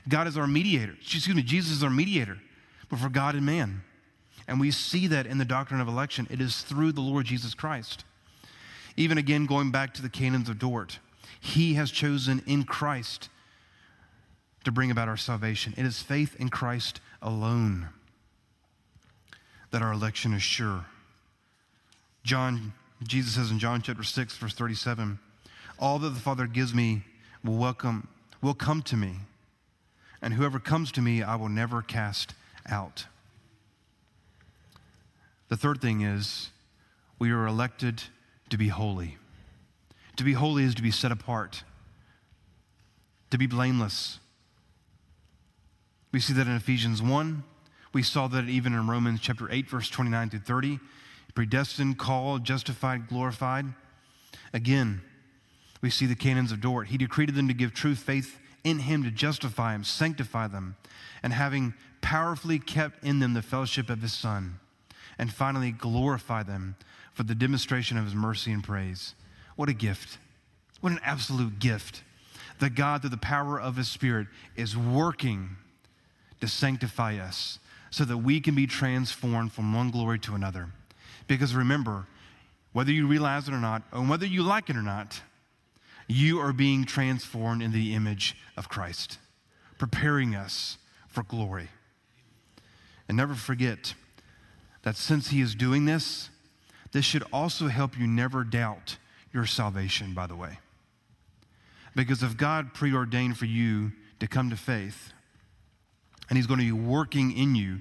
God 0.08 0.26
is 0.26 0.36
our 0.36 0.46
mediator. 0.46 0.94
Excuse 1.00 1.34
me, 1.34 1.42
Jesus 1.42 1.72
is 1.72 1.84
our 1.84 1.90
mediator, 1.90 2.38
but 2.88 2.98
for 2.98 3.08
God 3.08 3.34
and 3.34 3.44
man. 3.44 3.82
And 4.48 4.58
we 4.58 4.70
see 4.70 5.06
that 5.08 5.26
in 5.26 5.38
the 5.38 5.44
doctrine 5.44 5.80
of 5.80 5.88
election. 5.88 6.26
It 6.30 6.40
is 6.40 6.62
through 6.62 6.92
the 6.92 7.00
Lord 7.00 7.26
Jesus 7.26 7.54
Christ. 7.54 8.04
Even 8.96 9.18
again, 9.18 9.46
going 9.46 9.70
back 9.70 9.94
to 9.94 10.02
the 10.02 10.08
canons 10.08 10.48
of 10.48 10.58
Dort, 10.58 10.98
He 11.40 11.74
has 11.74 11.90
chosen 11.90 12.42
in 12.46 12.64
Christ 12.64 13.28
to 14.64 14.72
bring 14.72 14.90
about 14.90 15.08
our 15.08 15.16
salvation. 15.16 15.74
It 15.76 15.86
is 15.86 16.02
faith 16.02 16.36
in 16.38 16.48
Christ 16.48 17.00
alone 17.22 17.88
that 19.70 19.82
our 19.82 19.92
election 19.92 20.34
is 20.34 20.42
sure. 20.42 20.86
John, 22.24 22.72
Jesus 23.02 23.34
says 23.34 23.50
in 23.50 23.58
John 23.58 23.82
chapter 23.82 24.02
6, 24.02 24.36
verse 24.36 24.54
37, 24.54 25.18
all 25.80 25.98
that 25.98 26.10
the 26.10 26.20
Father 26.20 26.46
gives 26.46 26.74
me 26.74 27.02
will 27.42 27.56
welcome, 27.56 28.06
will 28.42 28.54
come 28.54 28.82
to 28.82 28.96
me. 28.96 29.16
And 30.22 30.34
whoever 30.34 30.60
comes 30.60 30.92
to 30.92 31.00
me, 31.00 31.22
I 31.22 31.34
will 31.36 31.48
never 31.48 31.80
cast 31.80 32.34
out. 32.68 33.06
The 35.48 35.56
third 35.56 35.80
thing 35.80 36.02
is 36.02 36.50
we 37.18 37.30
are 37.30 37.46
elected 37.46 38.02
to 38.50 38.58
be 38.58 38.68
holy. 38.68 39.16
To 40.16 40.24
be 40.24 40.34
holy 40.34 40.64
is 40.64 40.74
to 40.74 40.82
be 40.82 40.90
set 40.90 41.10
apart, 41.10 41.64
to 43.30 43.38
be 43.38 43.46
blameless. 43.46 44.18
We 46.12 46.20
see 46.20 46.34
that 46.34 46.46
in 46.46 46.54
Ephesians 46.54 47.00
1. 47.00 47.42
We 47.92 48.02
saw 48.02 48.28
that 48.28 48.48
even 48.48 48.74
in 48.74 48.86
Romans 48.86 49.20
chapter 49.20 49.50
8, 49.50 49.68
verse 49.68 49.88
29 49.88 50.30
through 50.30 50.40
30. 50.40 50.78
Predestined, 51.34 51.96
called, 51.98 52.44
justified, 52.44 53.08
glorified. 53.08 53.66
Again, 54.52 55.00
We 55.80 55.90
see 55.90 56.06
the 56.06 56.14
canons 56.14 56.52
of 56.52 56.60
Dort. 56.60 56.88
He 56.88 56.98
decreed 56.98 57.34
them 57.34 57.48
to 57.48 57.54
give 57.54 57.72
true 57.72 57.94
faith 57.94 58.38
in 58.64 58.80
him 58.80 59.02
to 59.04 59.10
justify 59.10 59.74
him, 59.74 59.84
sanctify 59.84 60.46
them, 60.48 60.76
and 61.22 61.32
having 61.32 61.74
powerfully 62.00 62.58
kept 62.58 63.02
in 63.04 63.18
them 63.18 63.34
the 63.34 63.42
fellowship 63.42 63.88
of 63.88 64.02
his 64.02 64.12
Son, 64.12 64.58
and 65.18 65.32
finally 65.32 65.70
glorify 65.70 66.42
them 66.42 66.76
for 67.12 67.22
the 67.22 67.34
demonstration 67.34 67.96
of 67.96 68.04
his 68.04 68.14
mercy 68.14 68.52
and 68.52 68.64
praise. 68.64 69.14
What 69.56 69.68
a 69.68 69.74
gift! 69.74 70.18
What 70.80 70.92
an 70.92 71.00
absolute 71.04 71.58
gift 71.58 72.02
that 72.58 72.74
God, 72.74 73.00
through 73.00 73.10
the 73.10 73.16
power 73.16 73.60
of 73.60 73.76
his 73.76 73.88
Spirit, 73.88 74.28
is 74.56 74.76
working 74.76 75.56
to 76.40 76.48
sanctify 76.48 77.16
us 77.16 77.58
so 77.90 78.04
that 78.04 78.18
we 78.18 78.40
can 78.40 78.54
be 78.54 78.66
transformed 78.66 79.52
from 79.52 79.74
one 79.74 79.90
glory 79.90 80.18
to 80.20 80.34
another. 80.34 80.68
Because 81.26 81.54
remember, 81.54 82.06
whether 82.72 82.92
you 82.92 83.06
realize 83.06 83.48
it 83.48 83.54
or 83.54 83.58
not, 83.58 83.82
and 83.92 84.08
whether 84.08 84.26
you 84.26 84.42
like 84.42 84.70
it 84.70 84.76
or 84.76 84.82
not, 84.82 85.20
you 86.10 86.40
are 86.40 86.52
being 86.52 86.84
transformed 86.84 87.62
in 87.62 87.72
the 87.72 87.94
image 87.94 88.36
of 88.56 88.68
Christ, 88.68 89.18
preparing 89.78 90.34
us 90.34 90.78
for 91.08 91.22
glory. 91.22 91.68
And 93.08 93.16
never 93.16 93.34
forget 93.34 93.94
that 94.82 94.96
since 94.96 95.28
He 95.28 95.40
is 95.40 95.54
doing 95.54 95.84
this, 95.84 96.30
this 96.92 97.04
should 97.04 97.22
also 97.32 97.68
help 97.68 97.98
you 97.98 98.06
never 98.06 98.44
doubt 98.44 98.96
your 99.32 99.46
salvation, 99.46 100.12
by 100.14 100.26
the 100.26 100.34
way. 100.34 100.58
Because 101.94 102.22
if 102.22 102.36
God 102.36 102.74
preordained 102.74 103.36
for 103.36 103.46
you 103.46 103.92
to 104.18 104.26
come 104.26 104.50
to 104.50 104.56
faith, 104.56 105.12
and 106.28 106.36
He's 106.36 106.46
going 106.46 106.60
to 106.60 106.66
be 106.66 106.72
working 106.72 107.36
in 107.36 107.54
you, 107.54 107.80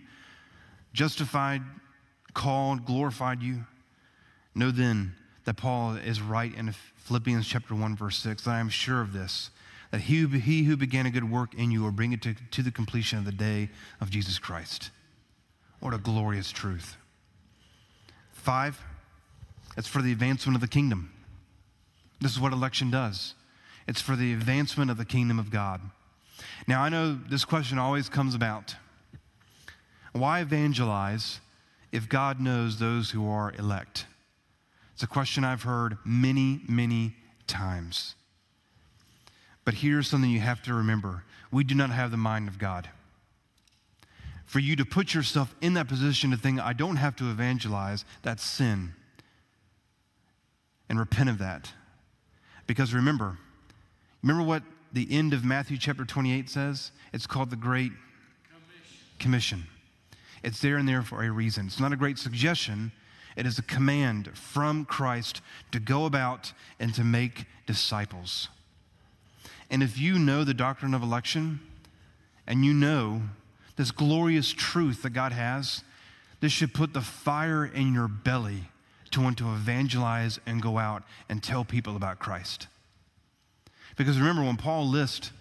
justified, 0.93 1.61
called, 2.33 2.85
glorified 2.85 3.41
you, 3.41 3.65
know 4.55 4.71
then 4.71 5.15
that 5.45 5.55
Paul 5.55 5.95
is 5.95 6.21
right 6.21 6.53
in 6.53 6.73
Philippians 6.97 7.47
chapter 7.47 7.75
1, 7.75 7.95
verse 7.95 8.17
6, 8.17 8.43
that 8.43 8.51
I 8.51 8.59
am 8.59 8.69
sure 8.69 9.01
of 9.01 9.13
this, 9.13 9.49
that 9.91 10.01
he, 10.01 10.25
he 10.27 10.63
who 10.63 10.77
began 10.77 11.05
a 11.05 11.11
good 11.11 11.29
work 11.29 11.53
in 11.53 11.71
you 11.71 11.81
will 11.81 11.91
bring 11.91 12.13
it 12.13 12.21
to, 12.23 12.35
to 12.51 12.61
the 12.61 12.71
completion 12.71 13.17
of 13.17 13.25
the 13.25 13.31
day 13.31 13.69
of 13.99 14.09
Jesus 14.09 14.37
Christ. 14.37 14.91
What 15.79 15.93
a 15.93 15.97
glorious 15.97 16.51
truth. 16.51 16.97
Five, 18.31 18.81
it's 19.77 19.87
for 19.87 20.01
the 20.01 20.11
advancement 20.11 20.55
of 20.55 20.61
the 20.61 20.67
kingdom. 20.67 21.11
This 22.21 22.31
is 22.31 22.39
what 22.39 22.53
election 22.53 22.91
does 22.91 23.33
it's 23.87 24.01
for 24.01 24.15
the 24.15 24.33
advancement 24.33 24.91
of 24.91 24.97
the 24.97 25.05
kingdom 25.05 25.39
of 25.39 25.49
God. 25.49 25.81
Now, 26.67 26.83
I 26.83 26.89
know 26.89 27.17
this 27.27 27.43
question 27.43 27.79
always 27.79 28.07
comes 28.07 28.35
about. 28.35 28.75
Why 30.13 30.41
evangelize 30.41 31.39
if 31.91 32.07
God 32.07 32.39
knows 32.39 32.77
those 32.77 33.09
who 33.09 33.27
are 33.27 33.51
elect? 33.57 34.05
It's 34.99 35.03
a 35.05 35.07
question 35.07 35.45
I've 35.45 35.63
heard 35.63 35.97
many, 36.03 36.59
many 36.67 37.15
times. 37.47 38.15
But 39.63 39.75
here's 39.75 40.09
something 40.09 40.29
you 40.29 40.41
have 40.41 40.61
to 40.63 40.73
remember 40.73 41.23
we 41.53 41.63
do 41.63 41.73
not 41.73 41.89
have 41.89 42.11
the 42.11 42.17
mind 42.17 42.49
of 42.49 42.59
God. 42.59 42.89
For 44.43 44.59
you 44.59 44.75
to 44.75 44.83
put 44.83 45.13
yourself 45.13 45.55
in 45.61 45.75
that 45.75 45.87
position 45.87 46.31
to 46.31 46.37
think, 46.37 46.59
I 46.59 46.73
don't 46.73 46.97
have 46.97 47.15
to 47.15 47.31
evangelize, 47.31 48.03
that's 48.23 48.43
sin. 48.43 48.91
And 50.89 50.99
repent 50.99 51.29
of 51.29 51.37
that. 51.37 51.71
Because 52.67 52.93
remember, 52.93 53.37
remember 54.21 54.43
what 54.43 54.63
the 54.91 55.07
end 55.09 55.33
of 55.33 55.45
Matthew 55.45 55.77
chapter 55.77 56.03
28 56.03 56.49
says? 56.49 56.91
It's 57.13 57.25
called 57.25 57.51
the 57.51 57.55
Great 57.55 57.93
Commission. 59.17 59.63
Commission. 59.63 59.63
It's 60.43 60.59
there 60.59 60.75
and 60.75 60.89
there 60.89 61.03
for 61.03 61.23
a 61.23 61.31
reason. 61.31 61.67
It's 61.67 61.79
not 61.79 61.93
a 61.93 61.97
great 61.97 62.17
suggestion, 62.17 62.91
it 63.39 63.45
is 63.45 63.57
a 63.57 63.63
command 63.63 64.29
from 64.37 64.83
Christ 64.83 65.41
to 65.71 65.79
go 65.79 66.05
about 66.05 66.51
and 66.77 66.93
to 66.95 67.05
make 67.05 67.45
disciples. 67.65 68.49
And 69.71 69.81
if 69.81 69.97
you 69.97 70.19
know 70.19 70.43
the 70.43 70.53
doctrine 70.53 70.93
of 70.93 71.01
election 71.01 71.61
and 72.45 72.65
you 72.65 72.73
know 72.73 73.21
this 73.77 73.91
glorious 73.91 74.51
truth 74.51 75.03
that 75.03 75.11
God 75.11 75.31
has, 75.31 75.83
this 76.41 76.51
should 76.51 76.73
put 76.73 76.93
the 76.93 76.99
fire 76.99 77.65
in 77.65 77.93
your 77.93 78.09
belly 78.09 78.65
to 79.11 79.21
want 79.21 79.37
to 79.37 79.53
evangelize 79.53 80.37
and 80.45 80.61
go 80.61 80.77
out 80.77 81.03
and 81.29 81.41
tell 81.41 81.63
people 81.63 81.95
about 81.95 82.19
Christ. 82.19 82.67
Because 83.95 84.19
remember, 84.19 84.43
when 84.43 84.57
Paul 84.57 84.85
lists 84.85 85.31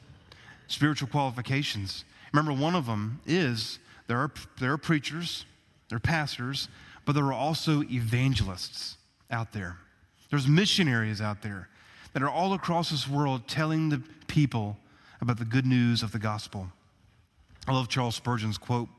spiritual 0.69 1.09
qualifications, 1.09 2.05
remember 2.33 2.53
one 2.53 2.77
of 2.77 2.87
them 2.87 3.21
is 3.27 3.81
there 4.07 4.19
are, 4.19 4.31
there 4.61 4.73
are 4.73 4.79
preachers, 4.79 5.45
there 5.89 5.97
are 5.97 6.01
pastors, 6.01 6.69
but 7.09 7.15
there 7.15 7.25
are 7.25 7.33
also 7.33 7.83
evangelists 7.85 8.99
out 9.31 9.55
there. 9.55 9.79
There's 10.29 10.47
missionaries 10.47 11.23
out 11.23 11.41
there 11.41 11.71
that 12.13 12.23
are 12.23 12.29
all 12.29 12.53
across 12.53 12.91
this 12.91 13.09
world 13.09 13.49
telling 13.49 13.89
the 13.89 14.03
people 14.27 14.77
about 15.23 15.39
the 15.39 15.47
good 15.47 15.65
news 15.65 16.03
of 16.03 16.13
the 16.13 16.19
gospel. 16.19 16.69
I 17.67 17.73
love 17.73 17.89
Charles 17.89 18.15
Spurgeon's 18.15 18.59
quote 18.59 18.91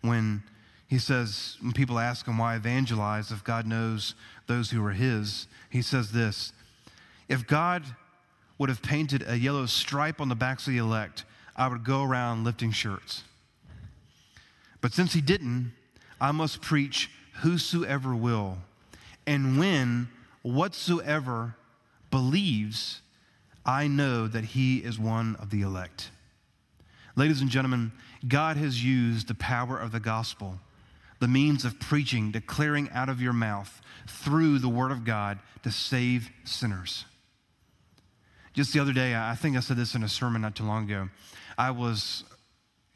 when 0.00 0.42
he 0.88 0.98
says, 0.98 1.56
when 1.60 1.70
people 1.70 2.00
ask 2.00 2.26
him 2.26 2.38
why 2.38 2.56
evangelize 2.56 3.30
if 3.30 3.44
God 3.44 3.68
knows 3.68 4.16
those 4.48 4.72
who 4.72 4.84
are 4.84 4.90
his, 4.90 5.46
he 5.70 5.80
says 5.80 6.10
this 6.10 6.52
If 7.28 7.46
God 7.46 7.84
would 8.58 8.68
have 8.68 8.82
painted 8.82 9.22
a 9.28 9.38
yellow 9.38 9.66
stripe 9.66 10.20
on 10.20 10.28
the 10.28 10.34
backs 10.34 10.66
of 10.66 10.72
the 10.72 10.78
elect, 10.80 11.24
I 11.54 11.68
would 11.68 11.84
go 11.84 12.02
around 12.02 12.42
lifting 12.42 12.72
shirts. 12.72 13.22
But 14.80 14.92
since 14.92 15.12
he 15.12 15.20
didn't, 15.20 15.70
I 16.20 16.32
must 16.32 16.60
preach 16.60 17.10
whosoever 17.40 18.14
will. 18.14 18.58
And 19.26 19.58
when 19.58 20.08
whatsoever 20.42 21.54
believes, 22.10 23.00
I 23.64 23.86
know 23.86 24.26
that 24.28 24.44
he 24.44 24.78
is 24.78 24.98
one 24.98 25.36
of 25.36 25.50
the 25.50 25.62
elect. 25.62 26.10
Ladies 27.16 27.40
and 27.40 27.50
gentlemen, 27.50 27.92
God 28.26 28.56
has 28.56 28.84
used 28.84 29.28
the 29.28 29.34
power 29.34 29.78
of 29.78 29.92
the 29.92 30.00
gospel, 30.00 30.60
the 31.20 31.28
means 31.28 31.64
of 31.64 31.78
preaching, 31.80 32.30
declaring 32.30 32.88
out 32.90 33.08
of 33.08 33.20
your 33.20 33.32
mouth 33.32 33.80
through 34.06 34.58
the 34.58 34.68
word 34.68 34.92
of 34.92 35.04
God 35.04 35.38
to 35.64 35.70
save 35.70 36.30
sinners. 36.44 37.04
Just 38.54 38.72
the 38.72 38.80
other 38.80 38.92
day, 38.92 39.14
I 39.14 39.34
think 39.34 39.56
I 39.56 39.60
said 39.60 39.76
this 39.76 39.94
in 39.94 40.02
a 40.02 40.08
sermon 40.08 40.42
not 40.42 40.56
too 40.56 40.64
long 40.64 40.84
ago. 40.84 41.08
I 41.56 41.70
was 41.70 42.24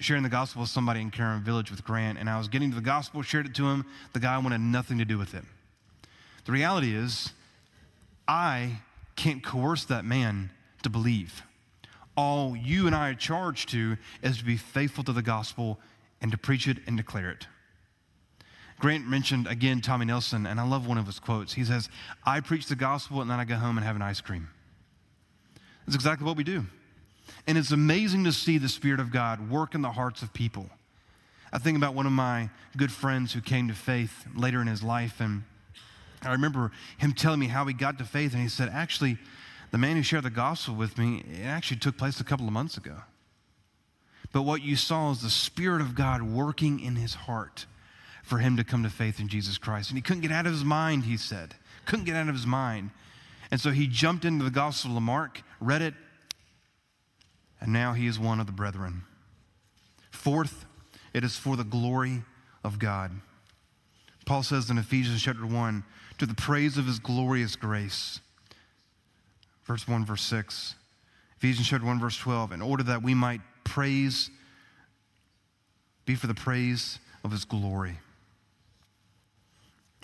sharing 0.03 0.23
the 0.23 0.29
gospel 0.29 0.61
with 0.61 0.71
somebody 0.71 1.01
in 1.01 1.11
Karen 1.11 1.43
Village 1.43 1.71
with 1.71 1.85
Grant, 1.85 2.19
and 2.19 2.29
I 2.29 2.39
was 2.39 2.49
getting 2.49 2.71
to 2.71 2.77
the 2.77 2.83
gospel, 2.83 3.23
shared 3.23 3.47
it 3.47 3.55
to 3.55 3.67
him. 3.67 3.87
The 4.13 4.21
guy 4.21 4.37
wanted 4.39 4.61
nothing 4.61 4.99
to 4.99 5.05
do 5.05 5.19
with 5.19 5.35
it. 5.35 5.45
The 6.45 6.53
reality 6.53 6.95
is, 6.95 7.33
I 8.27 8.81
can't 9.17 9.43
coerce 9.43 9.85
that 9.85 10.05
man 10.05 10.51
to 10.83 10.91
believe. 10.91 11.43
All 12.17 12.57
you 12.57 12.87
and 12.87 12.95
I 12.95 13.11
are 13.11 13.15
charged 13.15 13.71
to 13.71 13.97
is 14.23 14.39
to 14.39 14.45
be 14.45 14.57
faithful 14.57 15.05
to 15.05 15.13
the 15.13 15.23
gospel 15.23 15.79
and 16.21 16.31
to 16.33 16.39
preach 16.39 16.69
it 16.69 16.79
and 16.87 16.97
declare 16.97 17.31
it. 17.31 17.47
Grant 18.79 19.09
mentioned 19.09 19.47
again 19.47 19.81
Tommy 19.81 20.07
Nelson, 20.07 20.45
and 20.45 20.59
I 20.59 20.67
love 20.67 20.87
one 20.87 20.99
of 20.99 21.07
his 21.07 21.21
quotes. 21.21 21.55
He 21.55 21.65
says, 21.65 21.89
I 22.27 22.41
preach 22.41 22.67
the 22.67 22.75
gospel 22.75 23.21
and 23.21 23.31
then 23.31 23.39
I 23.39 23.45
go 23.45 23.55
home 23.55 23.79
and 23.79 23.87
have 23.87 23.97
an 23.97 24.03
ice 24.03 24.21
cream. 24.21 24.49
That's 25.87 25.95
exactly 25.95 26.27
what 26.27 26.37
we 26.37 26.45
do. 26.45 26.67
And 27.47 27.59
it's 27.59 27.73
amazing 27.73 28.25
to 28.25 28.33
see 28.33 28.59
the 28.59 28.69
Spirit 28.69 29.01
of 29.01 29.11
God 29.11 29.51
work 29.51 29.75
in 29.75 29.83
the 29.83 29.93
hearts 29.93 30.23
of 30.23 30.33
people. 30.33 30.71
I 31.53 31.59
think 31.59 31.77
about 31.77 31.95
one 31.95 32.07
of 32.07 32.13
my 32.13 32.51
good 32.77 32.93
friends 32.93 33.33
who 33.33 33.41
came 33.41 33.69
to 33.69 33.75
faith 33.75 34.27
later 34.35 34.61
in 34.61 34.67
his 34.69 34.83
life, 34.83 35.21
and 35.21 35.43
I 36.23 36.33
remember 36.33 36.71
him 36.99 37.13
telling 37.13 37.41
me 37.41 37.49
how 37.49 37.65
he 37.67 37.75
got 37.75 37.99
to 37.99 38.05
faith, 38.05 38.33
and 38.33 38.43
he 38.43 38.49
said, 38.49 38.71
Actually, 38.73 39.19
the 39.71 39.79
man 39.79 39.97
who 39.97 40.03
shared 40.03 40.25
the 40.25 40.31
gospel 40.31 40.75
with 40.75 40.97
me, 40.97 41.25
it 41.31 41.45
actually 41.45 41.79
took 41.79 41.97
place 41.97 42.21
a 42.21 42.25
couple 42.25 42.47
of 42.47 42.53
months 42.53 42.77
ago. 42.77 42.97
But 44.33 44.43
what 44.43 44.63
you 44.63 44.77
saw 44.77 45.11
is 45.11 45.21
the 45.21 45.31
Spirit 45.31 45.83
of 45.83 45.95
God 45.95 46.23
working 46.23 46.81
in 46.81 46.97
his 46.97 47.15
heart 47.15 47.67
for 48.23 48.39
him 48.39 48.57
to 48.57 48.65
come 48.65 48.83
to 48.83 48.91
faith 48.91 49.21
in 49.21 49.29
Jesus 49.29 49.59
Christ. 49.59 49.91
And 49.91 49.99
he 49.99 50.03
couldn't 50.03 50.23
get 50.23 50.33
out 50.33 50.47
of 50.47 50.53
his 50.53 50.65
mind, 50.65 51.05
he 51.05 51.17
said. 51.17 51.55
Couldn't 51.85 52.07
get 52.07 52.17
out 52.17 52.29
of 52.29 52.35
his 52.35 52.47
mind. 52.47 52.91
And 53.51 53.61
so 53.61 53.71
he 53.71 53.87
jumped 53.87 54.25
into 54.25 54.45
the 54.45 54.51
Gospel 54.51 54.97
of 54.97 55.03
Mark, 55.03 55.43
read 55.61 55.83
it, 55.83 55.95
and 57.63 57.73
now 57.73 57.93
he 57.93 58.09
is 58.09 58.19
one 58.19 58.41
of 58.41 58.47
the 58.47 58.53
brethren. 58.53 59.05
Fourth, 60.11 60.67
it 61.15 61.23
is 61.23 61.37
for 61.37 61.57
the 61.57 61.65
glory 61.65 62.25
of 62.65 62.81
God. 62.81 63.13
Paul 64.27 64.43
says 64.43 64.69
in 64.69 64.79
Ephesians 64.79 65.23
chapter 65.23 65.47
1, 65.47 65.85
to 66.19 66.27
the 66.27 66.35
praise 66.35 66.77
of 66.77 66.87
his 66.87 66.99
glorious 66.99 67.55
grace. 67.55 68.21
Verse 69.65 69.87
1, 69.87 70.05
verse 70.05 70.23
6. 70.23 70.75
Ephesians 71.39 71.69
chapter 71.69 71.87
1, 71.87 72.01
verse 72.01 72.17
12, 72.17 72.53
in 72.53 72.63
order 72.63 72.83
that 72.83 73.03
we 73.03 73.15
might 73.15 73.41
praise, 73.63 74.31
be 76.05 76.17
for 76.17 76.27
the 76.27 76.35
praise 76.35 76.99
of 77.23 77.31
his 77.31 77.45
glory. 77.45 77.99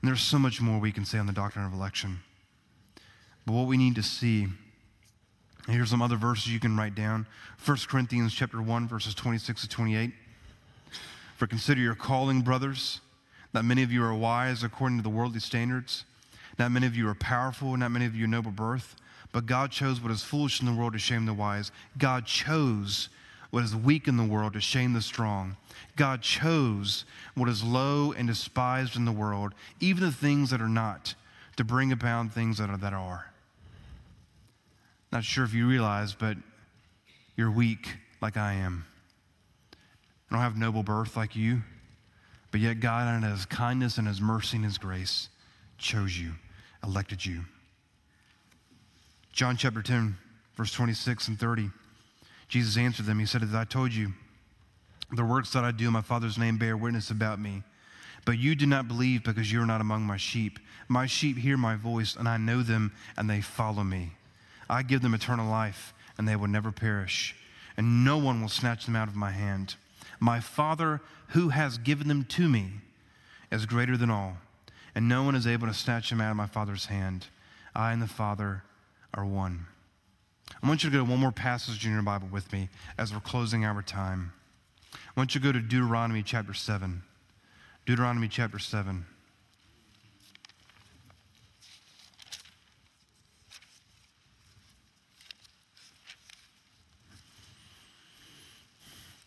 And 0.01 0.09
there's 0.09 0.21
so 0.21 0.39
much 0.39 0.61
more 0.61 0.79
we 0.79 0.93
can 0.93 1.05
say 1.05 1.19
on 1.19 1.27
the 1.27 1.33
doctrine 1.33 1.65
of 1.65 1.73
election. 1.73 2.21
But 3.45 3.55
what 3.55 3.67
we 3.67 3.77
need 3.77 3.97
to 3.97 4.03
see 4.03 4.47
Here's 5.69 5.91
some 5.91 6.01
other 6.01 6.17
verses 6.17 6.49
you 6.49 6.61
can 6.61 6.79
write 6.79 6.95
down. 6.95 7.27
1 7.63 7.77
Corinthians 7.89 8.33
chapter 8.33 8.63
1 8.63 8.89
verses 8.89 9.15
26 9.15 9.63
to 9.63 9.69
28. 9.69 10.13
For 11.37 11.47
consider 11.47 11.81
your 11.83 11.95
calling, 11.95 12.41
brothers, 12.41 13.01
not 13.53 13.67
many 13.67 13.83
of 13.83 13.93
you 13.93 14.03
are 14.03 14.15
wise 14.15 14.63
according 14.63 14.97
to 14.97 15.03
the 15.03 15.11
worldly 15.11 15.41
standards. 15.41 16.05
Not 16.59 16.73
many 16.73 16.87
of 16.87 16.97
you 16.97 17.07
are 17.09 17.15
powerful, 17.15 17.77
not 17.77 17.91
many 17.91 18.07
of 18.07 18.17
you 18.17 18.25
are 18.25 18.29
noble 18.29 18.51
birth. 18.51 18.97
But 19.31 19.45
God 19.45 19.71
chose 19.71 20.01
what 20.01 20.11
is 20.11 20.23
foolish 20.23 20.61
in 20.61 20.67
the 20.67 20.73
world 20.73 20.95
to 20.95 20.99
shame 20.99 21.27
the 21.27 21.35
wise. 21.35 21.71
God 21.99 22.25
chose 22.25 23.11
what 23.51 23.63
is 23.63 23.77
weak 23.77 24.09
in 24.09 24.17
the 24.17 24.25
world 24.25 24.55
to 24.55 24.61
shame 24.61 24.95
the 24.95 25.03
strong. 25.03 25.59
God 25.97 26.23
chose 26.23 27.05
what 27.35 27.49
is 27.49 27.63
low 27.63 28.13
and 28.13 28.27
despised 28.27 28.97
in 28.97 29.05
the 29.05 29.13
world, 29.13 29.53
even 29.81 30.03
the 30.03 30.13
things 30.13 30.49
that 30.49 30.63
are 30.63 30.69
not, 30.69 31.15
to 31.57 31.65
bring 31.65 31.93
about 31.93 32.33
things 32.33 32.57
that 32.57 32.71
are. 32.71 32.79
That 32.79 32.95
are. 32.95 33.28
Not 35.11 35.25
sure 35.25 35.45
if 35.45 35.55
you 35.55 35.67
realize, 35.67 36.15
but 36.15 36.37
you're 37.37 37.51
weak 37.51 37.97
like 38.21 38.37
I 38.37 38.55
am. 38.55 38.85
I 40.31 40.35
don't 40.35 40.43
have 40.43 40.57
noble 40.57 40.83
birth 40.83 41.17
like 41.17 41.35
you, 41.35 41.63
but 42.51 42.61
yet 42.61 42.81
God, 42.81 43.23
in 43.23 43.31
His 43.31 43.47
kindness 43.47 43.97
and 43.97 44.07
His 44.07 44.21
mercy 44.21 44.57
and 44.57 44.65
His 44.65 44.77
grace, 44.77 45.29
chose 45.79 46.19
you, 46.19 46.33
elected 46.85 47.25
you. 47.25 47.45
John 49.33 49.57
chapter 49.57 49.83
10, 49.83 50.17
verse 50.57 50.73
26 50.73 51.29
and 51.29 51.39
30. 51.39 51.71
Jesus 52.49 52.77
answered 52.77 53.07
them. 53.07 53.19
He 53.19 53.27
said, 53.27 53.43
As 53.43 53.55
I 53.55 53.65
told 53.65 53.95
you, 53.95 54.13
the 55.13 55.25
works 55.25 55.53
that 55.53 55.65
I 55.65 55.71
do 55.71 55.87
in 55.87 55.93
my 55.93 56.03
Father's 56.03 56.37
name 56.37 56.59
bear 56.59 56.77
witness 56.77 57.11
about 57.11 57.39
me. 57.39 57.63
But 58.25 58.39
you 58.39 58.55
do 58.55 58.67
not 58.67 58.89
believe 58.89 59.23
because 59.23 59.51
you 59.51 59.63
are 59.63 59.67
not 59.67 59.81
among 59.81 60.03
my 60.03 60.17
sheep. 60.17 60.59
My 60.89 61.07
sheep 61.07 61.39
hear 61.39 61.57
my 61.57 61.77
voice, 61.77 62.17
and 62.17 62.29
I 62.29 62.37
know 62.37 62.63
them, 62.63 62.93
and 63.17 63.31
they 63.31 63.41
follow 63.41 63.85
me. 63.85 64.13
I 64.69 64.83
give 64.83 65.03
them 65.03 65.15
eternal 65.15 65.51
life, 65.51 65.95
and 66.17 66.29
they 66.29 66.37
will 66.37 66.49
never 66.49 66.73
perish, 66.73 67.35
and 67.77 68.05
no 68.05 68.19
one 68.19 68.41
will 68.41 68.49
snatch 68.49 68.87
them 68.87 68.97
out 68.97 69.09
of 69.09 69.17
my 69.17 69.31
hand. 69.31 69.77
My 70.21 70.41
Father, 70.41 71.01
who 71.29 71.51
has 71.51 71.79
given 71.79 72.09
them 72.09 72.25
to 72.25 72.49
me, 72.49 72.73
is 73.51 73.67
greater 73.67 73.97
than 73.97 74.11
all, 74.11 74.39
and 74.95 75.09
no 75.09 75.23
one 75.23 75.35
is 75.35 75.47
able 75.47 75.67
to 75.69 75.75
snatch 75.75 76.11
them 76.11 76.21
out 76.21 76.31
of 76.31 76.37
my 76.37 76.47
Father's 76.47 76.87
hand. 76.87 77.27
I 77.75 77.93
and 77.93 78.03
the 78.03 78.07
Father 78.07 78.65
are 79.15 79.25
one. 79.25 79.67
I 80.63 80.67
want 80.67 80.83
you 80.83 80.91
to 80.91 80.97
go 80.97 81.05
to 81.05 81.11
one 81.11 81.21
more 81.21 81.33
passage 81.33 81.85
in 81.87 81.93
your 81.93 82.03
Bible 82.03 82.29
with 82.31 82.53
me 82.53 82.69
as 82.97 83.13
we're 83.13 83.21
closing 83.21 83.65
our 83.65 83.83
time. 83.83 84.33
I 84.95 84.99
want 85.17 85.35
you 85.35 85.41
to 85.41 85.47
go 85.47 85.53
to 85.53 85.61
Deuteronomy 85.61 86.23
chapter 86.23 86.55
7. 86.55 87.03
Deuteronomy 87.87 88.29
chapter 88.29 88.59
7. 88.59 89.07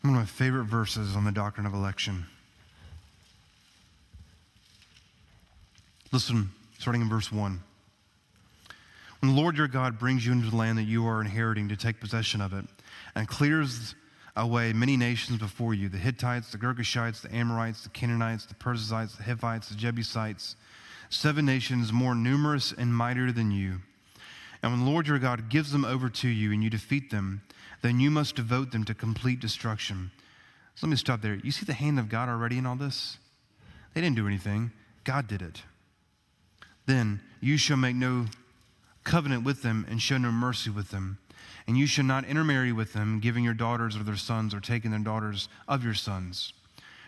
One 0.01 0.15
of 0.15 0.19
my 0.19 0.25
favorite 0.25 0.65
verses 0.65 1.15
on 1.15 1.25
the 1.25 1.31
doctrine 1.31 1.67
of 1.67 1.75
election. 1.75 2.25
Listen, 6.11 6.49
starting 6.79 7.03
in 7.03 7.09
verse 7.09 7.31
1. 7.31 7.61
When 9.19 9.35
the 9.35 9.39
Lord 9.39 9.55
your 9.55 9.67
God 9.67 9.99
brings 9.99 10.25
you 10.25 10.31
into 10.31 10.49
the 10.49 10.55
land 10.55 10.79
that 10.79 10.83
you 10.83 11.05
are 11.07 11.21
inheriting 11.21 11.69
to 11.69 11.75
take 11.75 11.99
possession 11.99 12.41
of 12.41 12.51
it, 12.51 12.65
and 13.13 13.27
clears 13.27 13.93
away 14.35 14.73
many 14.73 14.97
nations 14.97 15.37
before 15.37 15.75
you 15.75 15.87
the 15.87 15.99
Hittites, 15.99 16.51
the 16.51 16.57
Girgashites, 16.57 17.21
the 17.21 17.33
Amorites, 17.35 17.83
the 17.83 17.89
Canaanites, 17.89 18.45
the 18.45 18.55
Perizzites, 18.55 19.15
the 19.15 19.23
Hivites, 19.23 19.69
the 19.69 19.75
Jebusites, 19.75 20.55
seven 21.09 21.45
nations 21.45 21.93
more 21.93 22.15
numerous 22.15 22.71
and 22.71 22.95
mightier 22.95 23.31
than 23.31 23.51
you. 23.51 23.81
And 24.63 24.71
when 24.71 24.83
the 24.83 24.89
Lord 24.89 25.07
your 25.07 25.19
God 25.19 25.49
gives 25.49 25.71
them 25.71 25.85
over 25.85 26.09
to 26.09 26.27
you 26.27 26.51
and 26.51 26.63
you 26.63 26.71
defeat 26.71 27.11
them, 27.11 27.41
then 27.81 27.99
you 27.99 28.11
must 28.11 28.35
devote 28.35 28.71
them 28.71 28.83
to 28.85 28.93
complete 28.93 29.39
destruction. 29.39 30.11
So 30.75 30.87
let 30.87 30.91
me 30.91 30.97
stop 30.97 31.21
there. 31.21 31.35
You 31.35 31.51
see 31.51 31.65
the 31.65 31.73
hand 31.73 31.99
of 31.99 32.09
God 32.09 32.29
already 32.29 32.57
in 32.57 32.65
all 32.65 32.75
this? 32.75 33.17
They 33.93 34.01
didn't 34.01 34.15
do 34.15 34.27
anything, 34.27 34.71
God 35.03 35.27
did 35.27 35.41
it. 35.41 35.63
Then 36.85 37.21
you 37.39 37.57
shall 37.57 37.77
make 37.77 37.95
no 37.95 38.27
covenant 39.03 39.43
with 39.43 39.61
them 39.61 39.85
and 39.89 40.01
show 40.01 40.17
no 40.17 40.31
mercy 40.31 40.69
with 40.69 40.91
them. 40.91 41.17
And 41.67 41.77
you 41.77 41.87
shall 41.87 42.05
not 42.05 42.25
intermarry 42.25 42.71
with 42.71 42.93
them, 42.93 43.19
giving 43.19 43.43
your 43.43 43.53
daughters 43.53 43.95
or 43.95 44.03
their 44.03 44.15
sons 44.15 44.53
or 44.53 44.59
taking 44.59 44.91
their 44.91 44.99
daughters 44.99 45.47
of 45.67 45.83
your 45.83 45.93
sons. 45.93 46.53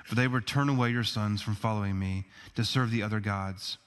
For 0.03 0.15
they 0.15 0.28
would 0.28 0.45
turn 0.45 0.69
away 0.69 0.91
your 0.91 1.03
sons 1.03 1.41
from 1.41 1.55
following 1.55 1.97
me 1.97 2.26
to 2.55 2.65
serve 2.65 2.91
the 2.91 3.03
other 3.03 3.19
gods. 3.19 3.78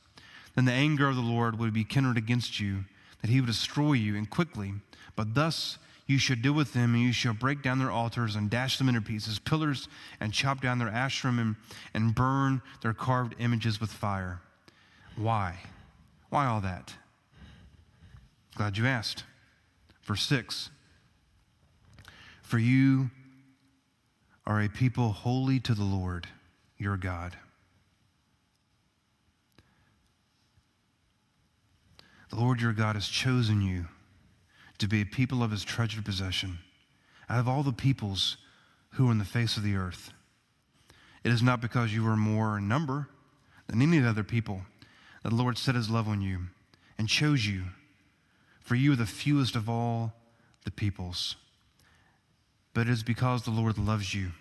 Then 0.55 0.65
the 0.65 0.73
anger 0.73 1.09
of 1.09 1.17
the 1.17 1.23
Lord 1.23 1.59
would 1.59 1.73
be 1.73 1.85
kindled 1.85 2.17
against 2.17 2.59
you, 2.59 2.85
that 3.21 3.31
he 3.31 3.41
would 3.41 3.47
destroy 3.47 3.93
you, 3.93 4.17
and 4.17 4.29
quickly. 4.29 4.73
But 5.15 5.35
thus 5.35 5.79
you 6.07 6.19
shall 6.19 6.37
deal 6.37 6.53
with 6.53 6.73
them, 6.73 6.95
and 6.95 7.03
you 7.03 7.13
shall 7.13 7.35
break 7.35 7.63
down 7.63 7.81
their 7.81 7.91
altars 7.91 8.37
and 8.37 8.49
dash 8.49 8.79
them 8.79 8.89
into 8.89 9.01
pieces, 9.01 9.41
pillars, 9.41 9.89
and 10.21 10.33
chop 10.33 10.61
down 10.61 10.79
their 10.79 10.89
Asherim 10.89 11.41
and, 11.41 11.57
and 11.95 12.15
burn 12.15 12.63
their 12.83 12.95
carved 12.95 13.35
images 13.41 13.81
with 13.81 13.91
fire. 13.91 14.41
Why? 15.17 15.59
Why 16.31 16.47
all 16.47 16.61
that? 16.61 16.95
Glad 18.55 18.79
you 18.79 18.87
asked. 18.87 19.25
Verse 20.05 20.23
6 20.23 20.71
For 22.43 22.59
you 22.59 23.11
are 24.47 24.63
a 24.63 24.69
people 24.69 25.11
holy 25.11 25.59
to 25.61 25.75
the 25.75 25.83
Lord 25.83 26.29
your 26.79 26.97
God. 26.97 27.37
The 32.31 32.37
Lord 32.37 32.61
your 32.61 32.73
God 32.73 32.95
has 32.95 33.09
chosen 33.09 33.61
you 33.61 33.87
to 34.79 34.89
be 34.89 35.01
a 35.01 35.07
people 35.07 35.43
of 35.43 35.51
his 35.51 35.65
treasured 35.65 36.05
possession 36.05 36.59
out 37.29 37.41
of 37.41 37.49
all 37.49 37.63
the 37.63 37.73
peoples 37.73 38.37
who 38.91 39.09
are 39.09 39.13
in 39.13 39.19
the 39.19 39.25
face 39.25 39.57
of 39.57 39.63
the 39.63 39.77
earth. 39.77 40.13
It 41.25 41.33
is 41.33 41.43
not 41.43 41.61
because 41.61 41.93
you 41.93 42.07
are 42.07 42.17
more 42.17 42.59
in 42.59 42.69
number 42.69 43.09
than 43.67 43.83
any 43.83 43.99
of 43.99 44.05
the 44.05 44.11
other 44.11 44.25
people 44.25 44.63
that 45.23 45.31
the 45.31 45.37
Lord 45.37 45.59
set 45.59 45.75
his 45.75 45.91
love 45.91 46.09
on 46.09 46.21
you 46.23 46.47
and 46.99 47.09
chose 47.09 47.47
you 47.47 47.65
for 48.67 48.75
you 48.75 48.93
are 48.93 48.97
the 48.97 49.07
fewest 49.07 49.55
of 49.55 49.69
all 49.69 50.13
the 50.65 50.73
peoples. 50.73 51.37
But 52.75 52.89
it 52.89 52.91
is 52.91 53.05
because 53.05 53.45
the 53.45 53.53
Lord 53.53 53.79
loves 53.79 54.13
you 54.13 54.33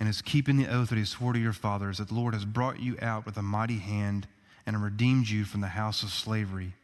and 0.00 0.08
is 0.08 0.20
keeping 0.20 0.56
the 0.56 0.66
oath 0.66 0.88
that 0.88 0.98
he 0.98 1.04
swore 1.04 1.32
to 1.32 1.38
your 1.38 1.52
fathers 1.52 1.98
that 1.98 2.08
the 2.08 2.14
Lord 2.14 2.34
has 2.34 2.44
brought 2.44 2.80
you 2.80 2.98
out 3.00 3.24
with 3.24 3.36
a 3.36 3.42
mighty 3.42 3.78
hand 3.78 4.26
and 4.66 4.82
redeemed 4.82 5.28
you 5.28 5.44
from 5.44 5.60
the 5.60 5.68
house 5.68 6.02
of 6.02 6.10
slavery, 6.10 6.74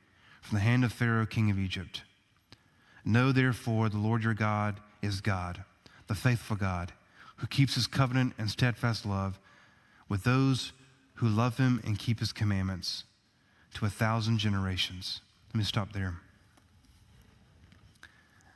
from 0.41 0.59
the 0.59 0.63
hand 0.63 0.85
of 0.85 0.93
Pharaoh, 0.93 1.27
king 1.27 1.51
of 1.51 1.59
Egypt. 1.59 2.03
Know 3.09 3.31
therefore 3.31 3.89
the 3.89 3.99
Lord 3.99 4.25
your 4.25 4.35
God 4.35 4.81
is 5.01 5.21
God, 5.21 5.63
the 6.09 6.15
faithful 6.17 6.57
God, 6.57 6.93
who 7.37 7.47
keeps 7.47 7.77
his 7.77 7.87
covenant 7.87 8.35
and 8.37 8.51
steadfast 8.51 9.07
love 9.07 9.39
with 10.09 10.25
those 10.25 10.73
who 11.15 11.29
love 11.29 11.57
him 11.57 11.81
and 11.85 11.99
keep 11.99 12.19
his 12.19 12.33
commandments 12.33 13.05
to 13.75 13.87
a 13.87 13.91
thousand 13.91 14.39
generations. 14.39 15.21
Let 15.55 15.59
me 15.59 15.65
stop 15.65 15.93
there. 15.93 16.17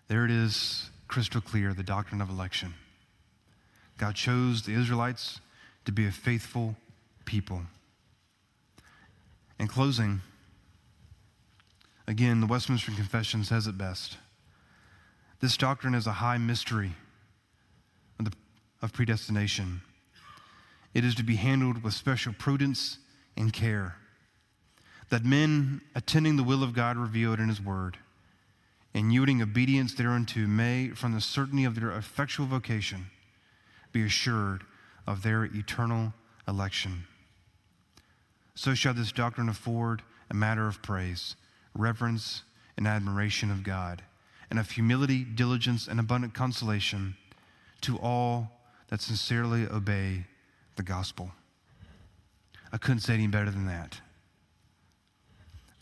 There 0.08 0.24
it 0.24 0.32
is, 0.32 0.90
crystal 1.06 1.40
clear, 1.40 1.72
the 1.72 1.84
doctrine 1.84 2.20
of 2.20 2.28
election. 2.28 2.74
God 3.98 4.16
chose 4.16 4.62
the 4.62 4.74
Israelites 4.74 5.40
to 5.84 5.92
be 5.92 6.06
a 6.06 6.10
faithful 6.10 6.74
people. 7.24 7.62
In 9.60 9.68
closing, 9.68 10.22
again, 12.08 12.40
the 12.40 12.46
Westminster 12.46 12.90
Confession 12.90 13.44
says 13.44 13.68
it 13.68 13.78
best. 13.78 14.16
This 15.40 15.56
doctrine 15.56 15.94
is 15.94 16.06
a 16.06 16.12
high 16.12 16.38
mystery 16.38 16.92
of, 18.18 18.26
the, 18.26 18.32
of 18.82 18.92
predestination. 18.92 19.80
It 20.92 21.04
is 21.04 21.14
to 21.14 21.22
be 21.22 21.36
handled 21.36 21.82
with 21.82 21.94
special 21.94 22.32
prudence 22.32 22.98
and 23.36 23.52
care, 23.52 23.96
that 25.08 25.24
men 25.24 25.80
attending 25.94 26.36
the 26.36 26.42
will 26.42 26.62
of 26.62 26.74
God 26.74 26.96
revealed 26.96 27.40
in 27.40 27.48
His 27.48 27.60
Word 27.60 27.96
and 28.92 29.12
yielding 29.12 29.40
obedience 29.40 29.94
thereunto 29.94 30.40
may, 30.40 30.88
from 30.90 31.12
the 31.12 31.20
certainty 31.20 31.64
of 31.64 31.78
their 31.78 31.92
effectual 31.92 32.46
vocation, 32.46 33.06
be 33.92 34.04
assured 34.04 34.64
of 35.06 35.22
their 35.22 35.44
eternal 35.44 36.12
election. 36.46 37.04
So 38.54 38.74
shall 38.74 38.94
this 38.94 39.12
doctrine 39.12 39.48
afford 39.48 40.02
a 40.28 40.34
matter 40.34 40.66
of 40.66 40.82
praise, 40.82 41.36
reverence, 41.74 42.42
and 42.76 42.86
admiration 42.86 43.50
of 43.50 43.62
God, 43.62 44.02
and 44.50 44.58
of 44.58 44.72
humility, 44.72 45.24
diligence, 45.24 45.86
and 45.86 46.00
abundant 46.00 46.34
consolation 46.34 47.16
to 47.80 47.96
all 47.98 48.60
that 48.88 49.00
sincerely 49.00 49.66
obey 49.66 50.26
the 50.76 50.82
gospel. 50.82 51.30
I 52.72 52.76
couldn't 52.76 53.00
say 53.00 53.14
any 53.14 53.28
better 53.28 53.50
than 53.50 53.66
that. 53.66 54.00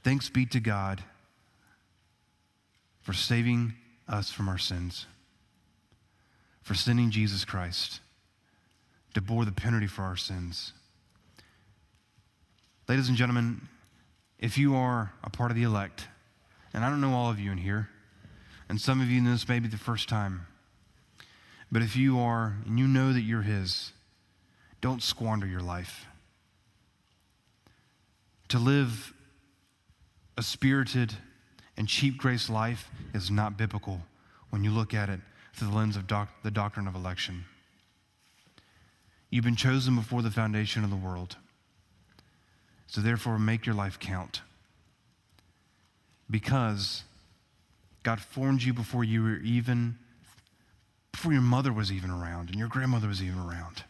Thanks 0.04 0.28
be 0.28 0.46
to 0.46 0.60
God 0.60 1.02
for 3.00 3.12
saving 3.12 3.74
us 4.06 4.30
from 4.30 4.48
our 4.48 4.58
sins, 4.58 5.06
for 6.62 6.74
sending 6.74 7.10
Jesus 7.10 7.44
Christ 7.44 8.00
to 9.14 9.20
bore 9.20 9.44
the 9.44 9.52
penalty 9.52 9.86
for 9.86 10.02
our 10.02 10.16
sins. 10.16 10.72
Ladies 12.86 13.08
and 13.08 13.16
gentlemen, 13.16 13.68
if 14.38 14.56
you 14.56 14.76
are 14.76 15.12
a 15.24 15.30
part 15.30 15.50
of 15.50 15.56
the 15.56 15.62
elect, 15.62 16.06
and 16.72 16.84
I 16.84 16.90
don't 16.90 17.00
know 17.00 17.14
all 17.14 17.30
of 17.30 17.40
you 17.40 17.50
in 17.50 17.58
here, 17.58 17.88
and 18.68 18.80
some 18.80 19.00
of 19.00 19.10
you 19.10 19.20
know 19.20 19.32
this 19.32 19.48
may 19.48 19.58
be 19.58 19.68
the 19.68 19.76
first 19.78 20.08
time, 20.08 20.46
but 21.70 21.82
if 21.82 21.96
you 21.96 22.18
are 22.18 22.56
and 22.66 22.78
you 22.78 22.86
know 22.86 23.12
that 23.12 23.22
you're 23.22 23.42
His, 23.42 23.92
don't 24.80 25.02
squander 25.02 25.46
your 25.46 25.60
life. 25.60 26.06
To 28.48 28.58
live 28.58 29.12
a 30.36 30.42
spirited, 30.42 31.14
And 31.78 31.86
cheap 31.86 32.18
grace 32.18 32.50
life 32.50 32.90
is 33.14 33.30
not 33.30 33.56
biblical 33.56 34.00
when 34.50 34.64
you 34.64 34.72
look 34.72 34.92
at 34.92 35.08
it 35.08 35.20
through 35.54 35.68
the 35.68 35.76
lens 35.76 35.96
of 35.96 36.08
doc- 36.08 36.42
the 36.42 36.50
doctrine 36.50 36.88
of 36.88 36.96
election. 36.96 37.44
You've 39.30 39.44
been 39.44 39.54
chosen 39.54 39.94
before 39.94 40.22
the 40.22 40.30
foundation 40.32 40.82
of 40.82 40.90
the 40.90 40.96
world. 40.96 41.36
So 42.88 43.00
therefore, 43.00 43.38
make 43.38 43.64
your 43.64 43.76
life 43.76 44.00
count. 44.00 44.42
Because 46.28 47.04
God 48.08 48.22
formed 48.22 48.62
you 48.62 48.72
before 48.72 49.04
you 49.04 49.22
were 49.22 49.36
even, 49.40 49.98
before 51.12 51.30
your 51.30 51.42
mother 51.42 51.70
was 51.70 51.92
even 51.92 52.08
around 52.08 52.48
and 52.48 52.58
your 52.58 52.68
grandmother 52.68 53.06
was 53.06 53.22
even 53.22 53.38
around. 53.38 53.84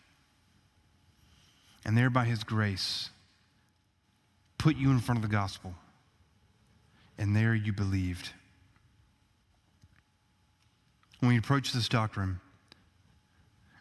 And 1.84 1.96
there, 1.96 2.10
by 2.10 2.24
His 2.24 2.42
grace, 2.42 3.10
put 4.58 4.76
you 4.76 4.90
in 4.90 4.98
front 4.98 5.18
of 5.18 5.22
the 5.22 5.32
gospel. 5.32 5.72
And 7.16 7.36
there 7.36 7.54
you 7.54 7.72
believed. 7.72 8.30
When 11.20 11.28
we 11.28 11.38
approach 11.38 11.72
this 11.72 11.88
doctrine, 11.88 12.40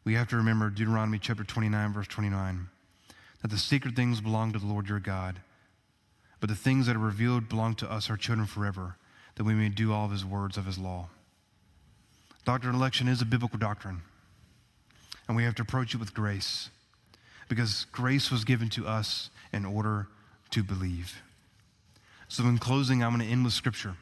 we 0.03 0.13
have 0.13 0.27
to 0.27 0.35
remember 0.35 0.69
Deuteronomy 0.69 1.17
chapter 1.17 1.45
29, 1.45 1.93
verse 1.93 2.07
29, 2.09 2.67
that 3.41 3.49
the 3.49 3.57
secret 3.57 3.95
things 3.95 4.21
belong 4.21 4.53
to 4.53 4.59
the 4.59 4.67
Lord 4.67 4.87
your 4.87 4.99
God, 4.99 5.41
but 6.39 6.47
the 6.47 6.55
things 6.55 6.85
that 6.85 6.95
are 6.95 6.99
revealed 6.99 7.49
belong 7.49 7.73
to 7.77 7.91
us, 7.91 8.11
our 8.11 8.17
children, 8.17 8.45
forever, 8.45 8.97
that 9.37 9.43
we 9.43 9.53
may 9.53 9.69
do 9.69 9.93
all 9.93 10.05
of 10.05 10.11
his 10.11 10.25
words 10.25 10.57
of 10.57 10.65
his 10.65 10.79
law. 10.79 11.07
Doctrine 12.43 12.73
of 12.73 12.81
election 12.81 13.07
is 13.07 13.21
a 13.21 13.25
biblical 13.25 13.59
doctrine, 13.59 14.01
and 15.27 15.37
we 15.37 15.43
have 15.43 15.53
to 15.55 15.61
approach 15.61 15.93
it 15.93 15.99
with 15.99 16.13
grace, 16.13 16.69
because 17.47 17.85
grace 17.91 18.31
was 18.31 18.43
given 18.45 18.67
to 18.69 18.87
us 18.87 19.29
in 19.53 19.63
order 19.63 20.07
to 20.49 20.63
believe. 20.63 21.21
So, 22.27 22.43
in 22.45 22.57
closing, 22.57 23.03
I'm 23.03 23.15
going 23.15 23.25
to 23.25 23.31
end 23.31 23.43
with 23.43 23.53
Scripture. 23.53 23.95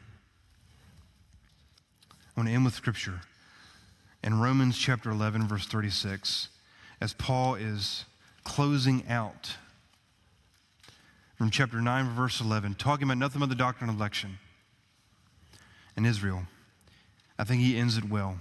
I 2.10 2.40
want 2.40 2.48
to 2.48 2.54
end 2.54 2.64
with 2.64 2.74
Scripture. 2.74 3.20
In 4.24 4.40
Romans 4.40 4.78
chapter 4.78 5.10
11, 5.10 5.46
verse 5.46 5.66
36, 5.66 6.48
as 7.00 7.12
Paul 7.12 7.56
is 7.56 8.06
closing 8.42 9.04
out 9.06 9.56
from 11.36 11.50
chapter 11.50 11.82
9, 11.82 12.14
verse 12.14 12.40
11, 12.40 12.76
talking 12.76 13.04
about 13.04 13.18
nothing 13.18 13.40
but 13.40 13.50
the 13.50 13.54
doctrine 13.54 13.90
of 13.90 13.96
election 13.96 14.38
in 15.96 16.04
Israel, 16.04 16.42
I 17.38 17.44
think 17.44 17.62
he 17.62 17.76
ends 17.76 17.96
it 17.96 18.08
well. 18.08 18.38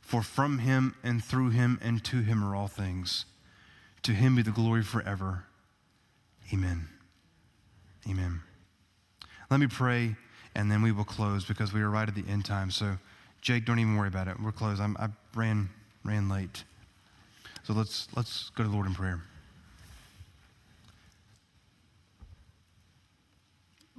For 0.00 0.22
from 0.22 0.58
him 0.58 0.94
and 1.02 1.24
through 1.24 1.50
him 1.50 1.78
and 1.82 2.04
to 2.04 2.20
him 2.20 2.44
are 2.44 2.54
all 2.54 2.68
things. 2.68 3.24
To 4.02 4.12
him 4.12 4.36
be 4.36 4.42
the 4.42 4.50
glory 4.50 4.82
forever. 4.82 5.44
Amen. 6.52 6.88
Amen. 8.08 8.42
Let 9.50 9.60
me 9.60 9.66
pray 9.66 10.16
and 10.54 10.70
then 10.70 10.82
we 10.82 10.92
will 10.92 11.04
close 11.04 11.44
because 11.44 11.72
we 11.72 11.80
are 11.80 11.90
right 11.90 12.08
at 12.08 12.14
the 12.14 12.24
end 12.28 12.44
time. 12.44 12.70
So, 12.70 12.96
Jake, 13.40 13.64
don't 13.64 13.78
even 13.78 13.96
worry 13.96 14.08
about 14.08 14.28
it. 14.28 14.40
We're 14.40 14.52
closed. 14.52 14.80
I'm, 14.80 14.96
i 14.98 15.08
ran 15.34 15.68
ran 16.04 16.28
late. 16.28 16.64
So 17.64 17.72
let's 17.72 18.08
let's 18.14 18.50
go 18.50 18.62
to 18.62 18.68
the 18.68 18.74
Lord 18.74 18.86
in 18.86 18.94
prayer. 18.94 19.22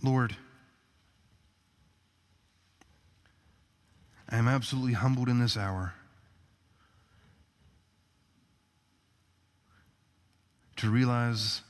Lord, 0.03 0.35
I 4.29 4.37
am 4.37 4.47
absolutely 4.47 4.93
humbled 4.93 5.29
in 5.29 5.39
this 5.39 5.55
hour 5.55 5.93
to 10.77 10.89
realize 10.89 11.61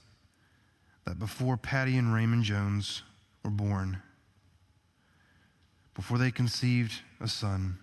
that 1.06 1.20
before 1.20 1.58
Patty 1.58 1.98
and 1.98 2.14
Raymond 2.14 2.44
Jones 2.44 3.04
were 3.44 3.52
born, 3.52 4.02
before 5.94 6.18
they 6.18 6.32
conceived 6.32 7.02
a 7.20 7.28
son, 7.28 7.78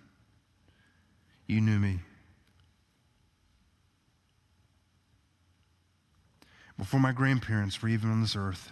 you 1.47 1.61
knew 1.61 1.79
me. 1.79 1.99
Before 6.77 6.99
my 6.99 7.11
grandparents 7.11 7.81
were 7.81 7.89
even 7.89 8.11
on 8.11 8.21
this 8.21 8.35
earth, 8.35 8.71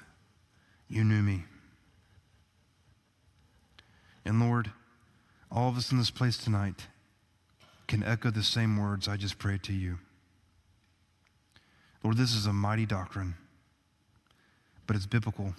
you 0.89 1.03
knew 1.03 1.21
me. 1.21 1.45
And 4.25 4.39
Lord, 4.39 4.71
all 5.51 5.69
of 5.69 5.77
us 5.77 5.91
in 5.91 5.97
this 5.97 6.09
place 6.09 6.37
tonight 6.37 6.87
can 7.87 8.03
echo 8.03 8.31
the 8.31 8.43
same 8.43 8.77
words 8.77 9.07
I 9.07 9.17
just 9.17 9.37
prayed 9.37 9.63
to 9.63 9.73
you. 9.73 9.99
Lord, 12.03 12.17
this 12.17 12.33
is 12.33 12.45
a 12.45 12.53
mighty 12.53 12.85
doctrine, 12.85 13.35
but 14.87 14.95
it's 14.95 15.05
biblical 15.05 15.53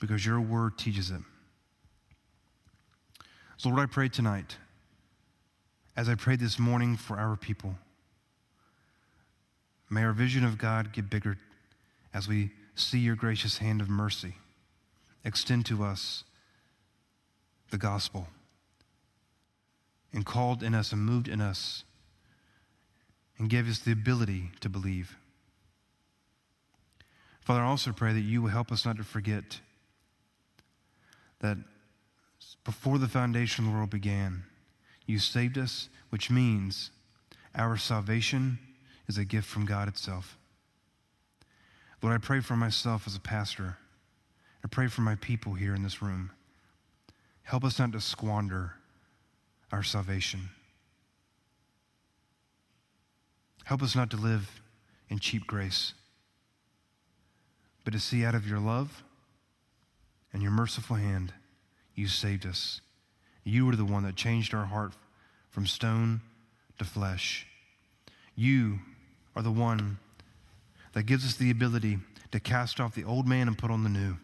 because 0.00 0.26
your 0.26 0.40
word 0.40 0.76
teaches 0.76 1.10
it. 1.10 1.20
So, 3.56 3.68
Lord, 3.68 3.80
I 3.80 3.86
pray 3.86 4.08
tonight, 4.08 4.56
as 5.96 6.08
I 6.08 6.14
prayed 6.14 6.40
this 6.40 6.58
morning 6.58 6.96
for 6.96 7.16
our 7.16 7.36
people, 7.36 7.76
may 9.88 10.02
our 10.02 10.12
vision 10.12 10.44
of 10.44 10.58
God 10.58 10.92
get 10.92 11.08
bigger 11.08 11.38
as 12.12 12.26
we 12.26 12.50
see 12.74 12.98
your 12.98 13.16
gracious 13.16 13.58
hand 13.58 13.80
of 13.80 13.88
mercy 13.88 14.34
extend 15.24 15.66
to 15.66 15.84
us 15.84 16.24
the 17.70 17.78
gospel 17.78 18.26
and 20.12 20.24
called 20.26 20.62
in 20.62 20.74
us 20.74 20.92
and 20.92 21.02
moved 21.02 21.28
in 21.28 21.40
us 21.40 21.84
and 23.38 23.48
gave 23.48 23.68
us 23.68 23.78
the 23.78 23.92
ability 23.92 24.50
to 24.60 24.68
believe. 24.68 25.16
Father, 27.40 27.60
I 27.60 27.66
also 27.66 27.92
pray 27.92 28.12
that 28.12 28.20
you 28.20 28.42
will 28.42 28.50
help 28.50 28.70
us 28.70 28.84
not 28.84 28.96
to 28.98 29.04
forget 29.04 29.60
that 31.40 31.56
before 32.64 32.98
the 32.98 33.08
foundation 33.08 33.64
of 33.64 33.70
the 33.70 33.76
world 33.76 33.90
began, 33.90 34.44
you 35.06 35.18
saved 35.18 35.56
us, 35.56 35.88
which 36.10 36.30
means 36.30 36.90
our 37.54 37.76
salvation 37.76 38.58
is 39.08 39.16
a 39.16 39.24
gift 39.24 39.48
from 39.48 39.64
God 39.64 39.88
itself. 39.88 40.36
Lord, 42.02 42.14
I 42.14 42.18
pray 42.18 42.40
for 42.40 42.56
myself 42.56 43.06
as 43.06 43.16
a 43.16 43.20
pastor. 43.20 43.78
I 44.64 44.68
pray 44.68 44.86
for 44.88 45.00
my 45.00 45.14
people 45.16 45.54
here 45.54 45.74
in 45.74 45.82
this 45.82 46.02
room. 46.02 46.30
Help 47.42 47.64
us 47.64 47.78
not 47.78 47.92
to 47.92 48.00
squander 48.00 48.74
our 49.72 49.82
salvation. 49.82 50.50
Help 53.64 53.82
us 53.82 53.94
not 53.94 54.10
to 54.10 54.16
live 54.16 54.60
in 55.08 55.18
cheap 55.18 55.46
grace, 55.46 55.94
but 57.84 57.92
to 57.92 58.00
see 58.00 58.24
out 58.24 58.34
of 58.34 58.48
your 58.48 58.58
love 58.58 59.02
and 60.32 60.42
your 60.42 60.52
merciful 60.52 60.96
hand 60.96 61.32
you 61.94 62.08
saved 62.08 62.46
us. 62.46 62.80
You 63.44 63.66
were 63.66 63.76
the 63.76 63.84
one 63.84 64.04
that 64.04 64.16
changed 64.16 64.54
our 64.54 64.66
heart 64.66 64.92
from 65.50 65.66
stone 65.66 66.20
to 66.78 66.84
flesh. 66.84 67.46
You 68.34 68.80
are 69.36 69.42
the 69.42 69.50
one 69.50 69.98
that 70.92 71.04
gives 71.04 71.24
us 71.24 71.36
the 71.36 71.50
ability 71.50 71.98
to 72.32 72.40
cast 72.40 72.80
off 72.80 72.94
the 72.94 73.04
old 73.04 73.26
man 73.26 73.48
and 73.48 73.58
put 73.58 73.70
on 73.70 73.84
the 73.84 73.90
new. 73.90 74.16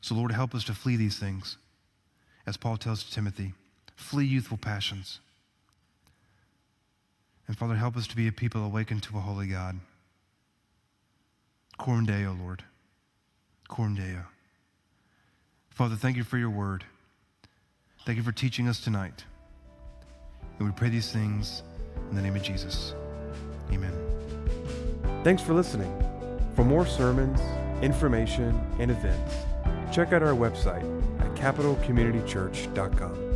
So, 0.00 0.14
Lord, 0.14 0.32
help 0.32 0.54
us 0.54 0.64
to 0.64 0.74
flee 0.74 0.96
these 0.96 1.18
things. 1.18 1.56
As 2.46 2.56
Paul 2.56 2.76
tells 2.76 3.04
Timothy, 3.04 3.54
flee 4.00 4.24
youthful 4.24 4.56
passions. 4.56 5.20
And 7.46 7.56
Father, 7.56 7.76
help 7.76 7.96
us 7.96 8.06
to 8.08 8.16
be 8.16 8.26
a 8.26 8.32
people 8.32 8.64
awakened 8.64 9.02
to 9.04 9.18
a 9.18 9.20
holy 9.20 9.46
God. 9.46 9.80
Coram 11.78 12.06
Deo, 12.06 12.36
Lord. 12.40 12.64
Coram 13.68 13.94
Deo. 13.94 14.24
Father, 15.70 15.96
thank 15.96 16.16
you 16.16 16.24
for 16.24 16.38
your 16.38 16.50
word. 16.50 16.84
Thank 18.04 18.16
you 18.16 18.22
for 18.22 18.32
teaching 18.32 18.68
us 18.68 18.80
tonight. 18.80 19.24
And 20.58 20.68
we 20.68 20.74
pray 20.74 20.88
these 20.88 21.12
things 21.12 21.62
in 22.10 22.16
the 22.16 22.22
name 22.22 22.36
of 22.36 22.42
Jesus. 22.42 22.94
Amen. 23.70 23.92
Thanks 25.22 25.42
for 25.42 25.54
listening. 25.54 25.92
For 26.56 26.64
more 26.64 26.86
sermons, 26.86 27.40
information, 27.82 28.60
and 28.78 28.90
events, 28.90 29.34
check 29.92 30.12
out 30.12 30.22
our 30.22 30.34
website 30.34 30.84
at 31.20 31.34
capitalcommunitychurch.com. 31.34 33.29